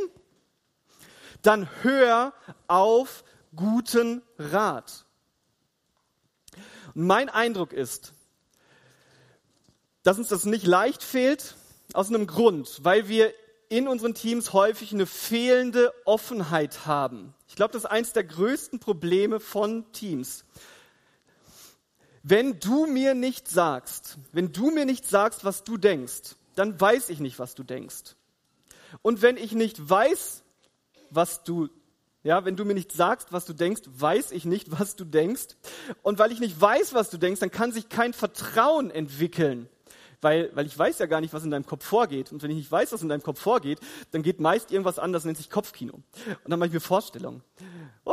Dann 1.41 1.69
hör 1.81 2.33
auf 2.67 3.23
guten 3.55 4.21
Rat. 4.37 5.05
Mein 6.93 7.29
Eindruck 7.29 7.73
ist, 7.73 8.13
dass 10.03 10.17
uns 10.17 10.29
das 10.29 10.45
nicht 10.45 10.65
leicht 10.65 11.03
fehlt, 11.03 11.55
aus 11.93 12.09
einem 12.09 12.27
Grund, 12.27 12.79
weil 12.83 13.07
wir 13.07 13.33
in 13.69 13.87
unseren 13.87 14.13
Teams 14.13 14.53
häufig 14.53 14.93
eine 14.93 15.05
fehlende 15.05 15.93
Offenheit 16.05 16.85
haben. 16.85 17.33
Ich 17.47 17.55
glaube, 17.55 17.73
das 17.73 17.83
ist 17.83 17.89
eines 17.89 18.13
der 18.13 18.23
größten 18.23 18.79
Probleme 18.79 19.39
von 19.39 19.91
Teams. 19.91 20.45
Wenn 22.29 22.59
du 22.59 22.87
mir 22.87 23.13
nicht 23.13 23.47
sagst, 23.47 24.17
wenn 24.33 24.51
du 24.51 24.69
mir 24.69 24.85
nicht 24.85 25.07
sagst, 25.07 25.45
was 25.45 25.63
du 25.63 25.77
denkst, 25.77 26.35
dann 26.55 26.79
weiß 26.79 27.09
ich 27.09 27.21
nicht, 27.21 27.39
was 27.39 27.55
du 27.55 27.63
denkst. 27.63 28.17
Und 29.01 29.21
wenn 29.21 29.37
ich 29.37 29.53
nicht 29.53 29.89
weiß, 29.89 30.43
was 31.09 31.43
du, 31.43 31.69
ja, 32.23 32.43
wenn 32.43 32.57
du 32.57 32.65
mir 32.65 32.73
nicht 32.73 32.91
sagst, 32.91 33.31
was 33.31 33.45
du 33.45 33.53
denkst, 33.53 33.83
weiß 33.85 34.31
ich 34.31 34.43
nicht, 34.43 34.71
was 34.77 34.97
du 34.97 35.05
denkst. 35.05 35.55
Und 36.01 36.19
weil 36.19 36.33
ich 36.33 36.41
nicht 36.41 36.59
weiß, 36.59 36.93
was 36.93 37.09
du 37.09 37.17
denkst, 37.17 37.39
dann 37.39 37.51
kann 37.51 37.71
sich 37.71 37.87
kein 37.87 38.11
Vertrauen 38.11 38.91
entwickeln 38.91 39.69
weil, 40.21 40.49
weil 40.55 40.65
ich 40.65 40.77
weiß 40.77 40.99
ja 40.99 41.05
gar 41.05 41.21
nicht, 41.21 41.33
was 41.33 41.43
in 41.43 41.51
deinem 41.51 41.65
Kopf 41.65 41.85
vorgeht. 41.85 42.31
Und 42.31 42.41
wenn 42.41 42.49
ich 42.51 42.57
nicht 42.57 42.71
weiß, 42.71 42.91
was 42.91 43.01
in 43.01 43.09
deinem 43.09 43.23
Kopf 43.23 43.39
vorgeht, 43.39 43.79
dann 44.11 44.23
geht 44.23 44.39
meist 44.39 44.71
irgendwas 44.71 44.99
an, 44.99 45.13
das 45.13 45.25
nennt 45.25 45.37
sich 45.37 45.49
Kopfkino. 45.49 45.93
Und 45.93 46.49
dann 46.49 46.59
mache 46.59 46.67
ich 46.67 46.73
mir 46.73 46.79
Vorstellungen. 46.79 47.43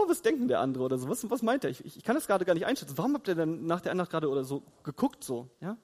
Oh, 0.04 0.08
was 0.08 0.22
denken 0.22 0.48
der 0.48 0.60
andere 0.60 0.84
oder 0.84 0.98
so? 0.98 1.08
Was, 1.08 1.28
was 1.30 1.42
meint 1.42 1.64
er? 1.64 1.70
Ich, 1.70 1.84
ich 1.84 2.02
kann 2.02 2.14
das 2.14 2.26
gerade 2.26 2.44
gar 2.44 2.54
nicht 2.54 2.66
einschätzen. 2.66 2.98
Warum 2.98 3.14
habt 3.14 3.28
ihr 3.28 3.34
denn 3.34 3.66
nach 3.66 3.80
der 3.80 3.92
Andacht 3.92 4.10
gerade 4.10 4.28
oder 4.28 4.44
so 4.44 4.62
geguckt 4.82 5.24
so? 5.24 5.48
Ja? 5.60 5.76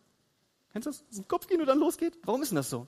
Kennst 0.73 0.87
du 0.87 0.91
das? 0.91 1.05
Ein 1.19 1.29
Kopfkino 1.29 1.65
dann 1.65 1.79
losgeht? 1.79 2.19
Warum 2.25 2.43
ist 2.43 2.51
denn 2.51 2.57
das 2.57 2.71
so? 2.71 2.87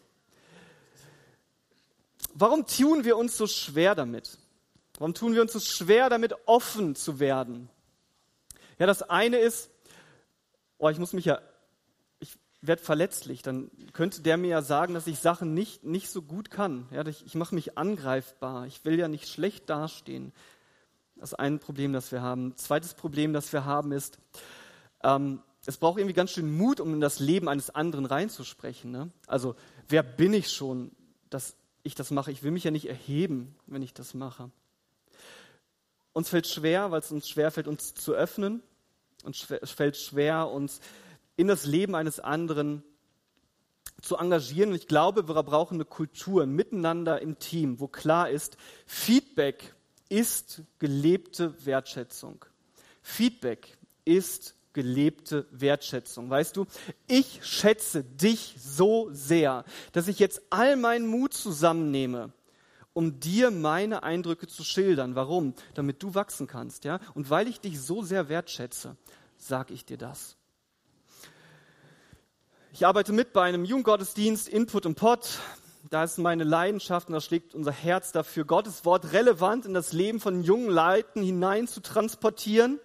Warum 2.35 2.67
tun 2.67 3.05
wir 3.05 3.17
uns 3.17 3.37
so 3.37 3.47
schwer 3.47 3.95
damit? 3.95 4.39
Warum 4.99 5.15
tun 5.15 5.35
wir 5.35 5.43
uns 5.43 5.53
so 5.53 5.61
schwer 5.61 6.09
damit, 6.09 6.35
offen 6.47 6.95
zu 6.95 7.19
werden? 7.19 7.69
Ja, 8.79 8.87
das 8.87 9.03
eine 9.03 9.39
ist, 9.39 9.71
oh, 10.79 10.89
ich 10.89 10.99
muss 10.99 11.13
mich 11.13 11.25
ja 11.25 11.41
werde 12.63 12.83
verletzlich, 12.83 13.43
dann 13.43 13.71
könnte 13.93 14.23
der 14.23 14.37
mir 14.37 14.49
ja 14.49 14.63
sagen, 14.63 14.95
dass 14.95 15.09
ich 15.09 15.19
Sachen 15.19 15.53
nicht, 15.53 15.83
nicht 15.83 16.09
so 16.09 16.23
gut 16.23 16.51
kann. 16.51 16.87
Ja, 16.93 17.05
ich, 17.07 17.27
ich 17.27 17.35
mache 17.35 17.57
mich 17.57 17.77
angreifbar. 17.77 18.67
Ich 18.67 18.85
will 18.85 18.99
ja 18.99 19.09
nicht 19.09 19.29
schlecht 19.29 19.69
dastehen. 19.69 20.33
Das 21.23 21.31
ist 21.31 21.39
ein 21.39 21.61
Problem, 21.61 21.93
das 21.93 22.11
wir 22.11 22.21
haben. 22.21 22.57
Zweites 22.57 22.95
Problem, 22.95 23.33
das 23.33 23.53
wir 23.53 23.65
haben, 23.65 23.93
ist, 23.93 24.19
ähm, 25.05 25.41
es 25.65 25.77
braucht 25.77 26.01
irgendwie 26.01 26.17
ganz 26.17 26.33
schön 26.33 26.53
Mut, 26.57 26.81
um 26.81 26.95
in 26.95 27.01
das 27.01 27.21
Leben 27.21 27.49
eines 27.49 27.71
anderen 27.71 28.07
reinzusprechen. 28.07 28.91
Ne? 28.91 29.09
Also, 29.29 29.55
wer 29.89 30.03
bin 30.03 30.35
ich 30.35 30.51
schon, 30.51 30.91
dass 31.31 31.55
ich 31.85 31.95
das 31.95 32.11
mache? 32.11 32.33
Ich 32.33 32.43
will 32.43 32.51
mich 32.51 32.65
ja 32.65 32.73
nicht 32.73 32.89
erheben, 32.89 33.55
wenn 33.69 33.83
ich 33.83 33.95
das 33.95 34.15
mache. 34.15 34.51
Uns 36.13 36.29
fällt 36.29 36.49
schwer, 36.49 36.91
weil 36.91 36.99
es 36.99 37.13
uns 37.13 37.29
schwer 37.29 37.53
fällt, 37.53 37.69
uns 37.69 37.95
zu 37.95 38.15
öffnen. 38.15 38.61
Uns 39.23 39.47
fällt 39.63 39.97
schwer, 39.97 40.49
uns 40.49 40.81
in 41.37 41.47
das 41.47 41.67
Leben 41.67 41.95
eines 41.95 42.19
anderen 42.19 42.83
zu 44.01 44.17
engagieren. 44.17 44.71
Und 44.71 44.75
ich 44.77 44.89
glaube, 44.89 45.29
wir 45.29 45.41
brauchen 45.45 45.75
eine 45.75 45.85
Kultur 45.85 46.47
miteinander 46.47 47.23
im 47.23 47.39
Team, 47.39 47.79
wo 47.79 47.87
klar 47.87 48.29
ist, 48.29 48.57
Feedback 48.87 49.73
ist 50.13 50.63
gelebte 50.79 51.55
Wertschätzung. 51.65 52.45
Feedback 53.01 53.79
ist 54.05 54.55
gelebte 54.75 55.47
Wertschätzung. 55.51 56.29
Weißt 56.29 56.55
du, 56.57 56.67
ich 57.07 57.41
schätze 57.43 58.05
dich 58.05 58.55
so 58.59 59.09
sehr, 59.11 59.65
dass 59.93 60.09
ich 60.09 60.19
jetzt 60.19 60.43
all 60.51 60.77
meinen 60.77 61.07
Mut 61.07 61.33
zusammennehme, 61.33 62.31
um 62.93 63.21
dir 63.21 63.51
meine 63.51 64.03
Eindrücke 64.03 64.47
zu 64.47 64.65
schildern. 64.65 65.15
Warum? 65.15 65.55
Damit 65.73 66.03
du 66.03 66.15
wachsen 66.15 66.47
kannst, 66.47 66.85
ja? 66.85 67.01
Und 67.15 67.31
weil 67.31 67.49
ich 67.49 67.61
dich 67.61 67.81
so 67.81 68.03
sehr 68.03 68.29
wertschätze, 68.29 68.97
sage 69.39 69.73
ich 69.73 69.87
dir 69.87 69.97
das. 69.97 70.37
Ich 72.75 72.87
arbeite 72.87 73.15
mit 73.15 73.33
bei 73.33 73.45
einem 73.45 73.65
Jugendgottesdienst, 73.65 74.47
Input 74.47 74.85
und 74.85 74.95
Pot. 74.95 75.41
Da 75.91 76.05
ist 76.05 76.19
meine 76.19 76.45
Leidenschaft 76.45 77.09
und 77.09 77.15
da 77.15 77.21
schlägt 77.21 77.55
unser 77.55 77.73
Herz 77.73 78.13
dafür, 78.13 78.45
Gottes 78.45 78.85
Wort 78.85 79.13
relevant 79.13 79.67
in 79.67 79.75
das 79.75 79.93
Leben 79.93 80.21
von 80.21 80.43
jungen 80.43 80.71
Leuten 80.71 81.23
hinein 81.23 81.67
zu 81.67 81.81
transportieren. 81.81 82.79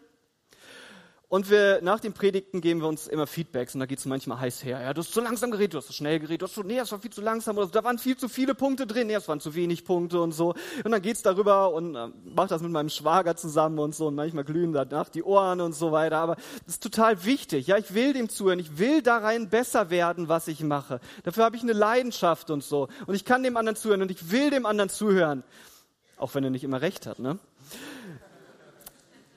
Und 1.30 1.50
wir, 1.50 1.82
nach 1.82 2.00
den 2.00 2.14
Predigten 2.14 2.62
geben 2.62 2.80
wir 2.80 2.88
uns 2.88 3.06
immer 3.06 3.28
Feedbacks 3.28 3.74
und 3.74 3.82
da 3.82 3.86
geht 3.86 4.00
es 4.00 4.06
manchmal 4.06 4.40
heiß 4.40 4.64
her. 4.64 4.80
Ja, 4.80 4.94
du 4.94 5.02
hast 5.02 5.12
zu 5.12 5.20
langsam 5.20 5.52
geredet, 5.52 5.74
du 5.74 5.80
hast 5.80 5.88
zu 5.88 5.94
schnell 5.94 6.20
geredet, 6.20 6.42
du 6.42 6.46
hast 6.46 6.54
zu, 6.54 6.64
nee, 6.64 6.78
das 6.78 6.90
war 6.94 7.00
viel 7.00 7.12
zu 7.12 7.20
langsam 7.20 7.58
oder 7.58 7.68
da 7.68 7.84
waren 7.84 7.98
viel 7.98 8.16
zu 8.16 8.30
viele 8.30 8.56
Punkte 8.56 8.88
drin, 8.88 9.08
nee, 9.08 9.14
das 9.14 9.28
waren 9.28 9.42
zu 9.42 9.54
wenig 9.54 9.84
Punkte 9.84 10.22
und 10.22 10.32
so. 10.32 10.56
Und 10.86 10.92
dann 10.92 11.02
geht's 11.02 11.24
darüber 11.24 11.74
und 11.74 11.96
äh, 11.96 12.08
mach 12.24 12.48
das 12.48 12.62
mit 12.62 12.72
meinem 12.72 12.88
Schwager 12.88 13.36
zusammen 13.36 13.78
und 13.80 13.94
so 13.94 14.08
und 14.08 14.16
manchmal 14.16 14.46
glühen 14.46 14.72
danach 14.72 15.10
die 15.10 15.22
Ohren 15.22 15.60
und 15.60 15.74
so 15.74 15.92
weiter. 15.92 16.16
Aber 16.20 16.36
das 16.66 16.76
ist 16.76 16.84
total 16.84 17.26
wichtig. 17.26 17.68
Ja, 17.68 17.78
ich 17.78 17.94
will 17.94 18.14
dem 18.14 18.30
zuhören, 18.30 18.60
ich 18.60 18.78
will 18.78 19.02
da 19.02 19.18
rein 19.18 19.50
besser 19.50 19.90
werden, 19.90 20.30
was 20.30 20.48
ich 20.48 20.62
mache. 20.62 21.02
Dafür 21.24 21.44
habe 21.44 21.58
ich 21.58 21.62
eine 21.62 21.74
Leidenschaft 21.74 22.50
und 22.52 22.64
so. 22.64 22.88
Und 23.06 23.16
ich 23.16 23.26
kann 23.26 23.44
dem 23.44 23.58
anderen 23.58 23.76
zuhören 23.76 24.02
und 24.02 24.12
ich 24.12 24.32
will 24.32 24.50
dem 24.50 24.66
anderen 24.66 24.90
zuhören. 24.90 25.44
Auch 26.16 26.36
wenn 26.36 26.46
er 26.46 26.52
nicht 26.52 26.64
immer 26.64 26.82
recht 26.82 27.06
hat, 27.06 27.20
ne? 27.20 27.38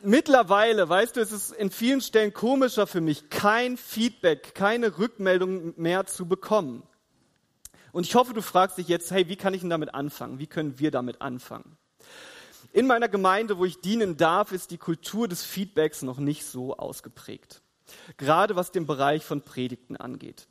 Mittlerweile, 0.02 0.88
weißt 0.88 1.16
du, 1.16 1.20
es 1.20 1.32
ist 1.32 1.52
in 1.52 1.70
vielen 1.70 2.00
Stellen 2.00 2.32
komischer 2.32 2.86
für 2.86 3.00
mich, 3.00 3.30
kein 3.30 3.76
Feedback, 3.76 4.54
keine 4.54 4.98
Rückmeldung 4.98 5.74
mehr 5.80 6.06
zu 6.06 6.26
bekommen. 6.26 6.82
Und 7.92 8.06
ich 8.06 8.14
hoffe, 8.14 8.34
du 8.34 8.42
fragst 8.42 8.78
dich 8.78 8.88
jetzt, 8.88 9.10
hey, 9.10 9.28
wie 9.28 9.36
kann 9.36 9.54
ich 9.54 9.60
denn 9.60 9.70
damit 9.70 9.94
anfangen? 9.94 10.38
Wie 10.38 10.46
können 10.46 10.78
wir 10.78 10.90
damit 10.90 11.20
anfangen? 11.20 11.76
In 12.72 12.86
meiner 12.86 13.08
Gemeinde, 13.08 13.58
wo 13.58 13.64
ich 13.64 13.80
dienen 13.80 14.16
darf, 14.16 14.52
ist 14.52 14.70
die 14.70 14.78
Kultur 14.78 15.26
des 15.26 15.42
Feedbacks 15.42 16.02
noch 16.02 16.18
nicht 16.18 16.44
so 16.44 16.76
ausgeprägt. 16.76 17.62
Gerade 18.16 18.54
was 18.54 18.70
den 18.70 18.86
Bereich 18.86 19.24
von 19.24 19.42
Predigten 19.42 19.96
angeht. 19.96 20.46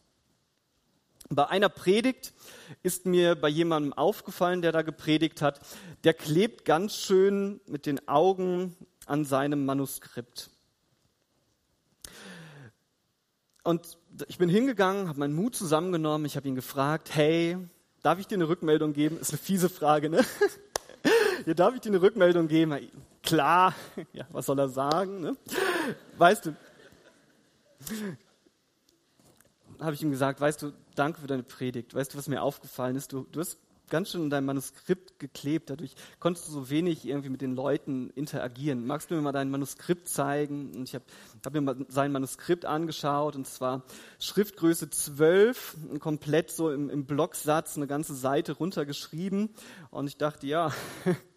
Bei 1.30 1.47
einer 1.47 1.70
Predigt 1.70 2.34
ist 2.82 3.06
mir 3.06 3.36
bei 3.36 3.50
jemandem 3.50 3.93
aufgefallen, 3.93 4.62
der 4.62 4.72
da 4.72 4.82
gepredigt 4.82 5.41
hat, 5.41 5.60
der 6.04 6.16
klebt 6.16 6.66
ganz 6.66 6.95
schön 6.95 7.62
mit 7.68 7.86
den 7.86 8.08
Augen 8.08 8.76
an 9.10 9.26
seinem 9.26 9.66
Manuskript. 9.66 10.49
Und 13.64 13.97
ich 14.28 14.38
bin 14.38 14.49
hingegangen, 14.49 15.10
habe 15.10 15.20
meinen 15.20 15.34
Mut 15.34 15.55
zusammengenommen, 15.55 16.26
ich 16.26 16.36
habe 16.36 16.47
ihn 16.47 16.55
gefragt, 16.55 17.10
hey, 17.14 17.57
darf 18.01 18.20
ich 18.20 18.28
dir 18.28 18.36
eine 18.36 18.47
Rückmeldung 18.47 18.93
geben? 18.93 19.20
Ist 19.20 19.32
eine 19.32 19.38
fiese 19.38 19.70
Frage, 19.70 20.10
ne? 20.10 20.24
Ja, 21.45 21.53
darf 21.53 21.74
ich 21.74 21.80
dir 21.80 21.89
eine 21.89 22.01
Rückmeldung 22.01 22.49
geben? 22.49 22.76
Klar, 23.24 23.74
ja, 24.14 24.26
was 24.32 24.45
soll 24.45 24.60
er 24.60 24.68
sagen? 24.68 25.22
Ne? 25.22 25.38
Weißt 26.18 26.47
du, 26.47 26.55
habe 29.80 29.93
ich 29.93 30.01
ihm 30.01 30.12
gesagt, 30.12 30.41
weißt 30.41 30.62
du, 30.62 30.74
danke 30.95 31.22
für 31.22 31.28
deine 31.28 31.43
Predigt. 31.43 31.95
Weißt 31.95 32.14
du, 32.14 32.18
was 32.18 32.28
mir 32.28 32.41
aufgefallen 32.41 32.97
ist? 32.97 33.14
Du, 33.14 33.26
du 33.32 33.39
hast 33.39 33.57
ganz 33.90 34.12
schön 34.12 34.24
in 34.24 34.30
dein 34.30 34.46
Manuskript 34.46 35.20
geklebt. 35.20 35.70
Dadurch 35.70 35.96
konntest 36.20 36.48
du 36.48 36.52
so 36.52 36.70
wenig 36.70 37.08
irgendwie 37.08 37.30
mit 37.30 37.42
den 37.42 37.56
Leuten 37.56 38.10
interagieren. 38.12 38.86
Magst 38.86 39.10
du 39.10 39.16
mir 39.16 39.22
mal 39.22 39.32
dein 39.32 39.50
Manuskript 39.50 40.08
zeigen? 40.08 40.72
Und 40.76 40.84
ich 40.88 40.96
habe 40.96 41.06
hab 41.46 41.54
mir 41.54 41.62
mal 41.62 41.76
sein 41.88 42.12
Manuskript 42.12 42.66
angeschaut 42.66 43.36
und 43.36 43.48
zwar 43.48 43.84
Schriftgröße 44.20 44.90
12, 44.90 45.78
komplett 46.00 46.52
so 46.52 46.72
im, 46.72 46.90
im 46.90 47.06
Blocksatz, 47.06 47.78
eine 47.78 47.88
ganze 47.88 48.16
Seite 48.16 48.54
runtergeschrieben. 48.54 49.50
Und 49.92 50.08
ich 50.08 50.18
dachte, 50.18 50.48
ja, 50.48 50.72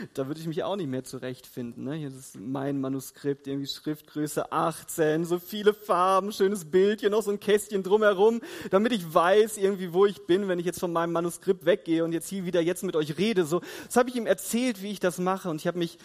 da 0.14 0.26
würde 0.26 0.40
ich 0.40 0.46
mich 0.46 0.62
auch 0.62 0.76
nicht 0.76 0.88
mehr 0.88 1.04
zurechtfinden. 1.04 1.84
Ne? 1.84 1.94
Hier 1.94 2.08
ist 2.08 2.38
mein 2.38 2.80
Manuskript, 2.80 3.46
irgendwie 3.46 3.66
Schriftgröße 3.66 4.52
18, 4.52 5.24
so 5.24 5.38
viele 5.38 5.74
Farben, 5.74 6.32
schönes 6.32 6.64
Bild, 6.64 7.00
hier 7.00 7.10
noch 7.10 7.22
so 7.22 7.30
ein 7.30 7.40
Kästchen 7.40 7.82
drumherum, 7.82 8.40
damit 8.70 8.92
ich 8.92 9.12
weiß 9.12 9.58
irgendwie, 9.58 9.92
wo 9.92 10.06
ich 10.06 10.26
bin, 10.26 10.48
wenn 10.48 10.58
ich 10.58 10.66
jetzt 10.66 10.80
von 10.80 10.92
meinem 10.92 11.12
Manuskript 11.12 11.64
weggehe 11.64 12.04
und 12.04 12.12
jetzt 12.12 12.28
hier 12.28 12.44
wieder 12.44 12.60
jetzt 12.60 12.84
mit 12.84 12.96
euch 12.96 13.18
rede. 13.18 13.44
So, 13.44 13.60
das 13.86 13.96
habe 13.96 14.10
ich 14.10 14.16
ihm 14.16 14.26
erzählt, 14.26 14.82
wie 14.82 14.90
ich 14.90 15.00
das 15.00 15.18
mache 15.18 15.50
und 15.50 15.56
ich 15.56 15.66
habe 15.66 15.78
mich 15.78 15.98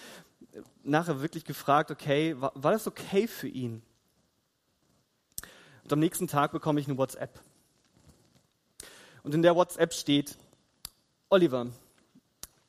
nachher 0.84 1.22
wirklich 1.22 1.46
gefragt, 1.46 1.92
okay, 1.92 2.40
war, 2.40 2.52
war 2.56 2.72
das 2.72 2.88
okay 2.88 3.28
für 3.28 3.48
ihn? 3.48 3.82
Und 5.84 5.94
am 5.94 6.00
nächsten 6.00 6.28
Tag 6.28 6.52
bekomme 6.52 6.80
ich 6.80 6.88
eine 6.88 6.98
WhatsApp. 6.98 7.40
Und 9.24 9.34
in 9.34 9.42
der 9.42 9.56
WhatsApp 9.56 9.94
steht, 9.94 10.38
Oliver, 11.30 11.68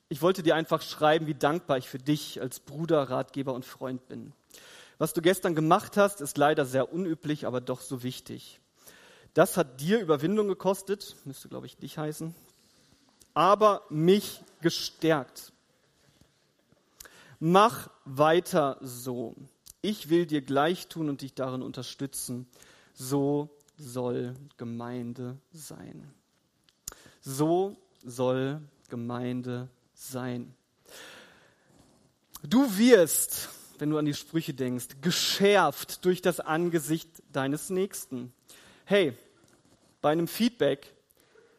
ich 0.08 0.22
wollte 0.22 0.42
dir 0.42 0.54
einfach 0.54 0.82
schreiben, 0.82 1.26
wie 1.26 1.34
dankbar 1.34 1.78
ich 1.78 1.88
für 1.88 1.98
dich 1.98 2.40
als 2.40 2.60
Bruder, 2.60 3.10
Ratgeber 3.10 3.54
und 3.54 3.64
Freund 3.64 4.06
bin. 4.08 4.32
Was 4.98 5.12
du 5.12 5.20
gestern 5.20 5.54
gemacht 5.54 5.96
hast, 5.96 6.20
ist 6.20 6.38
leider 6.38 6.64
sehr 6.64 6.92
unüblich, 6.92 7.46
aber 7.46 7.60
doch 7.60 7.80
so 7.80 8.02
wichtig. 8.02 8.60
Das 9.34 9.56
hat 9.56 9.80
dir 9.80 10.00
Überwindung 10.00 10.48
gekostet, 10.48 11.16
müsste, 11.24 11.48
glaube 11.48 11.66
ich, 11.66 11.76
dich 11.76 11.98
heißen, 11.98 12.34
aber 13.34 13.82
mich 13.90 14.40
gestärkt. 14.62 15.52
Mach 17.38 17.90
weiter 18.06 18.78
so. 18.80 19.34
Ich 19.82 20.08
will 20.08 20.24
dir 20.24 20.40
gleich 20.40 20.88
tun 20.88 21.10
und 21.10 21.20
dich 21.20 21.34
darin 21.34 21.60
unterstützen. 21.60 22.48
So 22.94 23.50
soll 23.76 24.34
Gemeinde 24.56 25.36
sein. 25.52 26.10
So 27.20 27.76
soll 28.02 28.62
Gemeinde 28.88 29.68
sein. 29.96 30.54
Du 32.42 32.76
wirst, 32.78 33.48
wenn 33.78 33.90
du 33.90 33.98
an 33.98 34.04
die 34.04 34.14
Sprüche 34.14 34.54
denkst, 34.54 34.98
geschärft 35.00 36.04
durch 36.04 36.22
das 36.22 36.38
Angesicht 36.38 37.08
deines 37.32 37.70
Nächsten. 37.70 38.32
Hey, 38.84 39.14
bei 40.00 40.12
einem 40.12 40.28
Feedback 40.28 40.94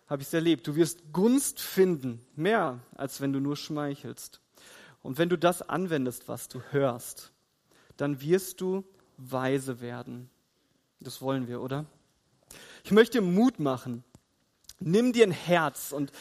habe 0.08 0.22
ich 0.22 0.28
es 0.30 0.34
erlebt. 0.34 0.68
Du 0.68 0.76
wirst 0.76 1.12
Gunst 1.12 1.60
finden, 1.60 2.26
mehr 2.36 2.80
als 2.96 3.20
wenn 3.20 3.34
du 3.34 3.40
nur 3.40 3.58
schmeichelst. 3.58 4.40
Und 5.02 5.18
wenn 5.18 5.30
du 5.30 5.38
das 5.38 5.62
anwendest, 5.62 6.28
was 6.28 6.48
du 6.48 6.62
hörst, 6.72 7.32
dann 7.98 8.22
wirst 8.22 8.62
du 8.62 8.86
weise 9.18 9.82
werden. 9.82 10.30
Das 11.00 11.22
wollen 11.22 11.48
wir, 11.48 11.62
oder? 11.62 11.86
Ich 12.84 12.92
möchte 12.92 13.22
Mut 13.22 13.60
machen. 13.60 14.04
Nimm 14.80 15.12
dir 15.12 15.26
ein 15.26 15.32
Herz 15.32 15.92
und 15.92 16.12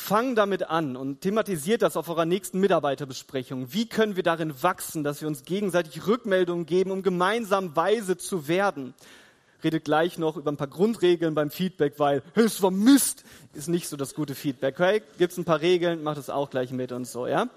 Fang 0.00 0.34
damit 0.34 0.68
an 0.70 0.96
und 0.96 1.20
thematisiert 1.20 1.82
das 1.82 1.96
auf 1.96 2.08
eurer 2.08 2.24
nächsten 2.24 2.58
Mitarbeiterbesprechung. 2.58 3.72
Wie 3.72 3.86
können 3.86 4.16
wir 4.16 4.22
darin 4.22 4.62
wachsen, 4.62 5.04
dass 5.04 5.20
wir 5.20 5.28
uns 5.28 5.44
gegenseitig 5.44 6.06
Rückmeldungen 6.06 6.66
geben, 6.66 6.90
um 6.90 7.02
gemeinsam 7.02 7.76
weise 7.76 8.16
zu 8.16 8.48
werden? 8.48 8.94
Redet 9.62 9.84
gleich 9.84 10.18
noch 10.18 10.36
über 10.36 10.50
ein 10.50 10.56
paar 10.56 10.68
Grundregeln 10.68 11.34
beim 11.34 11.50
Feedback, 11.50 11.98
weil 11.98 12.22
es 12.34 12.62
war 12.62 12.70
Mist, 12.70 13.24
ist 13.52 13.68
nicht 13.68 13.88
so 13.88 13.96
das 13.96 14.14
gute 14.14 14.34
Feedback. 14.34 14.80
Okay? 14.80 15.02
Gibt 15.18 15.32
es 15.32 15.38
ein 15.38 15.44
paar 15.44 15.60
Regeln, 15.60 16.02
macht 16.02 16.16
es 16.16 16.30
auch 16.30 16.48
gleich 16.48 16.72
mit 16.72 16.92
und 16.92 17.06
so, 17.06 17.26
ja? 17.26 17.48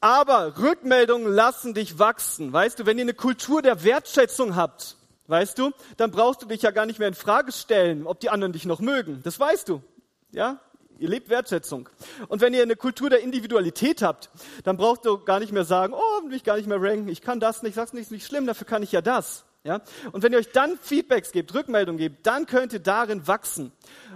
Aber 0.00 0.56
Rückmeldungen 0.58 1.30
lassen 1.30 1.74
dich 1.74 1.98
wachsen. 1.98 2.52
Weißt 2.52 2.78
du, 2.78 2.86
wenn 2.86 2.96
ihr 2.96 3.02
eine 3.02 3.14
Kultur 3.14 3.60
der 3.60 3.82
Wertschätzung 3.82 4.54
habt, 4.54 4.96
weißt 5.26 5.58
du, 5.58 5.72
dann 5.96 6.12
brauchst 6.12 6.42
du 6.42 6.46
dich 6.46 6.62
ja 6.62 6.70
gar 6.70 6.86
nicht 6.86 7.00
mehr 7.00 7.08
in 7.08 7.14
Frage 7.14 7.50
stellen, 7.50 8.06
ob 8.06 8.20
die 8.20 8.30
anderen 8.30 8.52
dich 8.52 8.64
noch 8.64 8.80
mögen. 8.80 9.20
Das 9.24 9.40
weißt 9.40 9.68
du. 9.68 9.82
Ja? 10.30 10.60
Ihr 10.98 11.08
lebt 11.08 11.28
Wertschätzung. 11.28 11.88
Und 12.28 12.40
wenn 12.40 12.54
ihr 12.54 12.62
eine 12.62 12.76
Kultur 12.76 13.10
der 13.10 13.20
Individualität 13.20 14.02
habt, 14.02 14.30
dann 14.64 14.76
braucht 14.76 15.04
ihr 15.04 15.18
gar 15.18 15.40
nicht 15.40 15.52
mehr 15.52 15.64
sagen, 15.64 15.94
oh, 15.94 16.28
will 16.28 16.34
ich 16.34 16.44
gar 16.44 16.56
nicht 16.56 16.66
mehr 16.66 16.80
ranken, 16.80 17.08
ich 17.08 17.20
kann 17.20 17.40
das 17.40 17.62
nicht, 17.62 17.74
sag's 17.74 17.92
nicht, 17.92 18.04
ist 18.04 18.10
nicht 18.10 18.26
schlimm, 18.26 18.46
dafür 18.46 18.66
kann 18.66 18.82
ich 18.82 18.92
ja 18.92 19.02
das. 19.02 19.44
Ja? 19.64 19.82
Und 20.12 20.22
wenn 20.22 20.32
ihr 20.32 20.38
euch 20.38 20.52
dann 20.52 20.78
Feedbacks 20.78 21.32
gebt, 21.32 21.52
Rückmeldungen 21.52 21.98
gebt, 21.98 22.26
dann 22.26 22.46
könnt 22.46 22.72
ihr 22.72 22.78
darin 22.78 23.26
wachsen. 23.26 23.72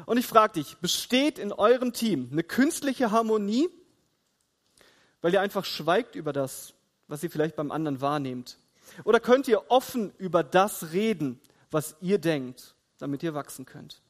Und 0.06 0.16
ich 0.16 0.26
frage 0.26 0.54
dich, 0.54 0.76
besteht 0.78 1.38
in 1.38 1.52
eurem 1.52 1.92
Team 1.92 2.28
eine 2.32 2.44
künstliche 2.44 3.10
Harmonie, 3.10 3.68
weil 5.20 5.34
ihr 5.34 5.40
einfach 5.40 5.64
schweigt 5.64 6.14
über 6.14 6.32
das, 6.32 6.72
was 7.08 7.22
ihr 7.22 7.30
vielleicht 7.30 7.56
beim 7.56 7.72
anderen 7.72 8.00
wahrnehmt? 8.00 8.58
Oder 9.04 9.20
könnt 9.20 9.48
ihr 9.48 9.70
offen 9.70 10.12
über 10.18 10.42
das 10.42 10.92
reden, 10.92 11.40
was 11.70 11.96
ihr 12.00 12.18
denkt, 12.18 12.74
damit 12.98 13.22
ihr 13.22 13.34
wachsen 13.34 13.66
könnt? 13.66 14.00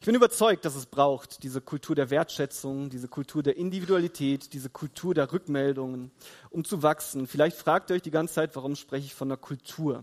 Ich 0.00 0.06
bin 0.06 0.14
überzeugt, 0.14 0.64
dass 0.64 0.76
es 0.76 0.86
braucht, 0.86 1.42
diese 1.42 1.60
Kultur 1.60 1.94
der 1.94 2.08
Wertschätzung, 2.08 2.88
diese 2.88 3.06
Kultur 3.06 3.42
der 3.42 3.58
Individualität, 3.58 4.54
diese 4.54 4.70
Kultur 4.70 5.12
der 5.12 5.30
Rückmeldungen, 5.30 6.10
um 6.48 6.64
zu 6.64 6.82
wachsen. 6.82 7.26
Vielleicht 7.26 7.54
fragt 7.58 7.90
ihr 7.90 7.96
euch 7.96 8.02
die 8.02 8.10
ganze 8.10 8.32
Zeit, 8.32 8.56
warum 8.56 8.76
spreche 8.76 9.04
ich 9.04 9.14
von 9.14 9.28
einer 9.28 9.36
Kultur? 9.36 10.02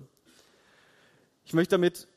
Ich 1.46 1.54
möchte 1.54 1.72
damit 1.72 2.08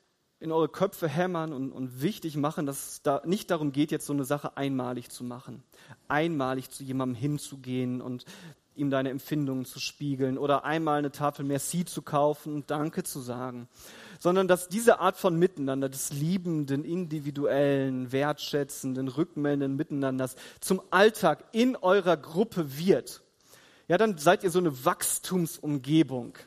in 0.41 0.53
eure 0.53 0.68
Köpfe 0.68 1.09
hämmern 1.09 1.55
und, 1.55 1.72
und 1.72 2.03
wichtig 2.03 2.37
machen, 2.37 2.66
dass 2.66 2.87
es 2.87 3.03
da 3.03 3.22
nicht 3.24 3.51
darum 3.51 3.72
geht, 3.72 3.91
jetzt 3.93 4.05
so 4.05 4.12
eine 4.12 4.24
Sache 4.24 4.59
einmalig 4.59 5.09
zu 5.09 5.24
machen, 5.24 5.62
einmalig 6.07 6.68
zu 6.68 6.85
jemandem 6.85 7.14
hinzugehen 7.14 8.03
und 8.03 8.26
ihm 8.75 8.91
deine 8.91 9.11
Empfindungen 9.11 9.64
zu 9.64 9.81
spiegeln 9.81 10.39
oder 10.39 10.64
einmal 10.64 10.99
eine 10.99 11.11
Tafel 11.11 11.45
Merci 11.45 11.85
zu 11.85 12.03
kaufen 12.03 12.55
und 12.55 12.71
Danke 12.71 13.03
zu 13.03 13.21
sagen, 13.21 13.68
sondern 14.18 14.49
dass 14.49 14.68
diese 14.68 15.01
Art 15.01 15.16
von 15.16 15.39
Miteinander, 15.39 15.89
des 15.89 16.12
liebenden, 16.12 16.85
individuellen, 16.85 18.12
wertschätzenden, 18.12 19.09
rückmeldenden 19.09 19.77
Miteinanders 19.77 20.37
zum 20.61 20.83
Alltag 20.91 21.45
in 21.53 21.77
eurer 21.77 22.16
Gruppe 22.16 22.77
wird. 22.79 23.23
Ja, 23.89 23.99
dann 23.99 24.18
seid 24.18 24.45
ihr 24.45 24.51
so 24.51 24.61
eine 24.61 24.85
Wachstumsumgebung. 24.85 26.39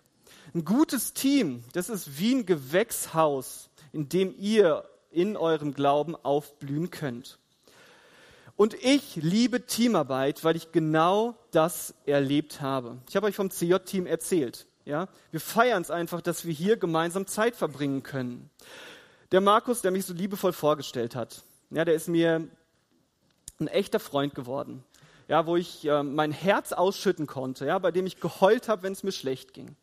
Ein 0.53 0.65
gutes 0.65 1.13
Team, 1.13 1.63
das 1.74 1.89
ist 1.89 2.19
wie 2.19 2.36
ein 2.36 2.45
Gewächshaus, 2.45 3.69
in 3.91 4.07
dem 4.07 4.34
ihr 4.38 4.88
in 5.11 5.36
eurem 5.36 5.74
Glauben 5.74 6.15
aufblühen 6.15 6.89
könnt. 6.89 7.39
Und 8.56 8.76
ich 8.76 9.16
liebe 9.16 9.66
Teamarbeit, 9.66 10.43
weil 10.43 10.56
ich 10.56 10.72
genau 10.72 11.36
das 11.51 11.95
erlebt 12.06 12.62
habe. 12.62 12.97
Ich 13.10 13.16
habe 13.16 13.26
euch 13.28 13.36
vom 13.36 13.49
CJ-Team 13.49 14.06
erzählt. 14.06 14.68
Ja, 14.86 15.08
wir 15.32 15.39
feiern 15.39 15.82
es 15.82 15.89
einfach, 15.89 16.22
dass 16.22 16.45
wir 16.45 16.54
hier 16.54 16.78
gemeinsam 16.78 17.26
Zeit 17.26 17.56
verbringen 17.56 18.04
können. 18.04 18.49
Der 19.32 19.41
Markus, 19.41 19.82
der 19.82 19.91
mich 19.91 20.06
so 20.06 20.14
liebevoll 20.14 20.54
vorgestellt 20.54 21.16
hat, 21.16 21.43
ja, 21.72 21.86
der 21.86 21.95
ist 21.95 22.10
mir 22.10 22.47
ein 23.60 23.68
echter 23.68 23.99
Freund 23.99 24.36
geworden. 24.36 24.84
Ja, 25.30 25.45
wo 25.47 25.56
ich 25.56 25.86
äh, 25.86 26.04
mein 26.04 26.32
Herz 26.32 26.74
ausschütten 26.74 27.28
konnte, 27.28 27.66
ja, 27.66 27.80
bei 27.80 27.91
dem 27.91 28.06
ich 28.06 28.20
geheult 28.20 28.68
habe, 28.68 28.84
wenn 28.84 28.93
es 28.93 29.04
mir 29.04 29.14
schlecht 29.14 29.54
ging. 29.54 29.76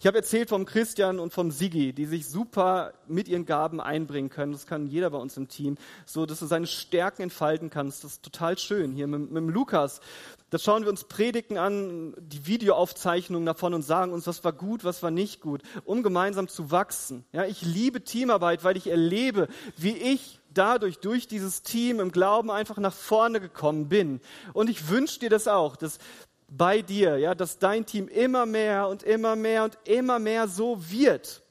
Ich 0.00 0.06
habe 0.06 0.18
erzählt 0.18 0.48
vom 0.48 0.64
Christian 0.64 1.18
und 1.18 1.32
vom 1.32 1.50
Sigi, 1.50 1.92
die 1.92 2.06
sich 2.06 2.28
super 2.28 2.92
mit 3.06 3.28
ihren 3.28 3.46
Gaben 3.46 3.80
einbringen 3.80 4.30
können. 4.30 4.52
Das 4.52 4.66
kann 4.66 4.86
jeder 4.86 5.10
bei 5.10 5.18
uns 5.18 5.36
im 5.36 5.48
Team. 5.48 5.76
So, 6.06 6.26
dass 6.26 6.38
du 6.40 6.46
seine 6.46 6.66
Stärken 6.66 7.22
entfalten 7.22 7.70
kannst. 7.70 8.04
Das 8.04 8.12
ist 8.12 8.22
total 8.22 8.58
schön. 8.58 8.92
Hier 8.92 9.06
mit, 9.06 9.30
mit 9.30 9.36
dem 9.36 9.48
Lukas. 9.48 10.00
Da 10.50 10.58
schauen 10.58 10.82
wir 10.82 10.90
uns 10.90 11.04
Predigten 11.04 11.58
an, 11.58 12.14
die 12.18 12.46
Videoaufzeichnungen 12.46 13.44
davon 13.44 13.74
und 13.74 13.82
sagen 13.82 14.12
uns, 14.12 14.26
was 14.26 14.44
war 14.44 14.52
gut, 14.52 14.82
was 14.82 15.02
war 15.02 15.10
nicht 15.10 15.42
gut, 15.42 15.62
um 15.84 16.02
gemeinsam 16.02 16.48
zu 16.48 16.70
wachsen. 16.70 17.24
Ja, 17.32 17.44
ich 17.44 17.60
liebe 17.62 18.02
Teamarbeit, 18.02 18.64
weil 18.64 18.78
ich 18.78 18.86
erlebe, 18.86 19.48
wie 19.76 19.96
ich 19.96 20.40
dadurch, 20.54 20.98
durch 20.98 21.28
dieses 21.28 21.62
Team 21.62 22.00
im 22.00 22.12
Glauben 22.12 22.50
einfach 22.50 22.78
nach 22.78 22.94
vorne 22.94 23.40
gekommen 23.40 23.88
bin. 23.88 24.20
Und 24.52 24.70
ich 24.70 24.88
wünsche 24.88 25.20
dir 25.20 25.30
das 25.30 25.48
auch, 25.48 25.76
dass 25.76 25.98
bei 26.48 26.82
dir, 26.82 27.18
ja, 27.18 27.34
dass 27.34 27.58
dein 27.58 27.86
Team 27.86 28.08
immer 28.08 28.46
mehr 28.46 28.88
und 28.88 29.02
immer 29.02 29.36
mehr 29.36 29.64
und 29.64 29.78
immer 29.84 30.18
mehr 30.18 30.48
so 30.48 30.90
wird. 30.90 31.42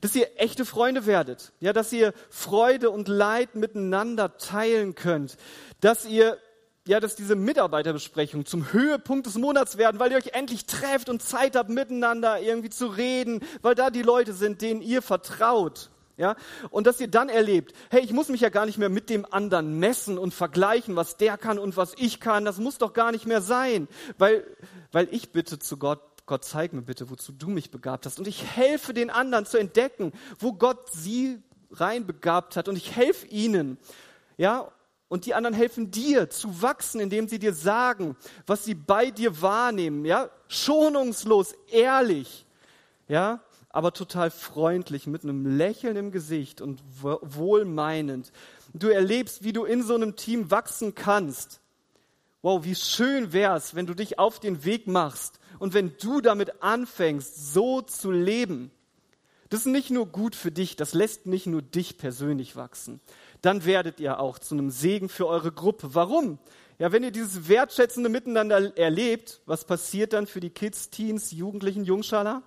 Dass 0.00 0.14
ihr 0.14 0.28
echte 0.36 0.66
Freunde 0.66 1.06
werdet, 1.06 1.52
ja, 1.60 1.72
dass 1.72 1.92
ihr 1.92 2.12
Freude 2.28 2.90
und 2.90 3.08
Leid 3.08 3.54
miteinander 3.54 4.36
teilen 4.36 4.94
könnt, 4.94 5.38
dass 5.80 6.04
ihr 6.04 6.38
ja, 6.86 7.00
dass 7.00 7.16
diese 7.16 7.34
Mitarbeiterbesprechungen 7.34 8.44
zum 8.44 8.72
Höhepunkt 8.72 9.26
des 9.26 9.36
Monats 9.36 9.78
werden, 9.78 9.98
weil 9.98 10.12
ihr 10.12 10.18
euch 10.18 10.34
endlich 10.34 10.66
trefft 10.66 11.08
und 11.08 11.22
Zeit 11.22 11.56
habt, 11.56 11.70
miteinander 11.70 12.40
irgendwie 12.40 12.68
zu 12.68 12.88
reden, 12.88 13.40
weil 13.62 13.74
da 13.74 13.88
die 13.88 14.02
Leute 14.02 14.34
sind, 14.34 14.60
denen 14.60 14.82
ihr 14.82 15.00
vertraut. 15.00 15.88
Ja, 16.16 16.36
und 16.70 16.86
dass 16.86 17.00
ihr 17.00 17.08
dann 17.08 17.28
erlebt, 17.28 17.74
hey, 17.90 18.00
ich 18.00 18.12
muss 18.12 18.28
mich 18.28 18.40
ja 18.40 18.48
gar 18.48 18.66
nicht 18.66 18.78
mehr 18.78 18.88
mit 18.88 19.10
dem 19.10 19.26
anderen 19.28 19.80
messen 19.80 20.16
und 20.16 20.32
vergleichen, 20.32 20.94
was 20.94 21.16
der 21.16 21.36
kann 21.36 21.58
und 21.58 21.76
was 21.76 21.94
ich 21.98 22.20
kann. 22.20 22.44
Das 22.44 22.58
muss 22.58 22.78
doch 22.78 22.92
gar 22.92 23.10
nicht 23.10 23.26
mehr 23.26 23.40
sein, 23.40 23.88
weil, 24.16 24.46
weil 24.92 25.08
ich 25.10 25.32
bitte 25.32 25.58
zu 25.58 25.76
Gott, 25.76 26.00
Gott 26.26 26.44
zeig 26.44 26.72
mir 26.72 26.82
bitte, 26.82 27.10
wozu 27.10 27.32
du 27.32 27.48
mich 27.48 27.72
begabt 27.72 28.06
hast. 28.06 28.20
Und 28.20 28.28
ich 28.28 28.44
helfe 28.44 28.94
den 28.94 29.10
anderen 29.10 29.44
zu 29.44 29.58
entdecken, 29.58 30.12
wo 30.38 30.52
Gott 30.52 30.88
sie 30.92 31.42
rein 31.72 32.06
begabt 32.06 32.56
hat. 32.56 32.68
Und 32.68 32.76
ich 32.76 32.94
helfe 32.94 33.26
ihnen. 33.26 33.76
Ja, 34.36 34.70
und 35.08 35.26
die 35.26 35.34
anderen 35.34 35.54
helfen 35.54 35.90
dir 35.90 36.30
zu 36.30 36.62
wachsen, 36.62 37.00
indem 37.00 37.28
sie 37.28 37.38
dir 37.38 37.52
sagen, 37.54 38.16
was 38.46 38.64
sie 38.64 38.74
bei 38.74 39.10
dir 39.10 39.42
wahrnehmen. 39.42 40.04
Ja, 40.04 40.30
schonungslos, 40.48 41.54
ehrlich. 41.70 42.46
Ja, 43.06 43.42
aber 43.74 43.92
total 43.92 44.30
freundlich, 44.30 45.08
mit 45.08 45.24
einem 45.24 45.58
Lächeln 45.58 45.96
im 45.96 46.12
Gesicht 46.12 46.60
und 46.60 46.80
wohlmeinend. 47.02 48.30
Du 48.72 48.86
erlebst, 48.86 49.42
wie 49.42 49.52
du 49.52 49.64
in 49.64 49.82
so 49.82 49.96
einem 49.96 50.14
Team 50.14 50.52
wachsen 50.52 50.94
kannst. 50.94 51.60
Wow, 52.40 52.64
wie 52.64 52.76
schön 52.76 53.32
wär's, 53.32 53.74
wenn 53.74 53.86
du 53.86 53.94
dich 53.94 54.20
auf 54.20 54.38
den 54.38 54.64
Weg 54.64 54.86
machst 54.86 55.40
und 55.58 55.74
wenn 55.74 55.92
du 56.00 56.20
damit 56.20 56.62
anfängst, 56.62 57.52
so 57.52 57.82
zu 57.82 58.12
leben. 58.12 58.70
Das 59.48 59.60
ist 59.60 59.66
nicht 59.66 59.90
nur 59.90 60.06
gut 60.06 60.36
für 60.36 60.52
dich, 60.52 60.76
das 60.76 60.94
lässt 60.94 61.26
nicht 61.26 61.46
nur 61.46 61.60
dich 61.60 61.98
persönlich 61.98 62.54
wachsen. 62.54 63.00
Dann 63.42 63.64
werdet 63.64 63.98
ihr 63.98 64.20
auch 64.20 64.38
zu 64.38 64.54
einem 64.54 64.70
Segen 64.70 65.08
für 65.08 65.26
eure 65.26 65.50
Gruppe. 65.50 65.96
Warum? 65.96 66.38
Ja, 66.78 66.92
wenn 66.92 67.02
ihr 67.02 67.10
dieses 67.10 67.48
wertschätzende 67.48 68.08
Miteinander 68.08 68.78
erlebt, 68.78 69.40
was 69.46 69.64
passiert 69.64 70.12
dann 70.12 70.28
für 70.28 70.40
die 70.40 70.50
Kids, 70.50 70.90
Teens, 70.90 71.32
Jugendlichen, 71.32 71.84
Jungschaler? 71.84 72.44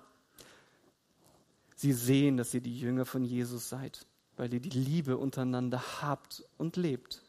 Sie 1.78 1.92
sehen, 1.92 2.36
dass 2.36 2.52
ihr 2.54 2.60
die 2.60 2.76
Jünger 2.76 3.04
von 3.04 3.24
Jesus 3.24 3.68
seid, 3.68 4.04
weil 4.36 4.52
ihr 4.52 4.58
die 4.58 4.68
Liebe 4.68 5.16
untereinander 5.16 5.80
habt 6.02 6.42
und 6.56 6.74
lebt. 6.74 7.22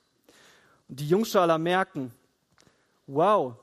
Und 0.88 1.00
die 1.00 1.08
Jungschaler 1.08 1.60
merken, 1.60 2.12
wow, 3.06 3.54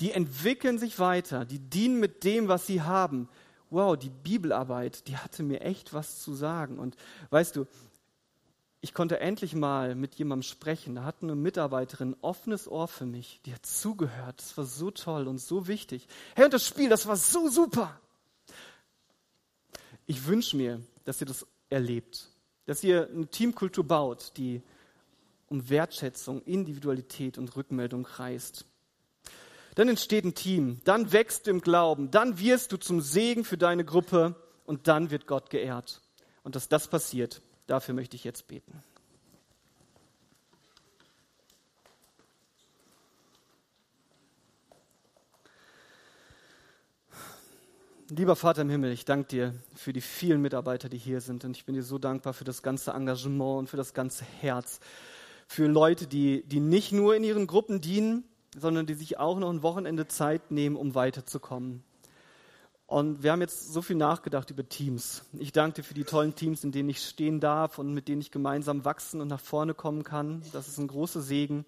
die 0.00 0.12
entwickeln 0.12 0.78
sich 0.78 0.98
weiter, 0.98 1.46
die 1.46 1.58
dienen 1.58 2.00
mit 2.00 2.24
dem, 2.24 2.48
was 2.48 2.66
sie 2.66 2.82
haben. 2.82 3.30
Wow, 3.70 3.96
die 3.96 4.10
Bibelarbeit, 4.10 5.08
die 5.08 5.16
hatte 5.16 5.42
mir 5.42 5.62
echt 5.62 5.94
was 5.94 6.20
zu 6.20 6.34
sagen. 6.34 6.78
Und 6.78 6.94
weißt 7.30 7.56
du, 7.56 7.66
ich 8.82 8.92
konnte 8.92 9.20
endlich 9.20 9.54
mal 9.54 9.94
mit 9.94 10.16
jemandem 10.16 10.42
sprechen. 10.42 10.96
Da 10.96 11.04
hat 11.04 11.22
eine 11.22 11.34
Mitarbeiterin 11.34 12.10
ein 12.10 12.16
offenes 12.20 12.68
Ohr 12.68 12.88
für 12.88 13.06
mich. 13.06 13.40
Die 13.46 13.54
hat 13.54 13.64
zugehört. 13.64 14.38
Das 14.38 14.58
war 14.58 14.66
so 14.66 14.90
toll 14.90 15.28
und 15.28 15.38
so 15.38 15.66
wichtig. 15.66 16.08
Hey, 16.34 16.44
und 16.44 16.52
das 16.52 16.66
Spiel, 16.66 16.90
das 16.90 17.06
war 17.06 17.16
so 17.16 17.48
super. 17.48 17.98
Ich 20.06 20.26
wünsche 20.26 20.56
mir, 20.56 20.80
dass 21.04 21.20
ihr 21.20 21.26
das 21.26 21.46
erlebt, 21.70 22.28
dass 22.66 22.84
ihr 22.84 23.08
eine 23.08 23.26
Teamkultur 23.26 23.84
baut, 23.84 24.32
die 24.36 24.62
um 25.48 25.68
Wertschätzung, 25.68 26.42
Individualität 26.42 27.38
und 27.38 27.54
Rückmeldung 27.56 28.04
kreist. 28.04 28.64
Dann 29.74 29.88
entsteht 29.88 30.24
ein 30.24 30.34
Team, 30.34 30.80
dann 30.84 31.12
wächst 31.12 31.46
du 31.46 31.50
im 31.50 31.60
Glauben, 31.60 32.10
dann 32.10 32.38
wirst 32.38 32.72
du 32.72 32.76
zum 32.76 33.00
Segen 33.00 33.44
für 33.44 33.58
deine 33.58 33.84
Gruppe 33.84 34.36
und 34.64 34.88
dann 34.88 35.10
wird 35.10 35.26
Gott 35.26 35.50
geehrt. 35.50 36.00
Und 36.42 36.54
dass 36.54 36.68
das 36.68 36.88
passiert, 36.88 37.42
dafür 37.66 37.94
möchte 37.94 38.16
ich 38.16 38.24
jetzt 38.24 38.46
beten. 38.46 38.82
Lieber 48.10 48.36
Vater 48.36 48.60
im 48.60 48.68
Himmel, 48.68 48.92
ich 48.92 49.06
danke 49.06 49.28
dir 49.28 49.54
für 49.74 49.94
die 49.94 50.02
vielen 50.02 50.42
Mitarbeiter, 50.42 50.90
die 50.90 50.98
hier 50.98 51.22
sind. 51.22 51.42
Und 51.46 51.56
ich 51.56 51.64
bin 51.64 51.74
dir 51.74 51.82
so 51.82 51.96
dankbar 51.96 52.34
für 52.34 52.44
das 52.44 52.62
ganze 52.62 52.90
Engagement 52.90 53.60
und 53.60 53.70
für 53.70 53.78
das 53.78 53.94
ganze 53.94 54.26
Herz. 54.40 54.80
Für 55.48 55.66
Leute, 55.68 56.06
die, 56.06 56.42
die 56.46 56.60
nicht 56.60 56.92
nur 56.92 57.16
in 57.16 57.24
ihren 57.24 57.46
Gruppen 57.46 57.80
dienen, 57.80 58.24
sondern 58.58 58.84
die 58.84 58.92
sich 58.92 59.18
auch 59.18 59.38
noch 59.38 59.48
ein 59.48 59.62
Wochenende 59.62 60.06
Zeit 60.06 60.50
nehmen, 60.50 60.76
um 60.76 60.94
weiterzukommen. 60.94 61.82
Und 62.86 63.22
wir 63.22 63.32
haben 63.32 63.40
jetzt 63.40 63.72
so 63.72 63.80
viel 63.80 63.96
nachgedacht 63.96 64.50
über 64.50 64.68
Teams. 64.68 65.24
Ich 65.38 65.52
danke 65.52 65.76
dir 65.76 65.82
für 65.82 65.94
die 65.94 66.04
tollen 66.04 66.34
Teams, 66.34 66.62
in 66.62 66.72
denen 66.72 66.90
ich 66.90 67.02
stehen 67.02 67.40
darf 67.40 67.78
und 67.78 67.94
mit 67.94 68.08
denen 68.08 68.20
ich 68.20 68.30
gemeinsam 68.30 68.84
wachsen 68.84 69.22
und 69.22 69.28
nach 69.28 69.40
vorne 69.40 69.72
kommen 69.72 70.04
kann. 70.04 70.42
Das 70.52 70.68
ist 70.68 70.76
ein 70.76 70.88
großer 70.88 71.22
Segen. 71.22 71.64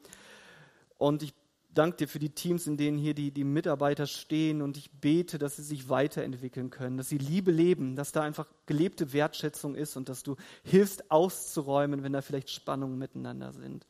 Und 0.99 1.23
ich 1.23 1.33
danke 1.77 1.99
dir 1.99 2.09
für 2.09 2.19
die 2.19 2.31
Teams, 2.31 2.67
in 2.67 2.77
denen 2.77 2.99
hier 2.99 3.15
die, 3.15 3.31
die 3.31 3.45
Mitarbeiter 3.45 4.07
stehen 4.07 4.63
und 4.63 4.77
ich 4.77 4.91
bete, 4.91 5.39
dass 5.39 5.57
sie 5.57 5.63
sich 5.63 5.89
weiterentwickeln 5.89 6.71
können, 6.71 6.97
dass 6.97 7.09
sie 7.09 7.19
Liebe 7.19 7.51
leben, 7.51 7.97
dass 7.97 8.13
da 8.13 8.23
einfach 8.23 8.47
gelebte 8.67 9.13
Wertschätzung 9.13 9.75
ist 9.75 9.97
und 9.97 10.09
dass 10.09 10.23
du 10.23 10.37
hilfst 10.65 11.11
auszuräumen, 11.11 12.03
wenn 12.03 12.13
da 12.13 12.23
vielleicht 12.23 12.51
Spannungen 12.51 12.99
miteinander 12.99 13.53
sind. 13.53 13.87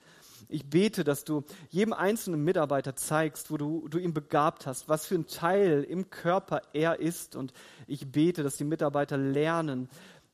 Ich 0.48 0.68
bete, 0.68 1.02
dass 1.02 1.24
du 1.24 1.44
jedem 1.70 1.92
einzelnen 1.92 2.44
Mitarbeiter 2.44 2.94
zeigst, 2.94 3.50
wo 3.50 3.56
du, 3.56 3.88
du 3.88 3.98
ihn 3.98 4.14
begabt 4.14 4.66
hast, 4.66 4.88
was 4.88 5.06
für 5.06 5.14
ein 5.14 5.26
Teil 5.26 5.82
im 5.82 6.10
Körper 6.10 6.62
er 6.72 7.00
ist. 7.00 7.36
Und 7.36 7.52
ich 7.86 8.12
bete, 8.12 8.42
dass 8.42 8.56
die 8.56 8.64
Mitarbeiter 8.64 9.16
lernen, 9.16 9.88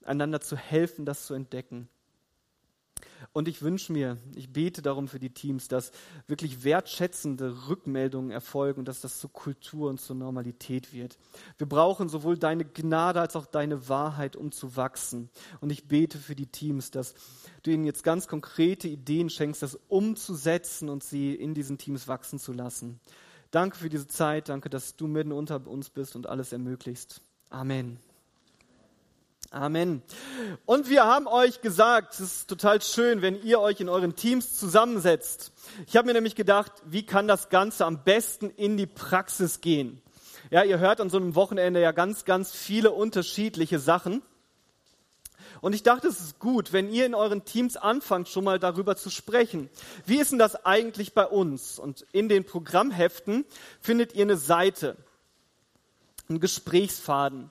einander 0.05 0.41
zu 0.41 0.57
helfen, 0.57 1.05
das 1.05 1.27
zu 1.27 1.35
entdecken. 1.35 1.89
Und 3.35 3.49
ich 3.49 3.63
wünsche 3.63 3.93
mir, 3.93 4.19
ich 4.35 4.53
bete 4.53 4.83
darum 4.83 5.09
für 5.09 5.19
die 5.19 5.33
Teams, 5.33 5.67
dass 5.67 5.91
wirklich 6.27 6.65
wertschätzende 6.65 7.69
Rückmeldungen 7.69 8.31
erfolgen, 8.31 8.85
dass 8.85 9.01
das 9.01 9.19
zur 9.19 9.33
Kultur 9.33 9.89
und 9.89 10.01
zur 10.01 10.17
Normalität 10.17 10.93
wird. 10.93 11.19
Wir 11.57 11.67
brauchen 11.67 12.11
sowohl 12.11 12.37
deine 12.37 12.67
Gnade 12.67 13.23
als 13.23 13.35
auch 13.35 13.47
deine 13.47 13.89
Wahrheit, 13.89 14.37
um 14.37 14.53
zu 14.53 14.77
wachsen. 14.77 15.31
Und 15.63 15.71
ich 15.71 15.89
bete 15.89 16.19
für 16.19 16.35
die 16.35 16.47
Teams, 16.47 16.91
dass 16.91 17.15
du 17.63 17.71
ihnen 17.71 17.85
jetzt 17.85 18.05
ganz 18.05 18.29
konkrete 18.29 18.89
Ideen 18.89 19.31
schenkst, 19.31 19.63
das 19.63 19.79
umzusetzen 19.89 20.91
und 20.91 21.03
sie 21.03 21.35
in 21.35 21.55
diesen 21.55 21.79
Teams 21.79 22.09
wachsen 22.09 22.39
zu 22.39 22.53
lassen. 22.53 23.01
Danke 23.51 23.79
für 23.79 23.89
diese 23.89 24.09
Zeit, 24.09 24.51
danke, 24.51 24.69
dass 24.69 24.97
du 24.97 25.07
mitten 25.07 25.33
unter 25.33 25.67
uns 25.67 25.89
bist 25.89 26.17
und 26.17 26.27
alles 26.27 26.53
ermöglicht. 26.53 27.23
Amen. 27.49 27.99
Amen. 29.53 30.01
Und 30.65 30.89
wir 30.89 31.05
haben 31.05 31.27
euch 31.27 31.61
gesagt, 31.61 32.15
es 32.15 32.21
ist 32.21 32.49
total 32.49 32.81
schön, 32.81 33.21
wenn 33.21 33.43
ihr 33.43 33.61
euch 33.61 33.81
in 33.81 33.91
euren 33.91 34.17
Teams 34.17 34.59
zusammensetzt. 34.59 35.53
Ich 35.87 35.95
habe 35.95 36.07
mir 36.07 36.15
nämlich 36.15 36.35
gedacht, 36.35 36.73
wie 36.87 37.05
kann 37.05 37.29
das 37.29 37.51
Ganze 37.51 37.85
am 37.85 38.03
besten 38.03 38.49
in 38.49 38.79
die 38.79 38.87
Praxis 38.87 39.61
gehen? 39.61 40.01
Ja, 40.51 40.65
ihr 40.65 40.79
hört 40.79 41.03
an 41.03 41.11
so 41.11 41.19
einem 41.19 41.35
Wochenende 41.35 41.83
ja 41.83 41.93
ganz, 41.93 42.25
ganz 42.25 42.53
viele 42.53 42.93
unterschiedliche 42.93 43.79
Sachen. 43.79 44.23
Und 45.61 45.75
ich 45.75 45.83
dachte, 45.83 46.09
es 46.09 46.19
ist 46.19 46.39
gut, 46.39 46.73
wenn 46.73 46.91
ihr 46.91 47.05
in 47.05 47.15
euren 47.15 47.45
Teams 47.45 47.77
anfangt, 47.77 48.31
schon 48.31 48.45
mal 48.45 48.59
darüber 48.59 48.97
zu 48.97 49.11
sprechen. 49.11 49.69
Wie 50.07 50.17
ist 50.17 50.33
denn 50.33 50.39
das 50.39 50.65
eigentlich 50.65 51.13
bei 51.13 51.27
uns? 51.27 51.79
Und 51.79 52.07
in 52.13 52.31
den 52.31 52.47
Programmheften 52.47 53.45
findet 53.83 54.15
ihr 54.15 54.23
eine 54.23 54.39
Seite, 54.39 54.97
einen 56.31 56.41
Gesprächsfaden. 56.41 57.51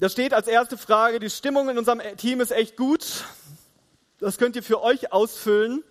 Da 0.00 0.08
steht 0.08 0.32
als 0.32 0.48
erste 0.48 0.78
Frage, 0.78 1.20
die 1.20 1.28
Stimmung 1.28 1.68
in 1.68 1.76
unserem 1.76 2.00
Team 2.16 2.40
ist 2.40 2.52
echt 2.52 2.74
gut. 2.74 3.24
Das 4.18 4.38
könnt 4.38 4.56
ihr 4.56 4.62
für 4.62 4.82
euch 4.82 5.12
ausfüllen. 5.12 5.84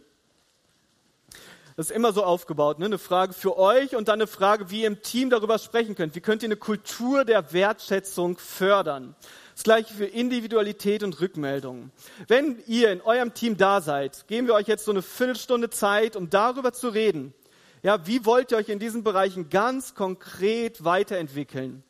Das 1.76 1.91
ist 1.91 1.95
immer 1.95 2.12
so 2.12 2.24
aufgebaut, 2.24 2.80
ne? 2.80 2.86
eine 2.86 2.97
Frage 2.97 3.34
für 3.34 3.55
euch 3.60 3.95
und 3.95 4.07
dann 4.07 4.16
eine 4.16 4.26
Frage, 4.26 4.72
wie 4.72 4.82
ihr 4.82 4.88
im 4.88 5.03
Team 5.03 5.30
darüber 5.30 5.60
sprechen 5.60 5.93
könnt. 5.93 6.16
Wie 6.16 6.22
könnt 6.22 6.41
ihr 6.41 6.47
eine 6.47 6.55
Kultur 6.55 7.24
der 7.24 7.53
Wertschätzung 7.53 8.39
fördern? 8.39 9.16
Das 9.53 9.64
gleiche 9.64 9.93
für 9.93 10.05
Individualität 10.05 11.03
und 11.03 11.22
Rückmeldungen. 11.22 11.91
Wenn 12.28 12.57
ihr 12.66 12.91
in 12.91 13.01
eurem 13.01 13.36
Team 13.36 13.57
da 13.57 13.80
seid, 13.80 14.28
geben 14.28 14.47
wir 14.47 14.55
euch 14.55 14.68
jetzt 14.68 14.86
so 14.86 14.91
eine 14.91 15.03
Viertelstunde 15.03 15.70
Zeit, 15.70 16.16
um 16.16 16.32
darüber 16.32 16.74
zu 16.74 16.89
reden. 16.89 17.36
Ja, 17.82 18.06
wie 18.06 18.26
wollt 18.26 18.52
ihr 18.52 18.58
euch 18.58 18.70
in 18.70 18.80
diesen 18.80 19.04
Bereichen 19.04 19.50
ganz 19.50 19.96
konkret 19.96 20.84
weiterentwickeln? 20.84 21.84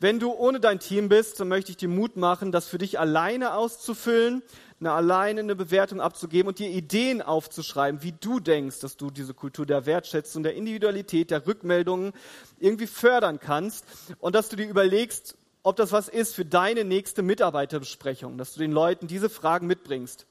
Wenn 0.00 0.18
du 0.18 0.32
ohne 0.32 0.58
dein 0.58 0.80
Team 0.80 1.08
bist, 1.08 1.38
dann 1.38 1.48
möchte 1.48 1.70
ich 1.70 1.76
dir 1.76 1.88
Mut 1.88 2.16
machen, 2.16 2.52
das 2.52 2.66
für 2.66 2.78
dich 2.78 2.98
alleine 2.98 3.54
auszufüllen 3.54 4.42
eine 4.80 4.92
alleine 4.92 5.40
eine 5.40 5.56
Bewertung 5.56 6.00
abzugeben 6.00 6.48
und 6.48 6.58
dir 6.58 6.70
Ideen 6.70 7.20
aufzuschreiben, 7.20 8.02
wie 8.02 8.12
du 8.12 8.38
denkst, 8.38 8.80
dass 8.80 8.96
du 8.96 9.10
diese 9.10 9.34
Kultur 9.34 9.66
der 9.66 9.86
Wertschätzung, 9.86 10.42
der 10.42 10.54
Individualität, 10.54 11.30
der 11.30 11.46
Rückmeldungen 11.46 12.12
irgendwie 12.60 12.86
fördern 12.86 13.40
kannst 13.40 13.84
und 14.20 14.34
dass 14.34 14.48
du 14.48 14.56
dir 14.56 14.68
überlegst, 14.68 15.36
ob 15.64 15.76
das 15.76 15.90
was 15.90 16.08
ist 16.08 16.34
für 16.34 16.44
deine 16.44 16.84
nächste 16.84 17.22
Mitarbeiterbesprechung, 17.22 18.38
dass 18.38 18.54
du 18.54 18.60
den 18.60 18.72
Leuten 18.72 19.08
diese 19.08 19.28
Fragen 19.28 19.66
mitbringst. 19.66 20.26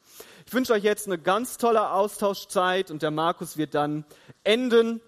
Ich 0.47 0.53
wünsche 0.53 0.71
euch 0.71 0.83
jetzt 0.83 1.07
eine 1.07 1.17
ganz 1.17 1.57
tolle 1.57 1.91
Austauschzeit 1.91 2.89
und 2.89 3.01
der 3.01 3.11
Markus 3.11 3.57
wird 3.57 3.75
dann 3.75 4.05
enden 4.45 5.01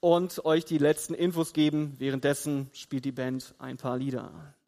und 0.00 0.44
euch 0.44 0.66
die 0.66 0.76
letzten 0.76 1.14
Infos 1.14 1.54
geben. 1.54 1.94
Währenddessen 1.96 2.68
spielt 2.74 3.06
die 3.06 3.12
Band 3.12 3.54
ein 3.58 3.78
paar 3.78 3.96
Lieder. 3.96 4.52